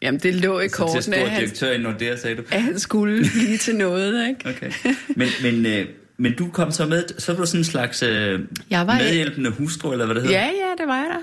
Jamen, 0.05 0.21
det 0.21 0.35
lå 0.35 0.61
i 0.61 0.69
Så 0.69 0.75
til 0.77 0.85
kortene, 0.85 1.03
stor 1.03 1.13
at 1.15 1.31
han, 1.31 1.41
direktør 1.41 1.73
i 1.73 1.79
Nordea, 1.79 2.17
sagde 2.17 2.37
du? 2.37 2.43
at 2.51 2.63
han 2.63 2.79
skulle 2.79 3.25
blive 3.35 3.57
til 3.59 3.77
noget, 3.77 4.29
ikke? 4.29 4.41
Okay. 4.57 4.71
Men, 5.17 5.29
men, 5.43 5.67
øh, 5.67 5.87
men 6.17 6.35
du 6.37 6.49
kom 6.51 6.71
så 6.71 6.87
med, 6.87 7.05
så 7.19 7.33
var 7.33 7.41
du 7.41 7.47
sådan 7.47 7.61
en 7.61 7.65
slags 7.65 8.03
øh, 8.03 8.41
Jeg 8.71 8.87
var- 8.87 8.99
medhjælpende 8.99 9.51
hustru, 9.51 9.93
eller 9.93 10.05
hvad 10.07 10.15
det 10.15 10.23
hedder? 10.23 10.39
Ja, 10.39 10.47
ja, 10.47 10.83
det 10.83 10.89
var 10.89 10.97
jeg 10.97 11.07
da. 11.11 11.19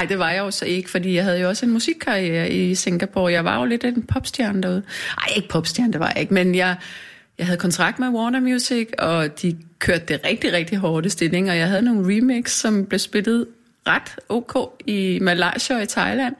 Ej, 0.00 0.04
det 0.06 0.18
var 0.18 0.30
jeg 0.30 0.38
jo 0.38 0.50
så 0.50 0.64
ikke, 0.64 0.90
fordi 0.90 1.14
jeg 1.14 1.24
havde 1.24 1.40
jo 1.40 1.48
også 1.48 1.66
en 1.66 1.72
musikkarriere 1.72 2.50
i 2.50 2.74
Singapore. 2.74 3.32
Jeg 3.32 3.44
var 3.44 3.58
jo 3.58 3.64
lidt 3.64 3.84
en 3.84 4.02
popstjerne 4.02 4.62
derude. 4.62 4.82
Ej, 5.18 5.32
ikke 5.36 5.48
popstjerne, 5.48 5.92
det 5.92 6.00
var 6.00 6.08
jeg 6.14 6.20
ikke, 6.20 6.34
men 6.34 6.54
jeg, 6.54 6.76
jeg 7.38 7.46
havde 7.46 7.58
kontrakt 7.58 7.98
med 7.98 8.08
Warner 8.08 8.40
Music, 8.40 8.88
og 8.98 9.42
de 9.42 9.56
kørte 9.78 10.04
det 10.08 10.20
rigtig, 10.26 10.52
rigtig 10.52 10.78
hårde 10.78 11.10
stilling, 11.10 11.50
og 11.50 11.56
jeg 11.56 11.68
havde 11.68 11.82
nogle 11.82 12.16
remix, 12.16 12.50
som 12.50 12.86
blev 12.86 12.98
spillet 12.98 13.46
ret 13.86 14.16
ok 14.28 14.80
i 14.86 15.18
Malaysia 15.22 15.76
og 15.76 15.82
i 15.82 15.86
Thailand. 15.86 16.34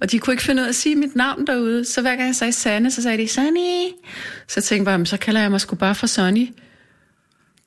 Og 0.00 0.10
de 0.10 0.18
kunne 0.18 0.34
ikke 0.34 0.42
finde 0.42 0.60
ud 0.62 0.64
af 0.64 0.68
at 0.68 0.74
sige 0.74 0.96
mit 0.96 1.16
navn 1.16 1.46
derude, 1.46 1.84
så 1.84 2.00
hver 2.02 2.16
gang 2.16 2.26
jeg 2.26 2.34
sagde 2.34 2.52
Sanne, 2.52 2.90
så 2.90 3.02
sagde 3.02 3.18
de 3.18 3.28
Sunny. 3.28 3.88
Så 4.48 4.60
tænkte 4.60 4.74
jeg 4.74 4.84
bare, 4.84 4.98
"Men 4.98 5.06
så 5.06 5.16
kalder 5.16 5.40
jeg 5.40 5.50
mig 5.50 5.60
sgu 5.60 5.76
bare 5.76 5.94
for 5.94 6.06
Sonny. 6.06 6.48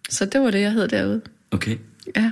Så 0.09 0.25
det 0.25 0.41
var 0.41 0.51
det, 0.51 0.61
jeg 0.61 0.71
hed 0.71 0.87
derude. 0.87 1.21
Okay. 1.51 1.77
Ja. 2.15 2.31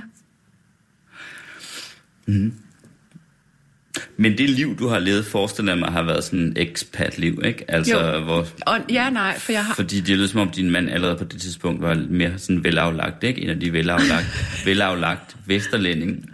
Men 4.16 4.38
det 4.38 4.50
liv, 4.50 4.78
du 4.78 4.88
har 4.88 4.98
levet, 4.98 5.26
forestiller 5.26 5.74
mig, 5.74 5.88
har 5.92 6.02
været 6.02 6.24
sådan 6.24 6.52
et 6.56 6.70
expat-liv, 6.70 7.40
ikke? 7.44 7.70
Altså, 7.70 8.00
Jo. 8.12 8.20
hvor, 8.24 8.46
Og, 8.66 8.78
ja, 8.90 9.10
nej, 9.10 9.38
for 9.38 9.52
jeg 9.52 9.64
har... 9.64 9.74
fordi 9.74 10.00
det 10.00 10.16
lyder 10.16 10.26
som 10.28 10.40
om, 10.40 10.50
din 10.50 10.70
mand 10.70 10.90
allerede 10.90 11.16
på 11.16 11.24
det 11.24 11.40
tidspunkt 11.40 11.82
var 11.82 11.94
mere 12.10 12.38
sådan 12.38 12.64
velaflagt, 12.64 13.24
ikke? 13.24 13.42
En 13.42 13.50
af 13.50 13.60
de 13.60 13.72
velaflagt, 13.72 14.26
velaflagt 14.66 15.36
vesterlænding 15.46 16.30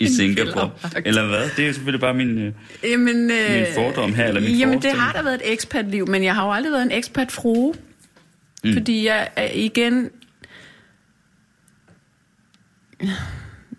i 0.00 0.06
Singapore. 0.16 0.70
Eller 1.04 1.26
hvad? 1.26 1.50
Det 1.56 1.62
er 1.62 1.66
jo 1.66 1.72
selvfølgelig 1.72 2.00
bare 2.00 2.14
min... 2.14 2.38
Øh, 2.38 2.52
Jamen, 2.82 3.30
øh, 3.30 3.50
Min 3.50 3.64
fordom 3.74 4.14
her, 4.14 4.26
eller 4.26 4.40
min 4.40 4.56
Jamen, 4.56 4.82
det 4.82 4.90
har 4.92 5.12
da 5.12 5.22
været 5.22 5.34
et 5.34 5.52
expat-liv, 5.52 6.08
men 6.08 6.24
jeg 6.24 6.34
har 6.34 6.46
jo 6.46 6.52
aldrig 6.52 6.72
været 6.72 6.82
en 6.82 6.92
expat-frue. 6.92 7.74
Mm. 8.64 8.72
Fordi 8.72 9.06
jeg 9.06 9.28
er 9.36 9.48
igen... 9.54 10.10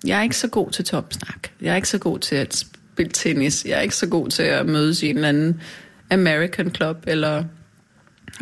Jeg 0.06 0.20
er 0.20 0.24
ikke 0.24 0.38
så 0.38 0.48
god 0.48 0.72
til 0.72 0.86
topsnak. 0.86 1.50
Jeg 1.62 1.72
er 1.72 1.76
ikke 1.76 1.90
så 1.90 1.98
god 1.98 2.20
til 2.20 2.36
at 2.36 2.56
spille 2.56 3.12
tennis. 3.12 3.66
Jeg 3.66 3.78
er 3.78 3.82
ikke 3.82 3.96
så 3.96 4.08
god 4.08 4.30
til 4.30 4.44
at 4.44 4.66
mødes 4.66 5.04
i 5.04 5.10
en 5.10 5.16
eller 5.16 5.30
anden 5.30 5.62
American 6.12 6.76
club, 6.76 7.04
eller 7.08 7.44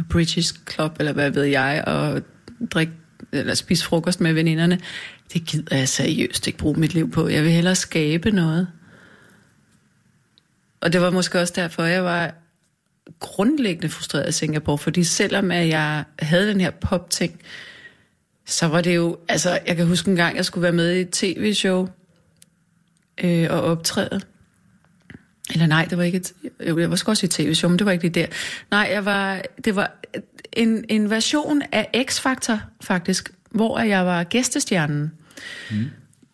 British 0.10 0.54
club, 0.72 0.96
eller 1.00 1.14
hvad 1.14 1.30
ved 1.30 1.44
jeg, 1.44 1.84
og 1.88 2.22
drikke 2.72 2.94
eller 3.32 3.54
spise 3.54 3.86
frokost 3.86 4.22
med 4.22 4.34
veninderne. 4.34 4.80
Det 5.34 5.46
gider 5.46 5.78
jeg 5.78 5.90
seriøst 5.90 6.48
ikke 6.48 6.60
bruge 6.60 6.80
mit 6.80 6.94
liv 6.94 7.12
på. 7.12 7.28
Jeg 7.28 7.44
vil 7.44 7.52
hellere 7.52 7.76
skabe 7.76 8.32
noget. 8.32 8.68
Og 10.82 10.94
det 10.94 11.02
var 11.02 11.12
måske 11.12 11.40
også 11.40 11.54
derfor, 11.56 11.84
jeg 11.84 12.04
var 12.04 12.34
grundlæggende 13.20 13.90
frustreret 13.90 14.30
i 14.30 14.32
Singapore, 14.32 14.78
fordi 14.78 15.04
selvom 15.04 15.52
at 15.52 15.68
jeg 15.68 16.04
havde 16.20 16.48
den 16.48 16.62
her 16.62 16.70
pop-ting, 16.70 17.40
så 18.46 18.68
var 18.68 18.82
det 18.82 18.96
jo, 18.96 19.18
altså 19.28 19.60
jeg 19.68 19.76
kan 19.76 19.88
huske 19.88 20.12
en 20.12 20.18
gang, 20.18 20.36
jeg 20.38 20.46
skulle 20.46 20.64
være 20.64 20.72
med 20.72 20.96
i 20.96 21.02
et 21.02 21.10
tv-show 21.10 21.90
øh, 23.24 23.48
og 23.50 23.62
optræde. 23.62 24.22
Eller 25.54 25.66
nej, 25.66 25.86
det 25.86 25.98
var 25.98 26.04
ikke 26.04 26.18
et, 26.18 26.34
jo, 26.68 26.80
jeg 26.80 26.90
var 26.90 26.96
sgu 26.96 27.12
også 27.12 27.26
i 27.26 27.28
et 27.28 27.32
tv-show, 27.32 27.70
men 27.70 27.80
det 27.80 27.86
var 27.86 27.92
ikke 27.92 28.04
lige 28.04 28.14
der. 28.14 28.28
Nej, 28.72 28.90
jeg 28.92 29.06
var, 29.06 29.42
det 29.66 29.76
var 29.76 29.96
en, 30.54 30.86
en 30.90 31.10
version 31.10 31.62
af 31.72 32.06
X-Factor 32.10 32.58
faktisk, 32.82 33.32
hvor 33.52 33.80
jeg 33.80 34.06
var 34.06 34.24
gæstestjernen. 34.24 35.12
Mm. 35.72 35.86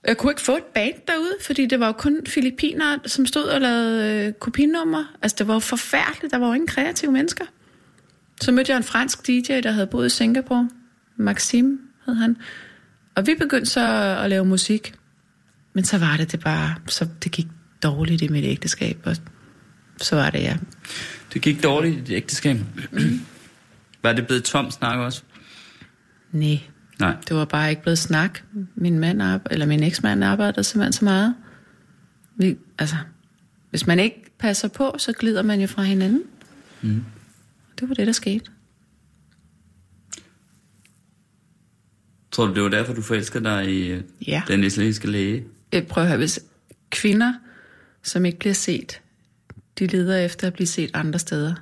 Jeg 0.08 0.18
kunne 0.18 0.32
ikke 0.32 0.42
få 0.42 0.58
et 0.58 0.64
band 0.64 0.94
derude, 1.08 1.34
fordi 1.42 1.66
det 1.66 1.80
var 1.80 1.88
jo 1.88 1.92
kun 1.92 2.22
filipiner, 2.28 2.98
som 3.06 3.26
stod 3.26 3.44
og 3.44 3.62
lavede 3.62 4.26
øh, 4.28 4.34
kopinummer. 4.34 5.16
Altså, 5.22 5.36
det 5.40 5.48
var 5.48 5.54
jo 5.54 5.60
forfærdeligt. 5.60 6.32
Der 6.32 6.38
var 6.38 6.48
jo 6.48 6.54
ingen 6.54 6.68
kreative 6.68 7.12
mennesker. 7.12 7.46
Så 8.42 8.52
mødte 8.52 8.72
jeg 8.72 8.78
en 8.78 8.84
fransk 8.84 9.28
DJ, 9.28 9.62
der 9.64 9.72
havde 9.72 9.88
boet 9.88 10.06
i 10.06 10.10
Singapore. 10.10 10.70
Maxim 11.18 11.80
hed 12.06 12.16
han. 12.16 12.38
Og 13.16 13.28
vi 13.28 13.36
begyndte 13.40 13.72
så 13.72 14.16
at 14.24 14.30
lave 14.30 14.46
musik. 14.46 14.94
Men 15.74 15.84
så 15.84 15.98
var 15.98 16.18
det 16.18 16.32
det 16.32 16.40
bare... 16.40 16.76
Så 16.88 17.08
det 17.24 17.32
gik 17.32 17.48
dårligt 17.84 18.22
i 18.22 18.28
mit 18.28 18.46
ægteskab. 18.46 18.98
Og 19.06 19.16
så 19.98 20.16
var 20.16 20.30
det, 20.30 20.40
ja. 20.40 20.58
det 21.34 21.42
gik 21.42 21.64
dårligt 21.64 21.96
i 21.96 22.00
dit 22.00 22.12
ægteskab. 22.12 22.58
var 24.04 24.14
det 24.14 24.28
blevet 24.28 24.44
tom 24.44 24.72
snak 24.72 24.98
også? 24.98 25.24
Nej, 26.32 26.60
Nej. 27.00 27.16
det 27.28 27.36
var 27.38 27.46
bare 27.46 27.70
ikke 27.70 27.82
blevet 27.82 28.00
snak. 28.00 28.40
Min 28.76 29.00
mand 29.00 29.22
arbe- 29.22 29.48
eller 29.52 29.66
min 29.66 29.84
eksmand 29.84 30.24
arbejdede 30.24 30.64
simpelthen 30.64 30.94
så 30.94 31.06
meget. 31.06 31.36
Vi, 32.36 32.58
altså, 32.80 32.96
hvis 33.70 33.88
man 33.88 34.00
ikke 34.00 34.32
passer 34.40 34.68
på, 34.68 34.96
så 34.98 35.14
glider 35.14 35.42
man 35.42 35.62
jo 35.62 35.68
fra 35.68 35.82
hinanden. 35.84 36.24
Mm. 36.82 37.04
Det 37.80 37.90
var 37.90 37.96
det, 37.96 38.08
der 38.08 38.14
skete. 38.14 38.46
Tror 42.32 42.46
du, 42.48 42.54
det 42.54 42.64
var 42.64 42.70
derfor, 42.70 42.94
du 42.94 43.02
forelskede 43.02 43.44
dig 43.44 43.66
i 43.70 43.88
øh, 43.88 44.04
Ja. 44.28 44.44
den 44.48 44.64
israelske 44.64 45.08
læge? 45.12 45.46
Øh, 45.76 45.84
Prøv 45.84 46.04
at 46.04 46.08
høre, 46.10 46.18
hvis 46.18 46.40
kvinder, 46.90 47.34
som 48.04 48.26
ikke 48.26 48.40
bliver 48.40 48.54
set, 48.54 49.02
de 49.80 49.88
leder 49.88 50.18
efter 50.18 50.48
at 50.48 50.54
blive 50.54 50.68
set 50.68 50.92
andre 50.94 51.20
steder. 51.20 51.54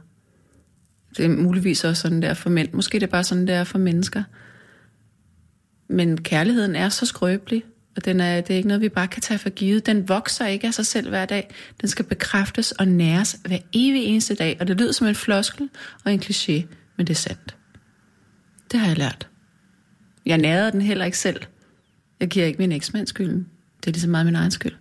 Det 1.18 1.26
er 1.26 1.30
muligvis 1.30 1.84
også 1.84 2.02
sådan, 2.02 2.22
der 2.22 2.34
for 2.34 2.50
mænd. 2.50 2.74
Måske 2.74 3.00
det 3.00 3.04
er 3.06 3.12
bare 3.12 3.24
sådan, 3.24 3.48
det 3.48 3.56
er 3.56 3.64
for 3.64 3.78
mennesker. 3.78 4.24
Men 5.88 6.24
kærligheden 6.24 6.76
er 6.76 6.90
så 6.90 7.06
skrøbelig, 7.06 7.64
og 7.96 8.06
den 8.06 8.20
er, 8.20 8.42
det 8.42 8.54
er 8.54 8.58
ikke 8.58 8.68
noget, 8.68 8.82
vi 8.82 8.90
bare 8.90 9.08
kan 9.08 9.22
tage 9.22 9.38
for 9.38 9.50
givet. 9.50 9.86
Den 9.86 10.10
vokser 10.10 10.48
ikke 10.48 10.68
af 10.68 10.74
sig 10.74 10.86
selv 10.86 11.10
hver 11.10 11.26
dag. 11.26 11.56
Den 11.82 11.90
skal 11.90 12.06
bekræftes 12.06 12.72
og 12.72 12.88
næres 12.88 13.40
hver 13.46 13.58
evig 13.74 14.04
eneste 14.04 14.36
dag. 14.36 14.58
Og 14.60 14.68
det 14.68 14.78
lyder 14.78 14.92
som 14.92 15.08
en 15.08 15.16
floskel 15.16 15.70
og 16.06 16.14
en 16.14 16.20
kliché, 16.20 16.66
men 16.98 17.08
det 17.08 17.10
er 17.10 17.14
sandt. 17.14 17.58
Det 18.72 18.80
har 18.80 18.88
jeg 18.88 18.98
lært. 18.98 19.30
Jeg 20.26 20.38
nærede 20.38 20.72
den 20.72 20.82
heller 20.82 21.06
ikke 21.06 21.18
selv. 21.18 21.42
Jeg 22.20 22.28
giver 22.28 22.46
ikke 22.46 22.58
min 22.58 22.72
eksmand 22.72 23.08
skylden. 23.08 23.48
Det 23.80 23.88
er 23.88 23.92
lige 23.92 24.02
så 24.02 24.10
meget 24.10 24.26
min 24.26 24.36
egen 24.36 24.52
skyld. 24.52 24.76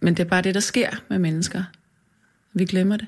Men 0.00 0.14
det 0.14 0.24
er 0.24 0.28
bare 0.28 0.42
det, 0.42 0.54
der 0.54 0.60
sker 0.60 0.90
med 1.08 1.18
mennesker. 1.18 1.64
Vi 2.52 2.64
glemmer 2.64 2.96
det. 2.96 3.06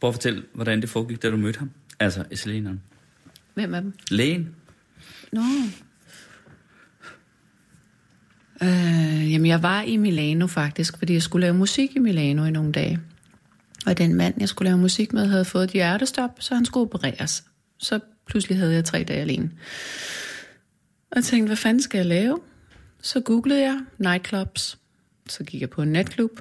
Prøv 0.00 0.08
at 0.08 0.14
fortælle, 0.14 0.44
hvordan 0.54 0.80
det 0.80 0.90
foregik, 0.90 1.22
da 1.22 1.30
du 1.30 1.36
mødte 1.36 1.58
ham. 1.58 1.70
Altså, 2.00 2.24
israelineren. 2.30 2.82
Hvem 3.54 3.74
er 3.74 3.80
dem? 3.80 3.92
Lægen. 4.10 4.54
Nå. 5.32 5.42
Øh, 8.62 9.32
jamen, 9.32 9.46
jeg 9.46 9.62
var 9.62 9.82
i 9.82 9.96
Milano 9.96 10.46
faktisk, 10.46 10.98
fordi 10.98 11.12
jeg 11.12 11.22
skulle 11.22 11.40
lave 11.40 11.54
musik 11.54 11.96
i 11.96 11.98
Milano 11.98 12.44
i 12.44 12.50
nogle 12.50 12.72
dage. 12.72 13.00
Og 13.86 13.98
den 13.98 14.14
mand, 14.14 14.34
jeg 14.40 14.48
skulle 14.48 14.68
lave 14.68 14.78
musik 14.78 15.12
med, 15.12 15.26
havde 15.26 15.44
fået 15.44 15.64
et 15.64 15.70
hjertestop, 15.70 16.30
så 16.38 16.54
han 16.54 16.64
skulle 16.64 16.82
opereres. 16.82 17.44
Så 17.78 18.00
pludselig 18.26 18.58
havde 18.58 18.74
jeg 18.74 18.84
tre 18.84 19.04
dage 19.04 19.20
alene. 19.20 19.50
Og 21.10 21.24
tænkte, 21.24 21.46
hvad 21.46 21.56
fanden 21.56 21.82
skal 21.82 21.98
jeg 21.98 22.06
lave? 22.06 22.40
Så 23.02 23.20
googlede 23.20 23.60
jeg 23.60 23.80
nightclubs. 23.98 24.78
Så 25.28 25.44
gik 25.44 25.60
jeg 25.60 25.70
på 25.70 25.82
en 25.82 25.88
natklub. 25.88 26.40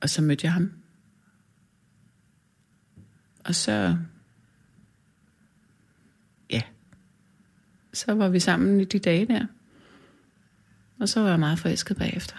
Og 0.00 0.10
så 0.10 0.22
mødte 0.22 0.44
jeg 0.44 0.52
ham. 0.52 0.77
Og 3.48 3.54
så... 3.54 3.96
Ja. 6.50 6.62
Så 7.92 8.14
var 8.14 8.28
vi 8.28 8.40
sammen 8.40 8.80
i 8.80 8.84
de 8.84 8.98
dage 8.98 9.26
der. 9.26 9.46
Og 11.00 11.08
så 11.08 11.20
var 11.20 11.28
jeg 11.28 11.38
meget 11.38 11.58
forelsket 11.58 11.96
bagefter. 11.96 12.36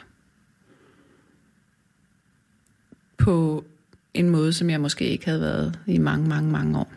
På 3.18 3.66
en 4.14 4.30
måde, 4.30 4.54
som 4.54 4.70
jeg 4.70 4.82
måske 4.82 5.06
ikke 5.06 5.26
havde 5.26 5.42
været 5.42 5.80
i 5.88 5.98
mange, 5.98 6.28
mange, 6.28 6.52
mange 6.52 6.80
år. 6.80 6.94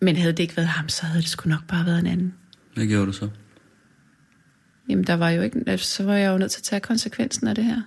Men 0.00 0.16
havde 0.16 0.32
det 0.32 0.42
ikke 0.42 0.56
været 0.56 0.68
ham, 0.68 0.88
så 0.88 1.06
havde 1.06 1.22
det 1.22 1.30
sgu 1.30 1.48
nok 1.48 1.66
bare 1.68 1.86
været 1.86 1.98
en 1.98 2.06
anden. 2.06 2.34
Hvad 2.74 2.86
gjorde 2.86 3.06
du 3.06 3.12
så? 3.12 3.30
Jamen, 4.88 5.04
der 5.04 5.14
var 5.14 5.30
jo 5.30 5.42
ikke, 5.42 5.78
så 5.78 6.04
var 6.04 6.14
jeg 6.14 6.32
jo 6.32 6.38
nødt 6.38 6.50
til 6.50 6.60
at 6.60 6.64
tage 6.64 6.80
konsekvensen 6.80 7.48
af 7.48 7.54
det 7.54 7.64
her. 7.64 7.82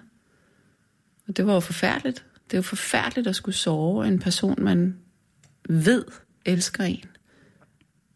Og 1.27 1.37
det 1.37 1.47
var 1.47 1.53
jo 1.53 1.59
forfærdeligt. 1.59 2.25
Det 2.45 2.53
er 2.53 2.57
jo 2.57 2.61
forfærdeligt 2.61 3.27
at 3.27 3.35
skulle 3.35 3.55
sove 3.55 4.07
en 4.07 4.19
person, 4.19 4.55
man 4.63 4.95
ved 5.69 6.05
elsker 6.45 6.83
en. 6.83 7.05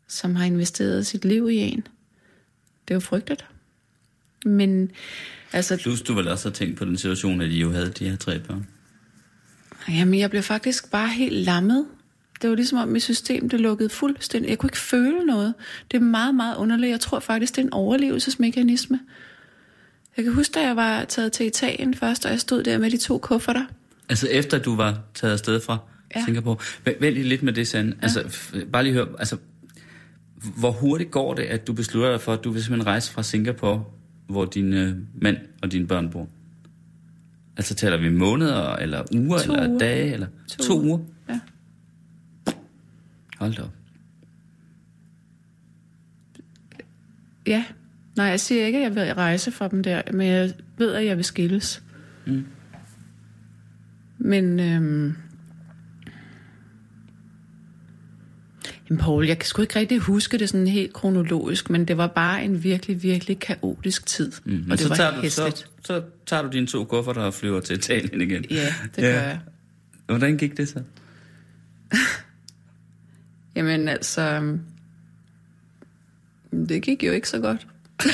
Som 0.07 0.35
har 0.35 0.45
investeret 0.45 1.05
sit 1.05 1.25
liv 1.25 1.49
i 1.49 1.55
en. 1.55 1.87
Det 2.87 2.91
er 2.91 2.95
jo 2.95 2.99
frygteligt. 2.99 3.45
Men 4.45 4.91
altså... 5.51 5.77
Plus 5.77 6.01
du 6.01 6.13
vel 6.13 6.27
også 6.27 6.49
har 6.49 6.53
tænkt 6.53 6.77
på 6.77 6.85
den 6.85 6.97
situation, 6.97 7.41
at 7.41 7.49
I 7.49 7.59
jo 7.59 7.71
havde 7.71 7.89
de 7.89 8.09
her 8.09 8.15
tre 8.15 8.39
børn. 8.39 8.67
Jamen, 9.89 10.19
jeg 10.19 10.29
blev 10.29 10.43
faktisk 10.43 10.91
bare 10.91 11.09
helt 11.09 11.33
lammet. 11.33 11.85
Det 12.41 12.49
var 12.49 12.55
ligesom 12.55 12.77
om 12.77 12.87
mit 12.87 13.03
system, 13.03 13.49
det 13.49 13.61
lukkede 13.61 13.89
fuldstændig. 13.89 14.49
Jeg 14.49 14.57
kunne 14.57 14.67
ikke 14.67 14.77
føle 14.77 15.25
noget. 15.25 15.53
Det 15.91 15.97
er 15.97 16.01
meget, 16.01 16.35
meget 16.35 16.55
underligt. 16.55 16.91
Jeg 16.91 16.99
tror 16.99 17.19
faktisk, 17.19 17.55
det 17.55 17.61
er 17.61 17.65
en 17.65 17.73
overlevelsesmekanisme. 17.73 18.99
Jeg 20.17 20.25
kan 20.25 20.33
huske, 20.33 20.53
da 20.53 20.61
jeg 20.61 20.75
var 20.75 21.03
taget 21.03 21.31
til 21.31 21.45
Italien 21.45 21.93
først, 21.93 22.25
og 22.25 22.31
jeg 22.31 22.39
stod 22.39 22.63
der 22.63 22.77
med 22.77 22.91
de 22.91 22.97
to 22.97 23.17
kufferter. 23.17 23.65
Altså 24.09 24.27
efter 24.27 24.59
du 24.59 24.75
var 24.75 24.99
taget 25.13 25.33
afsted 25.33 25.61
fra 25.61 25.77
ja. 26.15 26.25
Singapore. 26.25 26.57
Lige 27.01 27.23
lidt 27.23 27.43
med 27.43 27.53
det, 27.53 27.67
Sand. 27.67 27.93
Ja. 27.93 27.97
Altså, 28.01 28.23
bare 28.73 28.83
lige 28.83 28.93
hør, 28.93 29.05
altså, 29.19 29.37
hvor 30.57 30.71
hurtigt 30.71 31.11
går 31.11 31.33
det, 31.33 31.43
at 31.43 31.67
du 31.67 31.73
beslutter 31.73 32.11
dig 32.11 32.21
for, 32.21 32.33
at 32.33 32.43
du 32.43 32.51
vil 32.51 32.63
simpelthen 32.63 32.87
rejse 32.87 33.11
fra 33.11 33.23
Singapore, 33.23 33.83
hvor 34.27 34.45
din 34.45 34.73
øh, 34.73 34.95
mand 35.21 35.37
og 35.61 35.71
dine 35.71 35.87
børn 35.87 36.09
bor? 36.09 36.27
Altså 37.57 37.75
taler 37.75 37.97
vi 37.97 38.09
måneder, 38.09 38.75
eller 38.75 39.03
uger, 39.15 39.39
To 39.39 39.53
eller 39.53 39.67
uger. 39.69 39.79
dage, 39.79 40.13
eller 40.13 40.27
To 40.47 40.63
to, 40.63 40.73
uger. 40.81 40.85
uger? 40.85 40.99
Ja. 41.29 41.39
Hold 43.39 43.53
da 43.53 43.61
op. 43.61 43.71
Ja. 47.47 47.65
Nej, 48.15 48.25
jeg 48.25 48.39
siger 48.39 48.65
ikke, 48.65 48.77
at 48.77 48.83
jeg 48.83 48.95
vil 48.95 49.13
rejse 49.15 49.51
fra 49.51 49.67
dem 49.67 49.83
der, 49.83 50.01
men 50.13 50.27
jeg 50.27 50.53
ved, 50.77 50.93
at 50.93 51.05
jeg 51.05 51.17
vil 51.17 51.25
skilles. 51.25 51.83
Mm. 52.25 52.45
Men, 54.19 54.59
øhm... 54.59 55.15
Jamen, 58.89 58.99
Paul, 58.99 59.27
jeg 59.27 59.37
kan 59.37 59.45
sgu 59.45 59.61
ikke 59.61 59.79
rigtig 59.79 59.99
huske 59.99 60.37
det 60.37 60.49
sådan 60.49 60.67
helt 60.67 60.93
kronologisk, 60.93 61.69
men 61.69 61.85
det 61.85 61.97
var 61.97 62.07
bare 62.07 62.43
en 62.43 62.63
virkelig, 62.63 63.03
virkelig 63.03 63.39
kaotisk 63.39 64.05
tid. 64.05 64.31
Mm. 64.45 64.63
Og 64.71 64.71
det 64.71 64.79
så 64.79 64.87
var 64.87 64.95
tager, 64.95 65.15
du, 65.15 65.21
hæsligt. 65.21 65.57
så, 65.57 65.65
så 65.83 66.03
tager 66.25 66.43
du 66.43 66.49
dine 66.49 66.67
to 66.67 66.83
kufferter 66.83 67.21
og 67.21 67.33
flyver 67.33 67.59
til 67.59 67.77
Italien 67.77 68.21
igen. 68.21 68.45
Ja, 68.49 68.73
det 68.95 69.03
gør 69.03 69.09
jeg. 69.09 69.39
Hvordan 70.05 70.37
gik 70.37 70.57
det 70.57 70.69
så? 70.69 70.81
Jamen 73.55 73.87
altså, 73.87 74.21
øhm, 74.21 74.59
det 76.51 76.83
gik 76.83 77.03
jo 77.03 77.11
ikke 77.11 77.29
så 77.29 77.39
godt. 77.39 77.67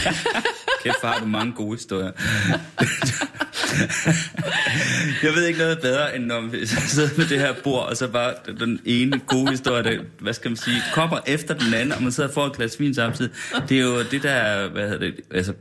Kæft, 0.83 1.01
far, 1.01 1.11
har 1.11 1.19
du 1.19 1.25
mange 1.25 1.53
gode 1.53 1.75
historier. 1.75 2.11
jeg 5.23 5.33
ved 5.35 5.45
ikke 5.47 5.59
noget 5.59 5.79
bedre, 5.81 6.15
end 6.15 6.25
når 6.25 6.41
vi 6.41 6.65
sidder 6.65 7.09
med 7.17 7.25
det 7.25 7.39
her 7.39 7.53
bord, 7.63 7.89
og 7.89 7.97
så 7.97 8.07
bare 8.07 8.33
den 8.59 8.79
ene 8.85 9.19
gode 9.19 9.49
historie, 9.51 9.83
der, 9.83 9.97
hvad 10.19 10.33
skal 10.33 10.51
man 10.51 10.57
sige, 10.57 10.77
kommer 10.93 11.19
efter 11.27 11.53
den 11.53 11.73
anden, 11.73 11.91
og 11.91 12.03
man 12.03 12.11
sidder 12.11 12.31
får 12.31 12.45
et 12.45 12.55
glas 12.57 12.79
vin 12.79 12.93
samtidig. 12.93 13.31
Det 13.69 13.77
er 13.77 13.81
jo 13.81 14.03
det 14.11 14.23
der, 14.23 14.69
hvad 14.69 14.83
hedder 14.83 14.99
det, 14.99 15.15
altså, 15.31 15.53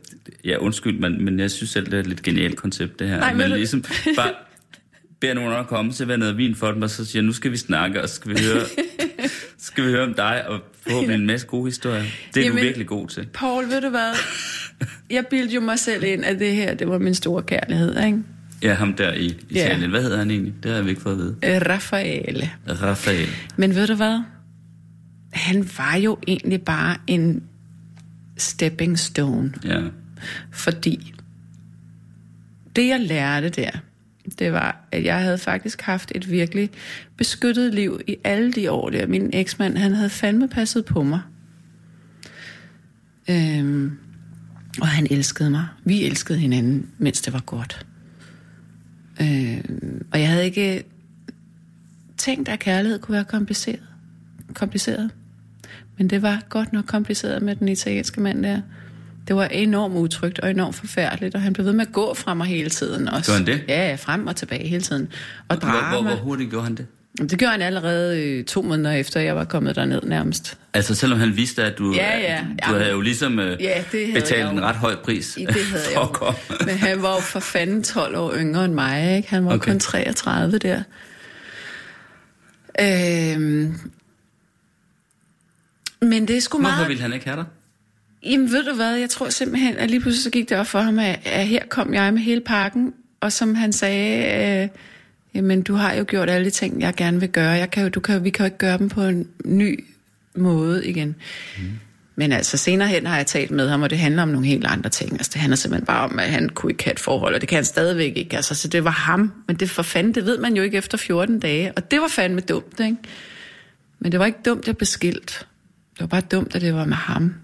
ja, 0.44 0.56
undskyld, 0.56 0.98
men, 0.98 1.24
men 1.24 1.40
jeg 1.40 1.50
synes 1.50 1.70
selv, 1.70 1.86
det 1.86 1.94
er 1.94 1.98
et 2.00 2.06
lidt 2.06 2.22
genialt 2.22 2.56
koncept, 2.56 2.98
det 2.98 3.08
her. 3.08 3.18
Nej, 3.18 3.34
men 3.34 3.50
du- 3.50 3.56
ligesom 3.56 3.84
bare 4.16 4.30
beder 5.20 5.34
nogen 5.34 5.52
om 5.52 5.60
at 5.60 5.66
komme, 5.66 5.92
så 5.92 6.04
noget 6.04 6.36
vin 6.36 6.54
for 6.54 6.70
dem, 6.72 6.82
og 6.82 6.90
så 6.90 7.04
siger, 7.04 7.22
nu 7.22 7.32
skal 7.32 7.50
vi 7.52 7.56
snakke, 7.56 8.02
og 8.02 8.08
så 8.08 8.14
skal 8.14 8.30
vi 8.30 8.40
høre, 8.52 8.62
skal 9.58 9.84
vi 9.84 9.90
høre 9.90 10.02
om 10.06 10.14
dig, 10.14 10.44
og 10.48 10.60
forhåbentlig 10.82 11.14
en 11.14 11.26
masse 11.26 11.46
gode 11.46 11.64
historier. 11.64 12.04
Det 12.34 12.40
er 12.40 12.44
Jamen- 12.44 12.58
du 12.58 12.64
virkelig 12.64 12.86
god 12.86 13.08
til. 13.08 13.28
Paul, 13.34 13.64
ved 13.68 13.80
du 13.80 13.88
hvad? 13.88 14.12
Jeg 15.10 15.24
bildte 15.30 15.54
jo 15.54 15.60
mig 15.60 15.78
selv 15.78 16.04
ind, 16.04 16.24
at 16.24 16.38
det 16.38 16.54
her, 16.54 16.74
det 16.74 16.88
var 16.88 16.98
min 16.98 17.14
store 17.14 17.42
kærlighed, 17.42 18.04
ikke? 18.04 18.18
Ja, 18.62 18.74
ham 18.74 18.94
der 18.94 19.12
i 19.12 19.26
Italien. 19.48 19.80
Ja. 19.80 19.88
Hvad 19.88 20.02
hedder 20.02 20.18
han 20.18 20.30
egentlig? 20.30 20.54
Det 20.62 20.72
har 20.72 20.82
vi 20.82 20.90
ikke 20.90 21.02
fået 21.02 21.12
at 21.12 21.18
vide. 21.18 21.36
Øh, 21.42 21.62
Raffaele. 21.66 22.50
Rafael. 22.68 23.28
Men 23.56 23.74
ved 23.74 23.86
du 23.86 23.94
hvad? 23.94 24.20
Han 25.32 25.68
var 25.78 25.96
jo 25.96 26.18
egentlig 26.26 26.62
bare 26.62 26.96
en 27.06 27.42
stepping 28.36 28.98
stone. 28.98 29.52
Ja. 29.64 29.80
Fordi 30.50 31.14
det, 32.76 32.88
jeg 32.88 33.00
lærte 33.00 33.48
der, 33.48 33.70
det 34.38 34.52
var, 34.52 34.86
at 34.92 35.04
jeg 35.04 35.20
havde 35.20 35.38
faktisk 35.38 35.80
haft 35.80 36.12
et 36.14 36.30
virkelig 36.30 36.70
beskyttet 37.16 37.74
liv 37.74 38.00
i 38.06 38.16
alle 38.24 38.52
de 38.52 38.70
år 38.70 38.90
der. 38.90 39.06
Min 39.06 39.30
eksmand, 39.32 39.76
han 39.76 39.94
havde 39.94 40.10
fandme 40.10 40.48
passet 40.48 40.84
på 40.84 41.02
mig. 41.02 41.20
Øhm, 43.30 43.98
og 44.80 44.88
han 44.88 45.06
elskede 45.10 45.50
mig. 45.50 45.66
Vi 45.84 46.04
elskede 46.04 46.38
hinanden, 46.38 46.86
mens 46.98 47.20
det 47.20 47.32
var 47.32 47.40
godt. 47.40 47.86
Øhm, 49.20 50.06
og 50.12 50.20
jeg 50.20 50.28
havde 50.28 50.44
ikke 50.44 50.84
tænkt, 52.16 52.48
at 52.48 52.58
kærlighed 52.58 52.98
kunne 52.98 53.14
være 53.14 53.24
kompliceret. 53.24 53.82
kompliceret. 54.54 55.10
Men 55.98 56.10
det 56.10 56.22
var 56.22 56.42
godt 56.48 56.72
nok 56.72 56.84
kompliceret 56.86 57.42
med 57.42 57.56
den 57.56 57.68
italienske 57.68 58.20
mand 58.20 58.42
der. 58.42 58.60
Det 59.28 59.36
var 59.36 59.44
enormt 59.44 59.94
utrygt 59.96 60.38
og 60.38 60.50
enormt 60.50 60.74
forfærdeligt, 60.74 61.34
og 61.34 61.42
han 61.42 61.52
blev 61.52 61.66
ved 61.66 61.72
med 61.72 61.86
at 61.86 61.92
gå 61.92 62.14
fra 62.14 62.34
mig 62.34 62.46
hele 62.46 62.70
tiden 62.70 63.08
også. 63.08 63.32
Gjorde 63.32 63.52
han 63.52 63.60
det? 63.60 63.64
Ja, 63.68 63.88
ja, 63.88 63.94
frem 63.94 64.26
og 64.26 64.36
tilbage 64.36 64.68
hele 64.68 64.82
tiden. 64.82 65.08
Og 65.48 65.56
Hvor, 65.56 65.68
drama. 65.68 66.02
hvor, 66.02 66.14
hvor 66.14 66.22
hurtigt 66.22 66.50
gjorde 66.50 66.64
han 66.64 66.74
det? 66.74 66.86
Det 67.18 67.38
gjorde 67.38 67.52
han 67.52 67.62
allerede 67.62 68.22
øh, 68.22 68.44
to 68.44 68.62
måneder 68.62 68.92
efter, 68.92 69.20
jeg 69.20 69.36
var 69.36 69.44
kommet 69.44 69.76
derned 69.76 70.02
nærmest. 70.02 70.58
Altså 70.74 70.94
selvom 70.94 71.18
han 71.18 71.36
vidste, 71.36 71.64
at 71.64 71.78
du, 71.78 71.92
Ja, 71.94 72.18
ja. 72.18 72.38
du 72.40 72.46
Jamen, 72.66 72.80
havde 72.80 72.90
jo 72.90 73.00
ligesom 73.00 73.38
øh, 73.38 73.62
ja, 73.62 73.84
det 73.92 74.14
betalt 74.14 74.50
en 74.50 74.60
ret 74.62 74.76
høj 74.76 74.96
pris 74.96 75.36
I 75.36 75.44
det 75.44 75.54
havde 75.64 75.82
for 75.94 76.00
at 76.00 76.12
komme. 76.12 76.38
Men 76.66 76.74
han 76.78 77.02
var 77.02 77.14
jo 77.14 77.20
for 77.20 77.40
fanden 77.40 77.82
12 77.82 78.16
år 78.16 78.34
yngre 78.36 78.64
end 78.64 78.74
mig, 78.74 79.16
ikke? 79.16 79.28
Han 79.30 79.44
var 79.44 79.54
Okay. 79.54 79.70
kun 79.70 79.80
33 79.80 80.58
der. 80.58 80.82
Øhm, 82.80 83.74
men 86.02 86.28
det 86.28 86.36
er 86.36 86.40
sgu 86.40 86.58
Hvorfor 86.58 86.76
meget... 86.76 86.88
ville 86.88 87.02
han 87.02 87.12
ikke 87.12 87.26
have 87.26 87.36
dig? 87.36 87.44
Jamen 88.22 88.52
ved 88.52 88.64
du 88.64 88.74
hvad, 88.74 88.94
jeg 88.94 89.10
tror 89.10 89.28
simpelthen, 89.28 89.76
at 89.76 89.90
lige 89.90 90.00
pludselig 90.00 90.22
så 90.24 90.30
gik 90.30 90.48
det 90.48 90.58
op 90.58 90.66
for 90.66 90.80
ham, 90.80 90.98
at, 90.98 91.20
at 91.24 91.46
her 91.46 91.62
kom 91.68 91.94
jeg 91.94 92.12
med 92.14 92.22
hele 92.22 92.40
pakken, 92.40 92.92
og 93.20 93.32
som 93.32 93.54
han 93.54 93.72
sagde, 93.72 94.62
øh, 94.62 94.68
jamen 95.34 95.62
du 95.62 95.74
har 95.74 95.94
jo 95.94 96.04
gjort 96.08 96.30
alle 96.30 96.44
de 96.44 96.50
ting, 96.50 96.80
jeg 96.80 96.94
gerne 96.94 97.20
vil 97.20 97.28
gøre. 97.28 97.50
Jeg 97.50 97.70
kan 97.70 97.82
jo, 97.82 97.88
du 97.88 98.00
kan, 98.00 98.24
vi 98.24 98.30
kan 98.30 98.44
jo 98.44 98.44
ikke 98.44 98.58
gøre 98.58 98.78
dem 98.78 98.88
på 98.88 99.02
en 99.02 99.28
ny 99.44 99.84
måde 100.34 100.86
igen. 100.86 101.16
Mm. 101.58 101.64
Men 102.16 102.32
altså 102.32 102.56
senere 102.56 102.88
hen 102.88 103.06
har 103.06 103.16
jeg 103.16 103.26
talt 103.26 103.50
med 103.50 103.68
ham, 103.68 103.82
og 103.82 103.90
det 103.90 103.98
handler 103.98 104.22
om 104.22 104.28
nogle 104.28 104.46
helt 104.46 104.66
andre 104.66 104.90
ting. 104.90 105.12
Altså 105.12 105.30
det 105.32 105.40
handler 105.40 105.56
simpelthen 105.56 105.86
bare 105.86 106.04
om, 106.10 106.18
at 106.18 106.30
han 106.30 106.48
kunne 106.48 106.72
ikke 106.72 106.84
have 106.84 106.92
et 106.92 107.00
forhold, 107.00 107.34
og 107.34 107.40
det 107.40 107.48
kan 107.48 107.56
han 107.56 107.64
stadigvæk 107.64 108.16
ikke. 108.16 108.36
Altså 108.36 108.54
så 108.54 108.68
det 108.68 108.84
var 108.84 108.90
ham, 108.90 109.32
men 109.46 109.56
det 109.56 109.70
for 109.70 109.82
fanden, 109.82 110.14
det 110.14 110.26
ved 110.26 110.38
man 110.38 110.56
jo 110.56 110.62
ikke 110.62 110.78
efter 110.78 110.98
14 110.98 111.38
dage. 111.38 111.72
Og 111.76 111.90
det 111.90 112.00
var 112.00 112.08
fandme 112.08 112.40
dumt, 112.40 112.80
ikke? 112.80 112.96
Men 113.98 114.12
det 114.12 114.20
var 114.20 114.26
ikke 114.26 114.38
dumt, 114.44 114.66
jeg 114.66 114.76
blev 114.76 114.86
skilt. 114.86 115.46
Det 115.92 116.00
var 116.00 116.06
bare 116.06 116.20
dumt, 116.20 116.54
at 116.54 116.60
det 116.60 116.74
var 116.74 116.84
med 116.84 116.96
ham 116.96 117.34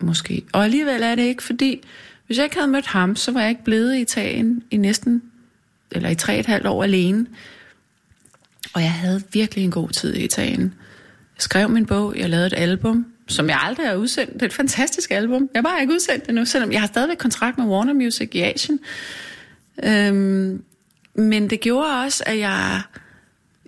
måske. 0.00 0.42
Og 0.52 0.64
alligevel 0.64 1.02
er 1.02 1.14
det 1.14 1.22
ikke, 1.22 1.42
fordi 1.42 1.82
hvis 2.26 2.36
jeg 2.36 2.44
ikke 2.44 2.56
havde 2.56 2.68
mødt 2.68 2.86
ham, 2.86 3.16
så 3.16 3.32
var 3.32 3.40
jeg 3.40 3.50
ikke 3.50 3.64
blevet 3.64 3.96
i 3.96 4.00
Italien 4.00 4.62
i 4.70 4.76
næsten, 4.76 5.22
eller 5.92 6.08
i 6.08 6.14
tre 6.14 6.32
og 6.32 6.40
et 6.40 6.46
halvt 6.46 6.66
år 6.66 6.84
alene. 6.84 7.26
Og 8.74 8.82
jeg 8.82 8.92
havde 8.92 9.22
virkelig 9.32 9.64
en 9.64 9.70
god 9.70 9.88
tid 9.88 10.14
i 10.14 10.24
Italien. 10.24 10.74
Jeg 11.36 11.42
skrev 11.42 11.68
min 11.68 11.86
bog, 11.86 12.16
jeg 12.16 12.30
lavede 12.30 12.46
et 12.46 12.54
album, 12.56 13.06
som 13.28 13.48
jeg 13.48 13.58
aldrig 13.62 13.88
har 13.88 13.94
udsendt. 13.94 14.32
Det 14.32 14.42
er 14.42 14.46
et 14.46 14.52
fantastisk 14.52 15.10
album. 15.10 15.48
Jeg 15.54 15.58
har 15.58 15.62
bare 15.70 15.80
ikke 15.80 15.94
udsendt 15.94 16.26
det 16.26 16.34
nu, 16.34 16.44
selvom 16.44 16.72
jeg 16.72 16.80
har 16.80 16.86
stadigvæk 16.86 17.16
kontrakt 17.16 17.58
med 17.58 17.66
Warner 17.66 17.92
Music 17.92 18.30
i 18.32 18.40
Asien. 18.40 18.80
Øhm, 19.84 20.62
men 21.14 21.50
det 21.50 21.60
gjorde 21.60 22.02
også, 22.04 22.22
at 22.26 22.38
jeg, 22.38 22.82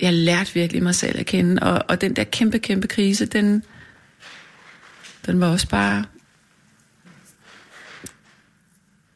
jeg 0.01 0.13
lærte 0.13 0.55
virkelig 0.55 0.83
mig 0.83 0.95
selv 0.95 1.19
at 1.19 1.27
kende, 1.27 1.63
og, 1.63 1.85
og 1.89 2.01
den 2.01 2.17
der 2.17 2.25
kæmpe, 2.25 2.59
kæmpe 2.59 2.89
krise, 2.89 3.27
den, 3.27 3.63
den 5.27 5.41
var 5.41 5.49
også 5.53 5.69
bare 5.69 6.05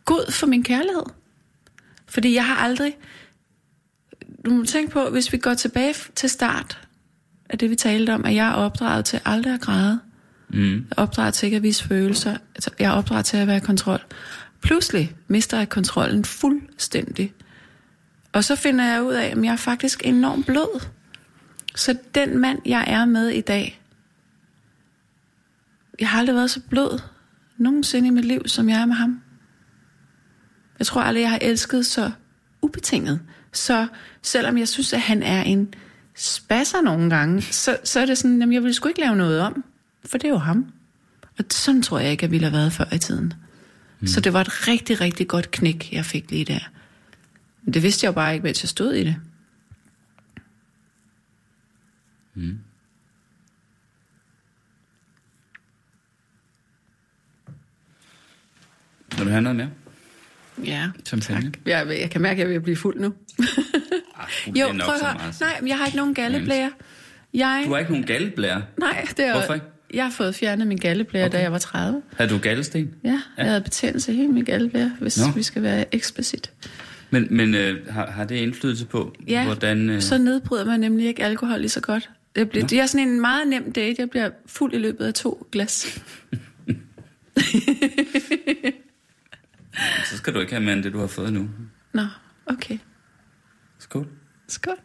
god 0.05 0.33
for 0.33 0.47
min 0.47 0.63
kærlighed. 0.63 1.22
Fordi 2.13 2.35
jeg 2.35 2.47
har 2.47 2.57
aldrig... 2.57 2.97
Du 4.45 4.51
må 4.51 4.65
tænke 4.65 4.93
på, 4.93 5.11
hvis 5.11 5.33
vi 5.33 5.39
går 5.39 5.55
tilbage 5.55 5.95
til 6.15 6.31
start 6.31 6.89
af 7.51 7.59
det, 7.59 7.71
vi 7.71 7.75
talte 7.75 8.15
om, 8.15 8.25
at 8.25 8.35
jeg 8.35 8.49
er 8.49 8.53
opdraget 8.53 9.05
til 9.05 9.21
aldrig 9.25 9.55
at 9.55 9.61
græde. 9.61 10.01
Mm. 10.49 10.73
Jeg 10.73 10.85
er 10.91 11.03
opdraget 11.03 11.35
til 11.35 11.47
ikke 11.47 11.57
at 11.57 11.63
vise 11.63 11.85
følelser. 11.85 12.37
Altså, 12.55 12.71
jeg 12.79 12.87
er 12.87 12.93
opdraget 12.93 13.25
til 13.25 13.37
at 13.37 13.47
være 13.47 13.57
i 13.57 13.61
kontrol. 13.61 14.01
Pludselig 14.63 15.15
mister 15.29 15.59
jeg 15.59 15.69
kontrollen 15.69 16.25
fuldstændig. 16.25 17.33
Og 18.33 18.45
så 18.45 18.57
finder 18.57 18.85
jeg 18.85 19.03
ud 19.03 19.15
af, 19.15 19.27
at 19.27 19.45
jeg 19.45 19.53
er 19.53 19.57
faktisk 19.57 20.07
enormt 20.07 20.47
blød. 20.47 20.81
Så 21.75 21.97
den 22.15 22.39
mand, 22.39 22.59
jeg 22.67 22.85
er 22.87 23.05
med 23.05 23.29
i 23.29 23.41
dag, 23.41 23.81
jeg 26.01 26.09
har 26.09 26.19
aldrig 26.19 26.37
været 26.37 26.51
så 26.51 26.61
blød 26.61 27.01
nogensinde 27.57 28.09
i 28.09 28.11
mit 28.11 28.25
liv, 28.25 28.49
som 28.49 28.69
jeg 28.69 28.81
er 28.81 28.87
med 28.87 28.95
ham. 28.95 29.21
Jeg 30.83 30.87
tror 30.87 31.01
aldrig, 31.01 31.23
jeg 31.23 31.31
har 31.31 31.39
elsket 31.43 31.87
så 31.87 32.11
ubetinget. 32.63 33.21
Så 33.53 33.87
selvom 34.23 34.59
jeg 34.59 34.69
synes, 34.69 34.93
at 34.93 35.01
han 35.01 35.23
er 35.23 35.43
en 35.43 35.75
spasser 36.15 36.81
nogle 36.81 37.11
gange, 37.11 37.43
så, 37.43 37.79
så 37.85 38.01
er 38.01 38.07
det 38.07 38.19
sådan, 38.19 38.43
at 38.43 38.53
jeg 38.53 38.63
vil 38.63 38.75
sgu 38.75 38.89
ikke 38.89 39.01
lave 39.01 39.17
noget 39.17 39.41
om. 39.41 39.65
For 40.05 40.19
det 40.19 40.25
er 40.25 40.29
jo 40.29 40.37
ham. 40.37 40.73
Og 41.39 41.45
sådan 41.51 41.83
tror 41.83 41.99
jeg 41.99 42.11
ikke, 42.11 42.25
jeg 42.25 42.31
ville 42.31 42.47
have 42.47 42.59
været 42.59 42.73
før 42.73 42.95
i 42.95 42.99
tiden. 42.99 43.33
Mm. 44.01 44.07
Så 44.07 44.21
det 44.21 44.33
var 44.33 44.41
et 44.41 44.69
rigtig, 44.69 45.01
rigtig 45.01 45.29
godt 45.29 45.51
knæk, 45.51 45.93
jeg 45.93 46.05
fik 46.05 46.31
lige 46.31 46.45
der. 46.45 46.71
Men 47.63 47.75
det 47.75 47.83
vidste 47.83 48.05
jeg 48.05 48.09
jo 48.09 48.15
bare 48.15 48.33
ikke, 48.33 48.45
mens 48.45 48.63
jeg 48.63 48.69
stod 48.69 48.93
i 48.93 49.05
det. 49.05 49.17
Mm. 52.35 52.59
Vil 59.17 59.27
du 59.27 59.31
have 59.31 59.43
noget 59.43 59.57
mere? 59.57 59.71
Ja, 60.65 60.89
Champagne? 61.07 61.43
tak. 61.51 61.59
Jeg, 61.67 61.87
jeg 62.01 62.11
kan 62.11 62.21
mærke, 62.21 62.43
at 62.43 62.49
jeg 62.49 62.55
vil 62.55 62.61
blive 62.61 62.77
fuld 62.77 63.01
nu. 63.01 63.13
Ah, 64.17 64.29
fuld, 64.45 64.57
jo, 64.57 64.67
prøv 64.67 64.95
at 64.95 65.01
høre. 65.07 65.33
Nej, 65.41 65.61
men 65.61 65.69
jeg 65.69 65.79
har 65.79 65.87
ikke 65.87 65.97
nogen 65.97 66.15
galleblære. 66.15 66.71
Jeg, 67.35 67.63
Du 67.67 67.71
har 67.73 67.79
ikke 67.79 67.91
nogen 67.91 68.07
galleblære. 68.07 68.63
nej, 68.79 69.07
det 69.17 69.27
er 69.27 69.33
Hvorfor 69.33 69.55
ikke? 69.55 69.67
Jeg 69.95 70.05
har 70.05 70.11
fået 70.11 70.35
fjernet 70.35 70.67
min 70.67 70.79
galleblære, 70.79 71.27
okay. 71.27 71.39
da 71.39 71.43
jeg 71.43 71.53
var 71.53 71.59
30. 71.59 72.03
Har 72.17 72.27
du 72.27 72.39
gallesten? 72.39 72.91
Ja, 73.05 73.21
jeg 73.37 73.45
havde 73.47 73.61
betændelse 73.61 74.13
i 74.13 74.17
hele 74.17 74.29
min 74.29 74.45
galleblære, 74.45 74.93
hvis 75.01 75.19
Nå. 75.19 75.33
Vi 75.35 75.43
skal 75.43 75.63
være 75.63 75.95
eksplicit. 75.95 76.53
Men, 77.11 77.27
men 77.31 77.55
øh, 77.55 77.89
har, 77.91 78.11
har 78.11 78.25
det 78.25 78.35
indflydelse 78.37 78.87
på, 78.87 79.15
Ja, 79.29 79.45
hvordan... 79.45 79.91
Øh, 79.91 80.01
så 80.03 80.19
nedbryder 80.19 80.65
man 80.65 80.81
nemlig 80.81 81.07
ikke 81.07 81.25
alkohol 81.25 81.59
lige 81.61 81.69
så 81.71 81.81
godt. 81.81 82.11
Det, 82.37 82.51
bliver, 82.51 82.67
det 82.67 82.81
er 82.81 82.87
sådan 82.87 83.09
en 83.09 83.21
meget 83.21 83.49
nem 83.49 83.73
date. 83.73 83.97
Jeg 83.99 84.11
bliver 84.11 84.31
fuld 84.47 84.75
i 84.75 84.79
løbet 84.79 85.05
af 85.05 85.15
to 85.15 85.47
glas. 85.53 86.03
så 90.11 90.17
skal 90.17 90.35
du 90.35 90.41
ikke 90.41 90.53
have 90.53 90.65
mere 90.65 90.75
end 90.75 90.83
det, 90.83 90.93
du 90.93 90.99
har 90.99 91.07
fået 91.07 91.33
nu. 91.33 91.49
Nå, 91.93 92.03
okay. 92.47 92.79
Skål. 93.79 94.07
Skål. 94.49 94.79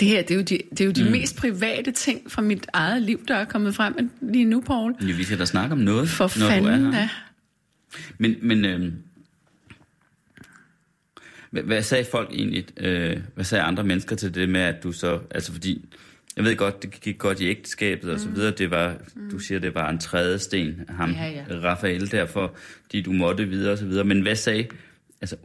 Det 0.00 0.08
her, 0.10 0.22
det 0.22 0.30
er 0.30 0.34
jo 0.34 0.42
de, 0.42 0.58
det 0.70 0.80
er 0.80 0.84
jo 0.84 0.90
de 0.90 1.04
mm. 1.04 1.10
mest 1.10 1.36
private 1.36 1.92
ting 1.92 2.30
fra 2.30 2.42
mit 2.42 2.66
eget 2.72 3.02
liv, 3.02 3.26
der 3.28 3.34
er 3.34 3.44
kommet 3.44 3.74
frem 3.74 4.10
lige 4.20 4.44
nu, 4.44 4.60
Paul. 4.60 4.94
Ja, 5.00 5.12
vi 5.12 5.24
skal 5.24 5.38
da 5.38 5.44
snakke 5.44 5.72
om 5.72 5.78
noget, 5.78 6.08
For 6.08 6.38
når 6.38 6.46
du 6.46 6.52
er 6.52 6.72
fanden 6.72 6.92
her. 6.92 7.00
da. 7.00 7.08
Men, 8.18 8.36
men 8.42 8.64
øh, 8.64 8.92
hvad, 11.50 11.62
hvad 11.62 11.82
sagde 11.82 12.04
folk 12.10 12.30
egentlig? 12.32 12.66
Øh, 12.76 13.20
hvad 13.34 13.44
sagde 13.44 13.64
andre 13.64 13.84
mennesker 13.84 14.16
til 14.16 14.34
det 14.34 14.48
med, 14.48 14.60
at 14.60 14.82
du 14.82 14.92
så... 14.92 15.20
Altså 15.30 15.52
fordi, 15.52 15.84
jeg 16.36 16.44
ved 16.44 16.56
godt, 16.56 16.82
det 16.82 17.00
gik 17.00 17.18
godt 17.18 17.40
i 17.40 17.48
ægteskabet 17.48 18.10
og 18.10 18.20
så 18.20 18.28
videre. 18.28 18.50
Det 18.50 18.70
var, 18.70 18.94
du 19.30 19.38
siger, 19.38 19.58
det 19.60 19.74
var 19.74 19.90
en 19.90 19.98
tredje 19.98 20.38
sten, 20.38 20.80
ham, 20.88 21.10
Ja, 21.12 21.28
ja. 21.28 21.44
Rafael, 21.64 22.10
derfor, 22.10 22.54
de 22.92 23.02
du 23.02 23.12
måtte 23.12 23.44
videre 23.48 23.72
og 23.72 23.78
så 23.78 23.86
videre. 23.86 24.04
Men 24.04 24.20
hvad 24.20 24.36
sagde... 24.36 24.66
Altså, 25.20 25.36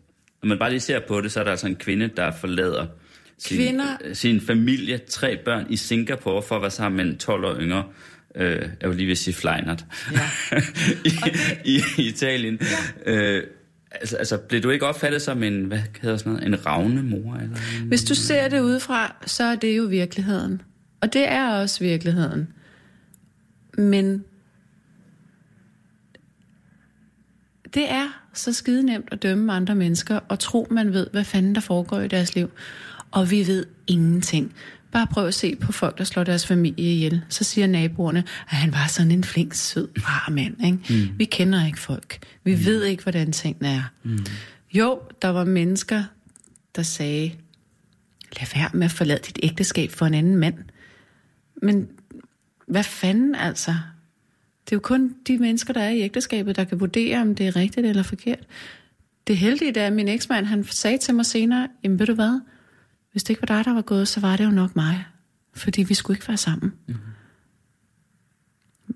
når 0.44 0.48
man 0.48 0.60
bare 0.60 0.70
lige 0.70 0.80
ser 0.80 1.00
på 1.08 1.22
det, 1.22 1.32
så 1.32 1.40
er 1.40 1.44
der 1.44 1.52
altså 1.52 1.68
en 1.68 1.76
kvinde, 1.76 2.10
der 2.18 2.32
forlader 2.32 2.86
sin, 3.38 3.58
Kvinder- 3.58 3.98
øh, 4.06 4.16
sin 4.16 4.42
familie, 4.42 4.98
tre 4.98 5.38
børn 5.46 5.66
i 5.70 5.76
Singapore 5.76 6.42
for 6.42 6.56
at 6.56 6.62
være 6.62 6.72
sammen 6.72 6.98
med 6.98 7.14
en 7.14 7.18
12 7.18 7.46
år 7.46 7.56
yngre. 7.60 7.84
Øh, 8.36 8.70
jeg 8.82 8.90
vil 8.90 8.98
lige 8.98 9.08
vil 9.08 9.18
sige 9.18 9.34
Fleinert. 9.34 9.86
Ja. 10.12 10.20
I, 11.06 11.12
i, 11.66 11.82
i 11.98 12.08
Italien. 12.08 12.60
Ja. 13.06 13.12
Øh, 13.14 13.44
altså, 13.92 14.18
altså, 14.18 14.38
blev 14.38 14.62
du 14.64 14.70
ikke 14.70 14.86
opfattet 14.86 15.22
som 15.22 15.44
en, 15.44 15.66
hvad 15.66 15.80
hedder 16.02 16.18
sådan 16.18 16.34
noget, 16.34 16.48
en 16.48 16.66
ravne 16.66 17.04
mor? 17.04 17.36
Eller 17.36 17.56
en... 17.82 17.88
Hvis 17.88 18.04
du 18.04 18.16
ser 18.16 18.48
det 18.48 18.60
udefra, 18.62 19.16
så 19.26 19.44
er 19.44 19.56
det 19.56 19.78
jo 19.78 19.84
virkeligheden. 19.84 20.62
Og 21.02 21.14
det 21.14 21.32
er 21.32 21.50
også 21.50 21.80
virkeligheden. 21.80 22.48
Men 23.78 24.24
det 27.74 27.92
er 27.92 28.08
så 28.34 28.54
skide 28.54 28.84
nemt 28.84 29.10
at 29.12 29.24
dømme 29.24 29.54
andre 29.54 29.76
mennesker 29.76 30.20
og 30.30 30.40
tro, 30.40 30.68
man 30.72 30.94
ved, 30.94 31.08
hvad 31.12 31.24
fanden 31.24 31.56
der 31.56 31.62
foregår 31.62 32.00
i 32.00 32.08
deres 32.08 32.36
liv. 32.36 32.52
Og 33.12 33.32
vi 33.32 33.48
ved 33.48 33.66
ingenting. 33.88 34.54
Bare 34.92 35.08
prøv 35.08 35.28
at 35.28 35.34
se 35.34 35.56
på 35.56 35.72
folk, 35.72 35.98
der 35.98 36.04
slår 36.04 36.24
deres 36.24 36.48
familie 36.48 36.94
ihjel. 36.94 37.22
Så 37.30 37.44
siger 37.44 37.68
naboerne, 37.68 38.24
at 38.50 38.56
han 38.56 38.74
var 38.74 38.88
sådan 38.88 39.12
en 39.12 39.24
flink, 39.24 39.54
sød, 39.54 39.88
rar 39.98 40.32
mand. 40.32 40.66
Ikke? 40.66 41.08
Mm. 41.10 41.20
Vi 41.20 41.26
kender 41.26 41.66
ikke 41.66 41.80
folk. 41.80 42.20
Vi 42.44 42.56
mm. 42.56 42.66
ved 42.66 42.84
ikke, 42.84 43.04
hvordan 43.04 43.32
tingene 43.32 43.70
er. 43.70 43.84
Mm. 44.04 44.26
Jo, 44.74 45.02
der 45.22 45.28
var 45.28 45.44
mennesker, 45.44 46.04
der 46.76 46.82
sagde, 46.82 47.32
lad 48.40 48.48
være 48.56 48.70
med 48.74 48.86
at 48.86 48.92
forlade 48.92 49.20
dit 49.28 49.40
ægteskab 49.44 49.92
for 49.92 50.06
en 50.06 50.14
anden 50.14 50.36
mand. 50.36 50.56
Men 51.62 51.90
hvad 52.68 52.84
fanden 52.84 53.36
altså? 53.36 53.72
Det 54.66 54.72
er 54.72 54.76
jo 54.76 54.80
kun 54.80 55.16
de 55.28 55.38
mennesker, 55.38 55.74
der 55.74 55.82
er 55.82 55.90
i 55.90 56.02
ægteskabet, 56.02 56.56
der 56.56 56.64
kan 56.64 56.80
vurdere, 56.80 57.22
om 57.22 57.36
det 57.36 57.48
er 57.48 57.56
rigtigt 57.56 57.86
eller 57.86 58.04
forkert. 58.04 58.48
Det 59.28 59.38
heldige 59.38 59.80
er, 59.80 59.88
at 59.88 59.94
min 59.94 60.08
eksmand, 60.08 60.46
han 60.46 60.64
sagde 60.64 60.98
til 60.98 61.16
mig 61.16 61.26
senere, 61.26 61.68
jamen 61.84 62.00
ved 62.00 62.06
du 62.06 62.14
hvad, 62.14 62.42
hvis 63.12 63.24
det 63.24 63.30
ikke 63.30 63.42
var 63.42 63.56
dig, 63.56 63.66
der 63.66 63.74
var 63.74 63.82
gået, 63.82 64.08
så 64.08 64.20
var 64.20 64.38
det 64.38 64.46
jo 64.46 64.50
nok 64.50 64.76
mig. 64.76 65.06
Fordi 65.54 65.84
vi 65.84 65.94
skulle 65.94 66.18
ikke 66.18 66.28
være 66.28 66.38
sammen. 66.38 66.74
Mm-hmm. 66.88 67.02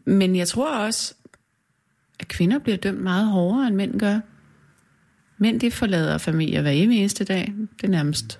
Men 0.05 0.35
jeg 0.35 0.47
tror 0.47 0.77
også, 0.77 1.13
at 2.19 2.27
kvinder 2.27 2.59
bliver 2.59 2.77
dømt 2.77 3.01
meget 3.01 3.27
hårdere, 3.27 3.67
end 3.67 3.75
mænd 3.75 3.99
gør. 3.99 4.19
Mænd, 5.37 5.59
de 5.59 5.71
forlader 5.71 6.17
familier 6.17 6.61
hver 6.61 6.71
eneste 6.71 7.23
dag. 7.23 7.53
Det 7.77 7.83
er 7.83 7.91
nærmest 7.91 8.39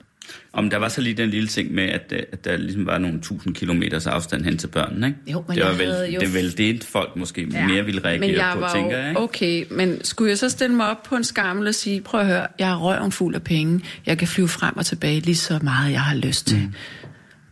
Om 0.54 0.70
der 0.70 0.78
var 0.78 0.90
så 0.90 1.02
lige 1.02 1.14
den 1.14 1.30
lille 1.30 1.48
ting 1.48 1.74
med, 1.74 1.84
at, 1.84 2.14
øh, 2.16 2.20
at 2.32 2.46
der 2.46 2.58
ligesom 2.58 2.86
var 2.86 2.98
nogle 2.98 3.22
tusind 3.22 3.56
kilometers 3.56 4.08
afstand 4.08 4.44
hen 4.46 4.58
til 4.58 4.68
børnene, 4.68 5.08
ikke? 5.08 5.20
Jo, 5.32 5.44
men 5.48 5.58
det 5.58 5.66
var 5.66 5.74
vel, 5.74 6.14
jo- 6.14 6.20
det 6.20 6.34
vel 6.34 6.58
det, 6.58 6.84
folk 6.84 7.16
måske 7.16 7.48
ja. 7.52 7.68
mere 7.68 7.86
ville 7.86 8.02
reagere 8.06 8.28
men 8.28 8.36
jeg 8.36 8.52
på, 8.54 8.60
var 8.60 8.74
tænker 8.74 8.98
jeg, 8.98 9.10
ikke? 9.10 9.22
Okay, 9.22 9.66
men 9.72 10.04
skulle 10.04 10.30
jeg 10.30 10.38
så 10.38 10.50
stille 10.50 10.76
mig 10.76 10.90
op 10.90 11.04
på 11.04 11.16
en 11.16 11.24
skammel 11.24 11.68
og 11.68 11.76
sige, 11.76 12.02
prøv 12.02 12.22
at 12.22 12.28
høre, 12.28 12.48
jeg 12.60 12.70
er 12.72 12.76
røven 12.78 13.12
fuld 13.12 13.36
af 13.36 13.44
penge. 13.44 13.82
Jeg 14.06 14.18
kan 14.18 14.28
flyve 14.28 14.48
frem 14.48 14.78
og 14.78 14.86
tilbage 14.86 15.20
lige 15.20 15.36
så 15.36 15.60
meget, 15.64 15.92
jeg 15.92 16.02
har 16.02 16.16
lyst 16.16 16.48
til. 16.48 16.58
Mm. 16.58 16.74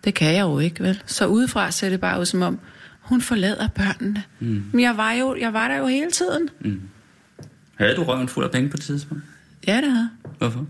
Det 0.03 0.13
kan 0.13 0.33
jeg 0.33 0.41
jo 0.41 0.59
ikke, 0.59 0.83
vel? 0.83 1.01
Så 1.05 1.25
udefra 1.27 1.71
ser 1.71 1.89
det 1.89 1.99
bare 1.99 2.19
ud 2.19 2.25
som 2.25 2.41
om, 2.41 2.59
hun 3.01 3.21
forlader 3.21 3.67
børnene. 3.67 4.23
Mm. 4.39 4.63
Men 4.71 4.79
jeg 4.81 4.97
var, 4.97 5.11
jo, 5.13 5.35
jeg 5.39 5.53
var 5.53 5.67
der 5.67 5.77
jo 5.77 5.87
hele 5.87 6.11
tiden. 6.11 6.49
Havde 7.75 7.95
du 7.95 8.03
røven 8.03 8.27
fuld 8.27 8.45
af 8.45 8.51
penge 8.51 8.69
på 8.69 8.77
et 8.77 8.81
tidspunkt? 8.81 9.23
Ja, 9.67 9.77
det 9.81 9.91
havde. 9.91 10.09
Hvorfor? 10.37 10.65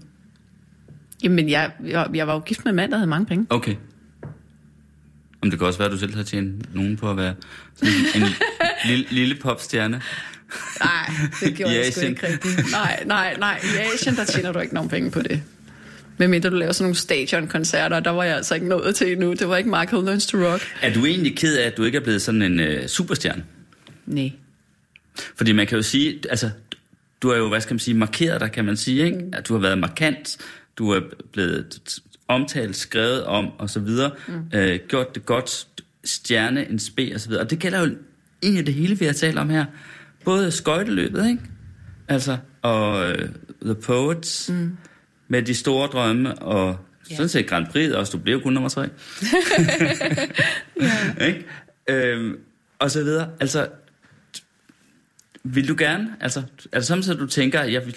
Jamen, 1.24 1.50
jeg, 1.50 1.72
jeg, 1.86 2.08
jeg 2.14 2.28
var 2.28 2.34
jo 2.34 2.40
gift 2.40 2.66
med 2.66 2.72
en 2.72 2.76
mand, 2.76 2.92
der 2.92 2.98
havde 2.98 3.10
mange 3.10 3.26
penge. 3.26 3.46
Okay. 3.50 3.76
Om 5.42 5.50
det 5.50 5.60
kan 5.60 5.68
også 5.68 5.80
være, 5.80 5.86
at 5.86 5.92
du 5.92 5.98
selv 5.98 6.16
har 6.16 6.24
tjent 6.24 6.76
nogen 6.76 6.98
på 6.98 7.10
at 7.10 7.18
være 7.18 7.36
sådan 7.76 7.94
en 8.16 8.30
lille, 8.90 9.06
lille 9.12 9.36
popstjerne. 9.36 10.02
Nej, 10.84 11.10
det 11.42 11.56
gjorde 11.56 11.76
jeg 11.86 11.94
sgu 11.94 12.06
ikke 12.06 12.28
rigtigt. 12.28 12.72
Nej, 12.72 13.04
nej, 13.06 13.36
nej. 13.40 13.60
I 13.64 13.94
Asien, 13.94 14.16
der 14.16 14.26
tjener 14.26 14.52
du 14.52 14.60
ikke 14.60 14.74
nogen 14.74 14.90
penge 14.90 15.12
på 15.12 15.22
det. 15.22 15.44
Medmindre 16.18 16.50
du 16.50 16.56
laver 16.56 16.72
sådan 16.72 16.86
nogle 16.86 16.96
stadionkoncerter, 16.96 18.00
der 18.00 18.12
var 18.12 18.24
jeg 18.24 18.36
altså 18.36 18.56
ikke 18.56 18.68
nået 18.68 18.96
til 18.96 19.12
endnu. 19.12 19.34
Det 19.34 19.50
var 19.50 19.58
ikke 19.58 19.70
Michael 19.70 20.04
Learns 20.04 20.26
to 20.26 20.38
Rock. 20.38 20.62
Er 20.82 20.94
du 20.94 21.06
egentlig 21.06 21.38
ked 21.38 21.58
af, 21.58 21.68
at 21.68 21.78
du 21.78 21.84
ikke 21.84 21.98
er 21.98 22.02
blevet 22.04 22.22
sådan 22.22 22.42
en 22.42 22.60
øh, 22.60 22.88
superstjerne? 22.88 23.44
Nej. 24.06 24.32
Fordi 25.36 25.52
man 25.52 25.68
kan 25.68 25.76
jo 25.76 25.82
sige, 25.82 26.20
altså, 26.30 26.50
du 27.22 27.30
har 27.30 27.38
jo, 27.38 27.50
hvad 27.50 27.62
skal 27.62 27.74
man 27.74 27.80
sige, 27.80 27.96
markeret 27.96 28.42
dig, 28.42 28.52
kan 28.52 28.66
man 28.66 28.78
sige, 28.78 29.06
ikke? 29.06 29.24
At 29.34 29.48
du 29.48 29.54
har 29.54 29.62
været 29.62 29.78
markant, 29.78 30.38
du 30.80 30.90
er 30.90 31.02
blevet 31.34 32.00
omtalt, 32.28 32.76
skrevet 32.76 33.24
om, 33.24 33.48
og 33.60 33.70
så 33.70 33.80
videre, 33.80 34.12
mm. 34.28 34.34
øh, 34.54 34.80
gjort 34.88 35.16
det 35.16 35.26
godt, 35.26 35.68
stjerne, 36.06 36.70
en 36.70 36.80
spe, 36.80 37.12
og 37.16 37.20
så 37.22 37.30
videre. 37.30 37.44
Og 37.44 37.50
det 37.50 37.60
gælder 37.60 37.80
jo 37.80 37.96
egentlig 38.44 38.66
det 38.66 38.74
hele, 38.74 39.00
vi 39.00 39.06
har 39.06 39.14
talt 39.14 39.38
om 39.38 39.50
her. 39.50 39.66
Både 40.26 40.52
skøjteløbet, 40.52 41.28
ikke? 41.30 41.42
Altså, 42.08 42.38
og 42.62 43.12
øh, 43.12 43.30
The 43.62 43.76
Poets, 43.76 44.50
mm. 44.50 44.78
med 45.28 45.42
de 45.44 45.56
store 45.56 45.88
drømme, 45.88 46.36
og 46.36 46.78
Ja. 47.10 47.16
sådan 47.16 47.30
set 47.30 47.48
Grand 47.48 47.68
Prix 47.68 47.92
også, 47.92 48.12
du 48.12 48.18
blev 48.18 48.42
kun 48.42 48.54
nummer 48.54 48.70
tre. 48.70 48.82
ja. 51.20 51.26
Ikke? 51.28 51.46
Øhm, 51.90 52.38
og 52.80 52.92
så 52.92 53.04
videre. 53.04 53.30
Altså, 53.40 53.68
vil 55.44 55.68
du 55.68 55.76
gerne? 55.78 56.08
Altså, 56.22 56.44
er 56.72 56.78
det 56.80 56.86
samtidig, 56.88 57.20
du 57.20 57.26
tænker, 57.28 57.64
jeg, 57.64 57.86
vil, 57.86 57.96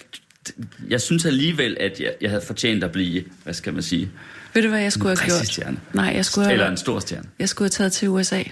jeg 0.89 1.01
synes 1.01 1.25
alligevel, 1.27 1.77
at 1.81 2.01
jeg, 2.01 2.15
jeg 2.21 2.31
havde 2.31 2.43
fortjent 2.47 2.85
at 2.85 2.93
blive, 2.93 3.25
hvad 3.45 3.55
skal 3.55 3.73
man 3.75 3.83
sige, 3.83 4.11
Ved 4.55 4.63
du, 4.63 4.69
hvad 4.69 4.81
jeg 4.81 4.93
skulle 4.93 5.17
have 5.19 5.27
gjort? 5.31 5.47
stjerne. 5.47 5.81
Nej, 5.95 6.05
jeg 6.15 6.25
skulle 6.25 6.45
have, 6.45 6.53
Eller 6.53 6.71
en 6.71 6.77
stor 6.77 6.99
stjerne. 7.01 7.29
jeg 7.39 7.49
skulle 7.49 7.67
have 7.67 7.71
taget 7.71 7.93
til 7.93 8.09
USA. 8.09 8.43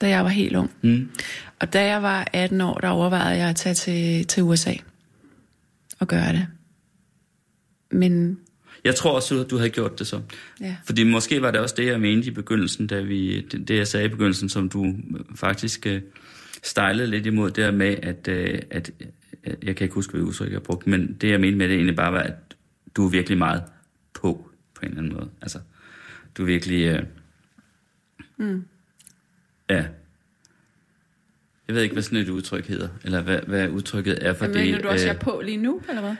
da 0.00 0.08
jeg 0.08 0.24
var 0.24 0.30
helt 0.30 0.56
ung. 0.56 0.70
Mm. 0.82 1.10
Og 1.60 1.72
da 1.72 1.84
jeg 1.86 2.02
var 2.02 2.28
18 2.32 2.60
år, 2.60 2.74
der 2.78 2.88
overvejede 2.88 3.38
jeg 3.38 3.48
at 3.48 3.56
tage 3.56 3.74
til, 3.74 4.26
til 4.26 4.42
USA 4.42 4.72
og 6.00 6.08
gøre 6.08 6.32
det. 6.32 6.46
Men 7.90 8.38
Jeg 8.84 8.94
tror 8.94 9.12
også, 9.16 9.40
at 9.40 9.50
du 9.50 9.56
havde 9.56 9.70
gjort 9.70 9.98
det 9.98 10.06
så. 10.06 10.20
Ja. 10.60 10.76
Fordi 10.84 11.04
måske 11.04 11.42
var 11.42 11.50
det 11.50 11.60
også 11.60 11.74
det, 11.78 11.86
jeg 11.86 12.00
mente 12.00 12.28
i 12.28 12.30
begyndelsen, 12.30 12.86
da 12.86 13.00
vi, 13.00 13.40
det, 13.40 13.68
det 13.68 13.76
jeg 13.76 13.86
sagde 13.88 14.06
i 14.06 14.08
begyndelsen, 14.08 14.48
som 14.48 14.68
du 14.68 14.94
faktisk 15.36 15.86
øh, 15.86 16.00
stejlede 16.62 17.06
lidt 17.10 17.26
imod, 17.26 17.50
der 17.50 17.70
med, 17.70 17.96
at, 18.02 18.28
øh, 18.28 18.58
at 18.70 18.90
øh, 19.46 19.54
jeg 19.62 19.76
kan 19.76 19.84
ikke 19.84 19.94
huske, 19.94 20.12
hvad 20.12 20.22
udtryk 20.22 20.52
jeg 20.52 20.62
brugte, 20.62 20.90
men 20.90 21.16
det 21.20 21.30
jeg 21.30 21.40
mente 21.40 21.58
med 21.58 21.68
det 21.68 21.74
egentlig 21.74 21.96
bare 21.96 22.12
var, 22.12 22.20
at 22.20 22.34
du 22.96 23.06
er 23.06 23.10
virkelig 23.10 23.38
meget 23.38 23.62
på, 24.14 24.50
på 24.74 24.80
en 24.82 24.88
eller 24.88 24.98
anden 24.98 25.12
måde. 25.12 25.30
Altså, 25.42 25.58
du 26.36 26.42
er 26.42 26.46
virkelig... 26.46 26.86
Øh, 26.86 27.02
mm. 28.36 28.64
Ja. 29.70 29.84
Jeg 31.68 31.74
ved 31.76 31.82
ikke, 31.82 31.92
hvad 31.92 32.02
sådan 32.02 32.18
et 32.18 32.28
udtryk 32.28 32.66
hedder, 32.66 32.88
eller 33.04 33.22
hvad, 33.22 33.38
hvad 33.46 33.68
udtrykket 33.68 34.26
er 34.26 34.32
for 34.32 34.46
Hvad 34.46 34.54
det. 34.54 34.64
mener 34.64 34.78
du 34.82 34.88
også, 34.88 35.04
øh, 35.04 35.08
jeg 35.08 35.14
er 35.14 35.18
på 35.18 35.42
lige 35.44 35.56
nu, 35.56 35.82
eller 35.88 36.02
hvad? 36.02 36.16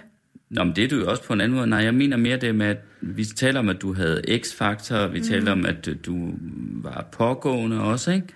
Nå, 0.50 0.64
men 0.64 0.76
det 0.76 0.84
er 0.84 0.88
du 0.88 0.96
jo 0.96 1.10
også 1.10 1.22
på 1.22 1.32
en 1.32 1.40
anden 1.40 1.56
måde. 1.56 1.66
Nej, 1.66 1.78
jeg 1.78 1.94
mener 1.94 2.16
mere 2.16 2.36
det 2.36 2.54
med, 2.54 2.66
at 2.66 2.78
vi 3.00 3.24
taler 3.24 3.60
om, 3.60 3.68
at 3.68 3.82
du 3.82 3.92
havde 3.92 4.22
x-faktor, 4.38 5.06
vi 5.06 5.18
mm. 5.18 5.24
taler 5.24 5.52
om, 5.52 5.66
at 5.66 5.88
du 6.06 6.34
var 6.82 7.08
pågående 7.12 7.80
også, 7.80 8.12
ikke? 8.12 8.26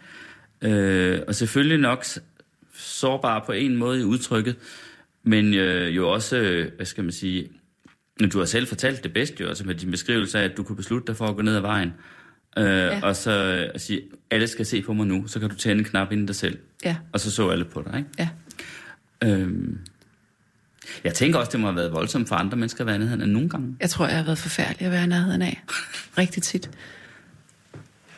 Øh, 0.62 1.20
og 1.28 1.34
selvfølgelig 1.34 1.78
nok 1.78 2.04
s- 2.96 3.00
sårbar 3.00 3.42
på 3.46 3.52
en 3.52 3.76
måde 3.76 4.00
i 4.00 4.04
udtrykket, 4.04 4.56
men 5.22 5.54
øh, 5.54 5.96
jo 5.96 6.08
også, 6.12 6.36
øh, 6.36 6.70
hvad 6.76 6.86
skal 6.86 7.04
man 7.04 7.12
sige, 7.12 7.48
men 8.20 8.30
du 8.30 8.38
har 8.38 8.44
selv 8.44 8.66
fortalt 8.66 9.04
det 9.04 9.12
bedst 9.12 9.40
jo, 9.40 9.48
altså 9.48 9.64
med 9.64 9.74
din 9.74 9.90
beskrivelse 9.90 10.38
af, 10.38 10.44
at 10.44 10.56
du 10.56 10.62
kunne 10.62 10.76
beslutte 10.76 11.06
dig 11.06 11.16
for 11.16 11.26
at 11.26 11.36
gå 11.36 11.42
ned 11.42 11.56
ad 11.56 11.60
vejen, 11.60 11.92
øh, 12.58 12.64
ja. 12.64 13.00
og 13.02 13.16
så 13.16 13.30
øh, 13.30 13.70
at 13.74 13.80
sige, 13.80 14.00
alle 14.30 14.46
skal 14.48 14.66
se 14.66 14.82
på 14.82 14.92
mig 14.92 15.06
nu, 15.06 15.26
så 15.26 15.40
kan 15.40 15.48
du 15.50 15.54
tænde 15.56 15.78
en 15.78 15.84
knap 15.84 16.12
inden 16.12 16.26
dig 16.26 16.34
selv, 16.36 16.58
Ja, 16.84 16.96
og 17.12 17.20
så 17.20 17.30
så 17.30 17.48
alle 17.50 17.64
på 17.64 17.82
dig, 17.86 17.98
ikke? 17.98 18.10
ja. 18.18 18.28
Øhm, 19.24 19.78
jeg 21.04 21.14
tænker 21.14 21.38
også, 21.38 21.50
det 21.52 21.60
må 21.60 21.66
have 21.66 21.76
været 21.76 21.92
voldsomt 21.92 22.28
for 22.28 22.34
andre 22.36 22.56
mennesker 22.56 22.80
at 22.80 22.86
være 22.86 22.98
nede 22.98 23.26
nogle 23.26 23.48
gange. 23.48 23.76
Jeg 23.80 23.90
tror, 23.90 24.06
jeg 24.06 24.16
har 24.16 24.24
været 24.24 24.38
forfærdelig 24.38 24.86
at 24.86 24.92
være 24.92 25.04
i 25.04 25.06
nærheden 25.06 25.42
af. 25.42 25.62
Rigtig 26.18 26.42
tit. 26.42 26.70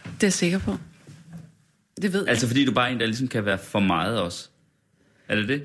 Det 0.05 0.23
er 0.23 0.27
jeg 0.27 0.33
sikker 0.33 0.59
på. 0.59 0.77
Det 2.03 2.13
ved 2.13 2.27
Altså 2.29 2.47
fordi 2.47 2.65
du 2.65 2.73
bare 2.73 2.93
en, 2.93 3.01
der 3.01 3.07
ligesom 3.07 3.29
kan 3.29 3.45
være 3.45 3.59
for 3.59 3.81
meget 3.81 4.21
også. 4.21 4.49
Er 5.29 5.37
det 5.37 5.49
det? 5.49 5.63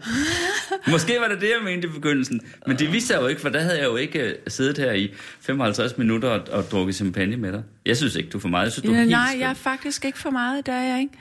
Måske 0.87 1.17
var 1.21 1.27
det 1.27 1.41
det, 1.41 1.47
jeg 1.47 1.63
mente 1.63 1.87
i 1.87 1.91
begyndelsen. 1.91 2.41
Men 2.67 2.79
det 2.79 2.91
viste 2.93 3.07
sig 3.07 3.21
jo 3.21 3.27
ikke, 3.27 3.41
for 3.41 3.49
der 3.49 3.59
havde 3.59 3.77
jeg 3.77 3.85
jo 3.85 3.95
ikke 3.95 4.19
øh, 4.19 4.35
siddet 4.47 4.77
her 4.77 4.91
i 4.91 5.13
55 5.41 5.97
minutter 5.97 6.29
og, 6.29 6.41
og 6.51 6.63
drukket 6.71 6.95
champagne 6.95 7.37
med 7.37 7.51
dig. 7.51 7.63
Jeg 7.85 7.97
synes 7.97 8.15
ikke, 8.15 8.29
du 8.29 8.37
er 8.37 8.41
for 8.41 8.47
meget. 8.49 8.63
Jeg 8.65 8.71
synes, 8.71 8.85
du 8.85 8.91
er 8.91 8.95
Ja, 8.95 8.99
helt 8.99 9.11
nej, 9.11 9.27
skøn. 9.29 9.39
jeg 9.41 9.49
er 9.49 9.53
faktisk 9.53 10.05
ikke 10.05 10.17
for 10.19 10.29
meget, 10.29 10.65
der 10.65 10.73
er 10.73 10.83
jeg 10.83 10.99
ikke. 10.99 11.13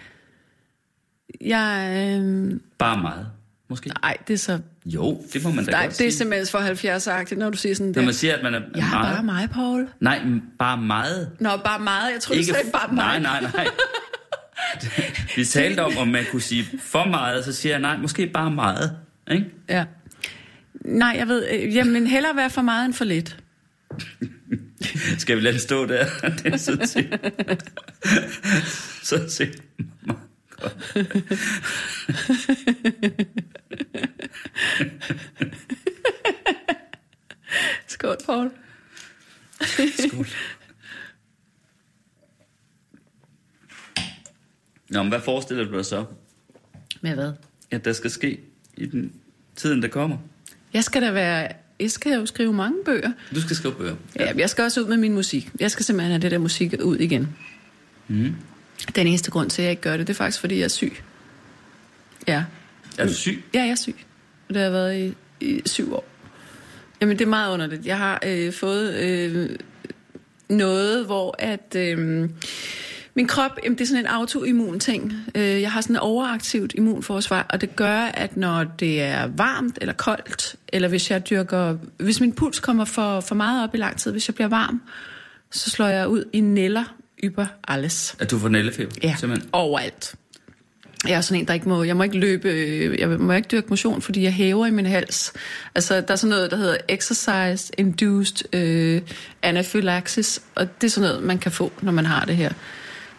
Jeg, 1.41 1.93
øh, 2.21 2.61
Bare 2.79 3.01
meget, 3.03 3.27
måske. 3.69 3.91
nej, 4.03 4.17
det 4.29 4.35
er 4.35 4.39
så... 4.39 4.59
Jo, 4.87 5.23
det 5.33 5.45
må 5.45 5.51
man 5.51 5.65
da 5.65 5.71
Nej, 5.71 5.83
godt 5.87 5.99
det 5.99 6.07
er 6.07 6.11
sige. 6.11 6.19
simpelthen 6.19 6.47
for 6.47 6.59
70-agtigt, 6.59 7.39
når 7.39 7.51
du 7.51 7.57
siger 7.57 7.75
sådan 7.75 7.87
Når 7.87 7.93
der. 7.95 8.03
man 8.05 8.15
siger, 8.15 8.37
at 8.37 8.43
man 8.43 8.55
er 8.55 8.61
Jeg 8.77 8.87
er 8.87 8.91
meget... 8.91 9.15
bare 9.15 9.25
mig, 9.25 9.51
Paul. 9.51 9.89
Nej, 10.01 10.21
bare 10.59 10.79
meget. 10.79 11.31
Nå, 11.41 11.51
bare 11.65 11.79
meget. 11.81 12.13
Jeg 12.13 12.21
tror, 12.21 12.35
du 12.35 12.43
sagde 12.43 12.71
bare 12.73 12.89
mig. 12.95 13.21
Nej, 13.21 13.41
nej, 13.41 13.51
nej. 13.55 13.67
Vi 15.37 15.45
talte 15.45 15.81
om, 15.81 15.97
om 15.97 16.09
man 16.09 16.25
kunne 16.31 16.43
sige 16.43 16.67
for 16.81 17.05
meget, 17.05 17.45
så 17.45 17.53
siger 17.53 17.73
jeg 17.73 17.81
nej, 17.81 17.97
måske 17.97 18.27
bare 18.27 18.51
meget. 18.51 18.97
Ikke? 19.31 19.47
Ja. 19.69 19.85
Nej, 20.85 21.15
jeg 21.19 21.29
ved... 21.29 21.49
Øh, 21.51 21.75
jamen, 21.75 22.07
hellere 22.07 22.37
være 22.37 22.51
for 22.51 22.63
meget 22.63 22.85
end 22.85 22.95
for 22.95 23.05
lidt. 23.05 23.37
Skal 25.19 25.37
vi 25.37 25.41
lade 25.41 25.53
den 25.53 25.61
stå 25.61 25.87
der? 25.87 26.07
Det 26.45 26.53
er 26.53 26.57
så 26.57 26.79
set. 26.85 27.21
så 29.03 29.29
set. 29.29 29.63
Skål, 37.87 38.17
Paul. 38.27 38.51
Skål. 39.99 40.27
Nå, 44.93 45.03
men 45.03 45.09
hvad 45.13 45.21
forestiller 45.21 45.65
du 45.65 45.77
dig 45.77 45.87
så, 45.87 46.05
Med 47.01 47.15
hvad? 47.15 47.33
at 47.71 47.85
der 47.85 47.93
skal 47.93 48.11
ske 48.11 48.41
i 48.77 48.87
den 48.87 49.13
tiden, 49.57 49.83
der 49.83 49.89
kommer? 49.89 50.17
Jeg 50.75 50.85
skal 50.85 51.03
da 51.03 51.11
være... 51.11 51.49
Jeg 51.81 51.91
skal 51.91 52.13
jo 52.13 52.27
skrive 52.27 52.53
mange 52.53 52.77
bøger. 52.85 53.13
Du 53.35 53.41
skal 53.41 53.57
skrive 53.57 53.75
bøger. 53.75 53.97
Ja, 54.19 54.33
men 54.33 54.41
jeg 54.41 54.51
skal 54.51 54.65
også 54.65 54.81
ud 54.81 54.87
med 54.87 54.97
min 54.97 55.13
musik. 55.13 55.51
Jeg 55.61 55.71
skal 55.71 55.85
simpelthen 55.85 56.11
have 56.13 56.23
det 56.23 56.31
der 56.31 56.39
musik 56.39 56.75
ud 56.83 56.97
igen. 56.97 57.29
Mm. 58.09 58.35
Den 58.97 59.07
eneste 59.07 59.31
grund 59.31 59.51
til, 59.51 59.63
at 59.63 59.65
jeg 59.65 59.71
ikke 59.71 59.83
gør 59.83 59.97
det, 59.97 60.07
det 60.07 60.13
er 60.13 60.17
faktisk, 60.17 60.41
fordi 60.41 60.57
jeg 60.57 60.65
er 60.65 60.69
syg. 60.69 60.93
Ja. 62.29 62.45
Er 62.99 63.07
du 63.07 63.15
syg? 63.15 63.45
Ja, 63.55 63.61
jeg 63.63 63.71
er 63.71 63.75
syg. 63.75 63.97
Og 64.49 64.55
det 64.55 64.57
har 64.57 64.63
jeg 64.63 64.73
været 64.73 64.99
i, 64.99 65.15
i 65.47 65.63
syv 65.67 65.95
år. 65.95 66.05
Jamen, 67.01 67.19
det 67.19 67.25
er 67.25 67.29
meget 67.29 67.53
underligt. 67.53 67.87
Jeg 67.87 67.99
har 67.99 68.21
øh, 68.27 68.53
fået 68.53 68.95
øh, 68.95 69.51
noget, 70.49 71.07
hvor 71.07 71.37
at... 71.39 71.77
Øh, 71.77 72.29
min 73.15 73.27
krop, 73.27 73.51
jamen, 73.65 73.79
det 73.79 73.85
er 73.85 73.89
sådan 73.89 74.03
en 74.03 74.07
autoimmun 74.07 74.81
ting. 74.81 75.13
Øh, 75.35 75.61
jeg 75.61 75.73
har 75.73 75.81
sådan 75.81 75.97
et 75.97 76.01
overaktivt 76.03 76.75
immunforsvar, 76.77 77.47
og 77.51 77.61
det 77.61 77.77
gør, 77.77 77.97
at 77.97 78.37
når 78.37 78.65
det 78.65 79.03
er 79.03 79.27
varmt 79.27 79.79
eller 79.81 79.95
koldt, 79.95 80.57
eller 80.69 80.89
hvis 80.89 81.11
jeg 81.11 81.31
dyrker... 81.31 81.77
Hvis 81.97 82.21
min 82.21 82.33
puls 82.33 82.61
kommer 82.61 82.85
for, 82.85 83.21
for 83.21 83.35
meget 83.35 83.65
op 83.65 83.75
i 83.75 83.79
lang 83.79 83.99
tid, 83.99 84.13
hvis 84.13 84.29
jeg 84.29 84.35
bliver 84.35 84.49
varm, 84.49 84.83
så 85.51 85.71
slår 85.71 85.87
jeg 85.87 86.09
ud 86.09 86.25
i 86.33 86.41
neller 86.41 86.85
yber 87.25 87.47
alles. 87.69 88.17
At 88.19 88.31
du 88.31 88.39
får 88.39 88.49
nællefeber? 88.49 88.93
Ja, 89.03 89.15
Simpelthen. 89.19 89.51
overalt. 89.53 90.15
Jeg 91.09 91.15
er 91.15 91.21
sådan 91.21 91.41
en, 91.41 91.49
der 91.49 91.55
ikke 91.55 91.69
må, 91.69 91.83
jeg 91.83 91.97
må 91.97 92.03
ikke 92.03 92.19
løbe, 92.19 92.49
øh, 92.49 92.99
jeg 92.99 93.09
må 93.09 93.33
ikke 93.33 93.49
dyrke 93.53 93.67
motion, 93.69 94.03
fordi 94.03 94.23
jeg 94.23 94.33
hæver 94.33 94.67
i 94.67 94.71
min 94.71 94.87
hals. 94.87 95.33
Altså, 95.75 96.01
der 96.01 96.13
er 96.13 96.17
sådan 96.17 96.31
noget, 96.31 96.51
der 96.51 96.57
hedder 96.57 96.77
exercise 96.89 97.73
induced 97.79 98.55
øh, 98.55 99.03
anaphylaxis, 99.43 100.43
og 100.55 100.81
det 100.81 100.87
er 100.87 100.91
sådan 100.91 101.09
noget, 101.11 101.25
man 101.25 101.39
kan 101.39 101.53
få, 101.53 101.73
når 101.83 101.93
man 101.93 102.07
har 102.07 102.25
det 102.25 102.37
her. 102.37 102.53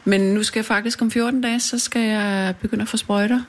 Men 0.05 0.21
nu 0.21 0.43
skal 0.43 0.59
jeg 0.59 0.65
faktisk 0.65 1.01
om 1.01 1.11
14 1.11 1.41
dage, 1.41 1.59
så 1.59 1.79
skal 1.79 2.01
jeg 2.01 2.55
begynde 2.61 2.81
at 2.81 2.87
få 2.87 2.97
sprøjter. 2.97 3.41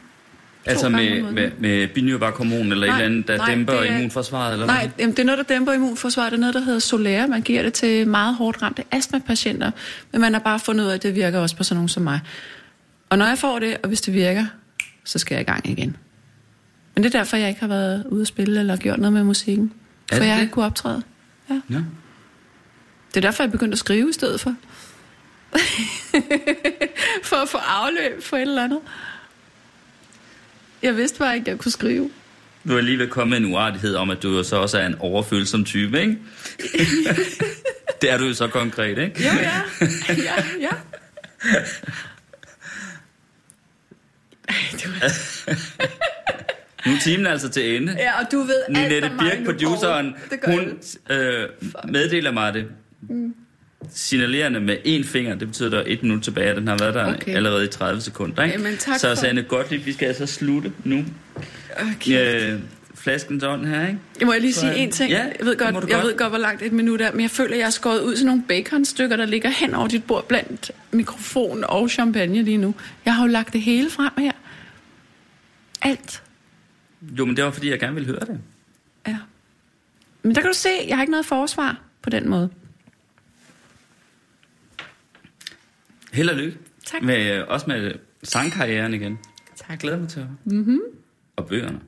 Altså 0.67 0.89
med, 0.89 1.23
med, 1.23 1.51
med 1.59 1.89
binyrbarkhormon 1.89 2.73
eller 2.73 2.87
Nej, 2.87 2.97
et 2.97 3.03
eller 3.03 3.05
andet, 3.15 3.29
der 3.29 3.37
nej, 3.37 3.51
dæmper 3.51 3.73
det 3.81 3.91
er- 3.91 3.97
immunforsvaret? 3.97 4.53
Eller 4.53 4.67
Nej, 4.67 4.81
hvad? 4.81 4.91
jamen, 4.99 5.11
det 5.17 5.19
er 5.23 5.25
noget, 5.27 5.39
der 5.49 5.55
dæmper 5.55 5.73
immunforsvaret. 5.73 6.33
Det 6.33 6.37
er 6.39 6.41
noget, 6.41 6.55
der 6.55 6.61
hedder 6.61 6.79
Solære. 6.79 7.29
Man 7.29 7.43
giver 7.43 7.63
det 7.63 7.73
til 7.73 8.09
meget 8.09 8.35
hårdt 8.35 8.63
ramte 8.63 8.83
astmapatienter. 8.91 9.71
Men 10.13 10.21
man 10.21 10.33
har 10.33 10.41
bare 10.41 10.59
fundet 10.61 10.85
ud 10.85 10.89
af, 10.91 10.95
at 10.95 11.03
det 11.03 11.15
virker 11.15 11.39
også 11.39 11.57
på 11.57 11.65
sådan 11.65 11.77
nogen 11.77 11.89
som 11.89 12.03
mig. 12.03 12.21
Og 13.11 13.19
når 13.19 13.27
jeg 13.27 13.39
får 13.39 13.59
det, 13.59 13.77
og 13.83 13.89
hvis 13.89 14.01
det 14.01 14.15
virker, 14.15 14.47
så 15.05 15.19
skal 15.19 15.35
jeg 15.35 15.41
i 15.43 15.45
gang 15.45 15.71
igen. 15.71 15.97
Men 16.95 17.05
det 17.05 17.15
er 17.15 17.19
derfor, 17.19 17.37
jeg 17.37 17.49
ikke 17.49 17.61
har 17.61 17.69
været 17.69 18.05
ude 18.11 18.21
at 18.21 18.27
spille 18.27 18.61
eller 18.61 18.77
gjort 18.77 18.99
noget 18.99 19.13
med 19.13 19.25
musikken. 19.25 19.73
Er 20.13 20.17
For 20.17 20.25
jeg 20.25 20.35
har 20.35 20.41
ikke 20.41 20.53
kunne 20.53 20.65
optræde. 20.65 21.03
Ja. 21.51 21.61
Ja. 21.71 21.77
Det 23.15 23.17
er 23.17 23.21
derfor, 23.21 23.43
jeg 23.43 23.53
begyndte 23.53 23.75
at 23.75 23.79
skrive 23.79 24.11
i 24.11 24.13
stedet 24.13 24.41
for. 24.41 24.55
for 27.29 27.37
at 27.37 27.49
få 27.49 27.59
afløb 27.59 28.23
for 28.23 28.37
et 28.37 28.43
eller 28.43 28.65
andet. 28.65 28.81
Jeg 30.83 30.97
vidste 30.97 31.19
bare 31.19 31.35
ikke, 31.35 31.45
at 31.45 31.49
jeg 31.49 31.59
kunne 31.59 31.73
skrive. 31.73 32.11
Du 32.69 32.77
er 32.77 32.81
lige 32.81 32.99
ved 32.99 33.09
kommet 33.09 33.37
en 33.37 33.45
uartighed 33.45 33.95
om, 33.95 34.11
at 34.11 34.23
du 34.23 34.37
jo 34.37 34.43
så 34.43 34.57
også 34.57 34.79
er 34.79 34.87
en 34.87 34.95
overfølsom 34.99 35.65
type, 35.65 36.01
ikke? 36.01 36.19
det 38.03 38.11
er 38.11 38.19
du 38.19 38.25
jo 38.25 38.35
så 38.35 38.49
konkret, 38.49 38.99
ikke? 38.99 39.23
Jo, 39.23 39.31
ja. 39.41 39.63
ja, 40.09 40.45
ja. 40.61 40.71
Ej. 44.49 44.55
Nu 46.87 46.93
er 46.93 46.99
timen 47.01 47.27
altså 47.27 47.49
til 47.49 47.77
ende. 47.77 47.93
Ja, 47.99 48.21
og 48.21 48.33
du 48.33 48.39
ved 48.39 48.63
alt 48.69 48.79
Ninette 48.79 49.09
mig 49.09 49.19
Birk, 49.19 49.45
produceren, 49.45 50.15
hun 50.45 50.79
øh, 51.11 51.49
meddeler 51.89 52.33
mig 52.33 52.55
det. 52.55 52.67
Signalerende 53.93 54.61
med 54.61 54.77
én 54.87 55.07
finger, 55.07 55.35
det 55.35 55.49
betyder, 55.49 55.67
at 55.69 55.73
der 55.73 55.79
er 55.79 55.85
et 55.87 56.03
minut 56.03 56.23
tilbage, 56.23 56.55
den 56.55 56.69
har 56.69 56.77
været 56.79 56.95
der 56.95 57.15
Okay. 57.15 57.35
allerede 57.37 57.65
i 57.65 57.69
30 57.69 58.01
sekunder. 58.01 58.43
Ikke? 58.43 58.57
Jamen, 58.59 58.77
tak 58.77 58.99
så 58.99 59.09
for- 59.09 59.15
Sanne 59.15 59.43
Gottlieb, 59.43 59.87
vi 59.87 59.93
skal 59.93 60.07
altså 60.07 60.27
slutte 60.27 60.73
nu. 60.85 61.05
Okay. 61.97 62.53
Øh, 62.53 62.61
flaskens 62.95 63.43
ånd 63.45 63.67
her, 63.67 63.87
ikke? 63.87 63.99
Jeg 64.19 64.27
må 64.27 64.33
jeg 64.33 64.41
lige 64.41 64.53
sige 64.53 64.73
Så- 64.73 64.79
en 64.79 64.91
ting. 64.93 65.11
Ja, 65.11 65.19
jeg 65.23 65.47
ved 65.47 65.57
godt, 65.57 65.75
jeg 65.75 65.83
godt. 65.83 66.05
ved 66.07 66.17
godt, 66.17 66.31
hvor 66.31 66.39
langt 66.39 66.63
et 66.63 66.73
minut 66.73 67.01
er, 67.01 67.13
men 67.13 67.21
jeg 67.21 67.31
føler, 67.31 67.53
at 67.53 67.59
jeg 67.59 67.67
er 67.67 67.71
skåret 67.71 68.01
ud 68.01 68.17
til 68.17 68.27
nogle 68.27 68.43
baconstykker, 68.49 69.17
der 69.17 69.27
ligger 69.27 69.49
hen 69.51 69.75
over 69.75 69.89
dit 69.89 70.05
bord 70.05 70.29
blandt 70.29 70.71
mikrofon 70.93 71.65
og 71.69 71.91
champagne 71.91 72.43
lige 72.43 72.57
nu. 72.57 72.75
Jeg 73.05 73.15
har 73.15 73.25
jo 73.25 73.29
lagt 73.31 73.53
det 73.53 73.61
hele 73.61 73.91
frem 73.91 74.13
her. 74.19 74.33
Alt. 75.83 76.23
Jo, 77.19 77.25
men 77.25 77.37
det 77.37 77.45
var, 77.45 77.51
fordi 77.51 77.71
jeg 77.71 77.81
gerne 77.81 77.95
ville 77.95 78.07
høre 78.07 78.21
det. 78.21 78.41
Ja. 79.09 79.17
Men 80.23 80.35
der 80.35 80.41
kan 80.41 80.51
du 80.51 80.57
se, 80.57 80.69
jeg 80.89 80.97
har 80.97 81.03
ikke 81.03 81.11
noget 81.11 81.27
forsvar 81.27 81.81
på 82.03 82.11
den 82.11 82.29
måde. 82.29 82.49
Held 86.15 86.29
og 86.31 86.37
lykke. 86.37 86.59
Tak. 86.87 87.03
Med, 87.03 87.39
øh, 87.39 87.45
også 87.49 87.67
med 87.69 87.95
sangkarrieren 88.23 88.95
igen. 88.95 89.19
Tak. 89.57 89.71
Jeg 89.71 89.79
glæder 89.79 89.99
mig 89.99 90.09
til 90.09 90.21
at 90.21 90.27
høre. 90.27 90.37
Mm-hmm. 90.45 90.81
Og 91.37 91.47
bøgerne. 91.47 91.81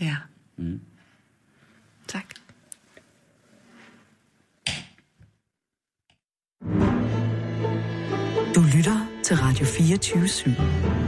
Ja. 0.00 0.16
Mm. 0.56 0.80
Tak. 2.08 2.24
Du 8.54 8.60
lytter 8.76 9.06
til 9.24 9.36
Radio 9.36 9.64
24 9.66 10.24
/7. 10.24 10.99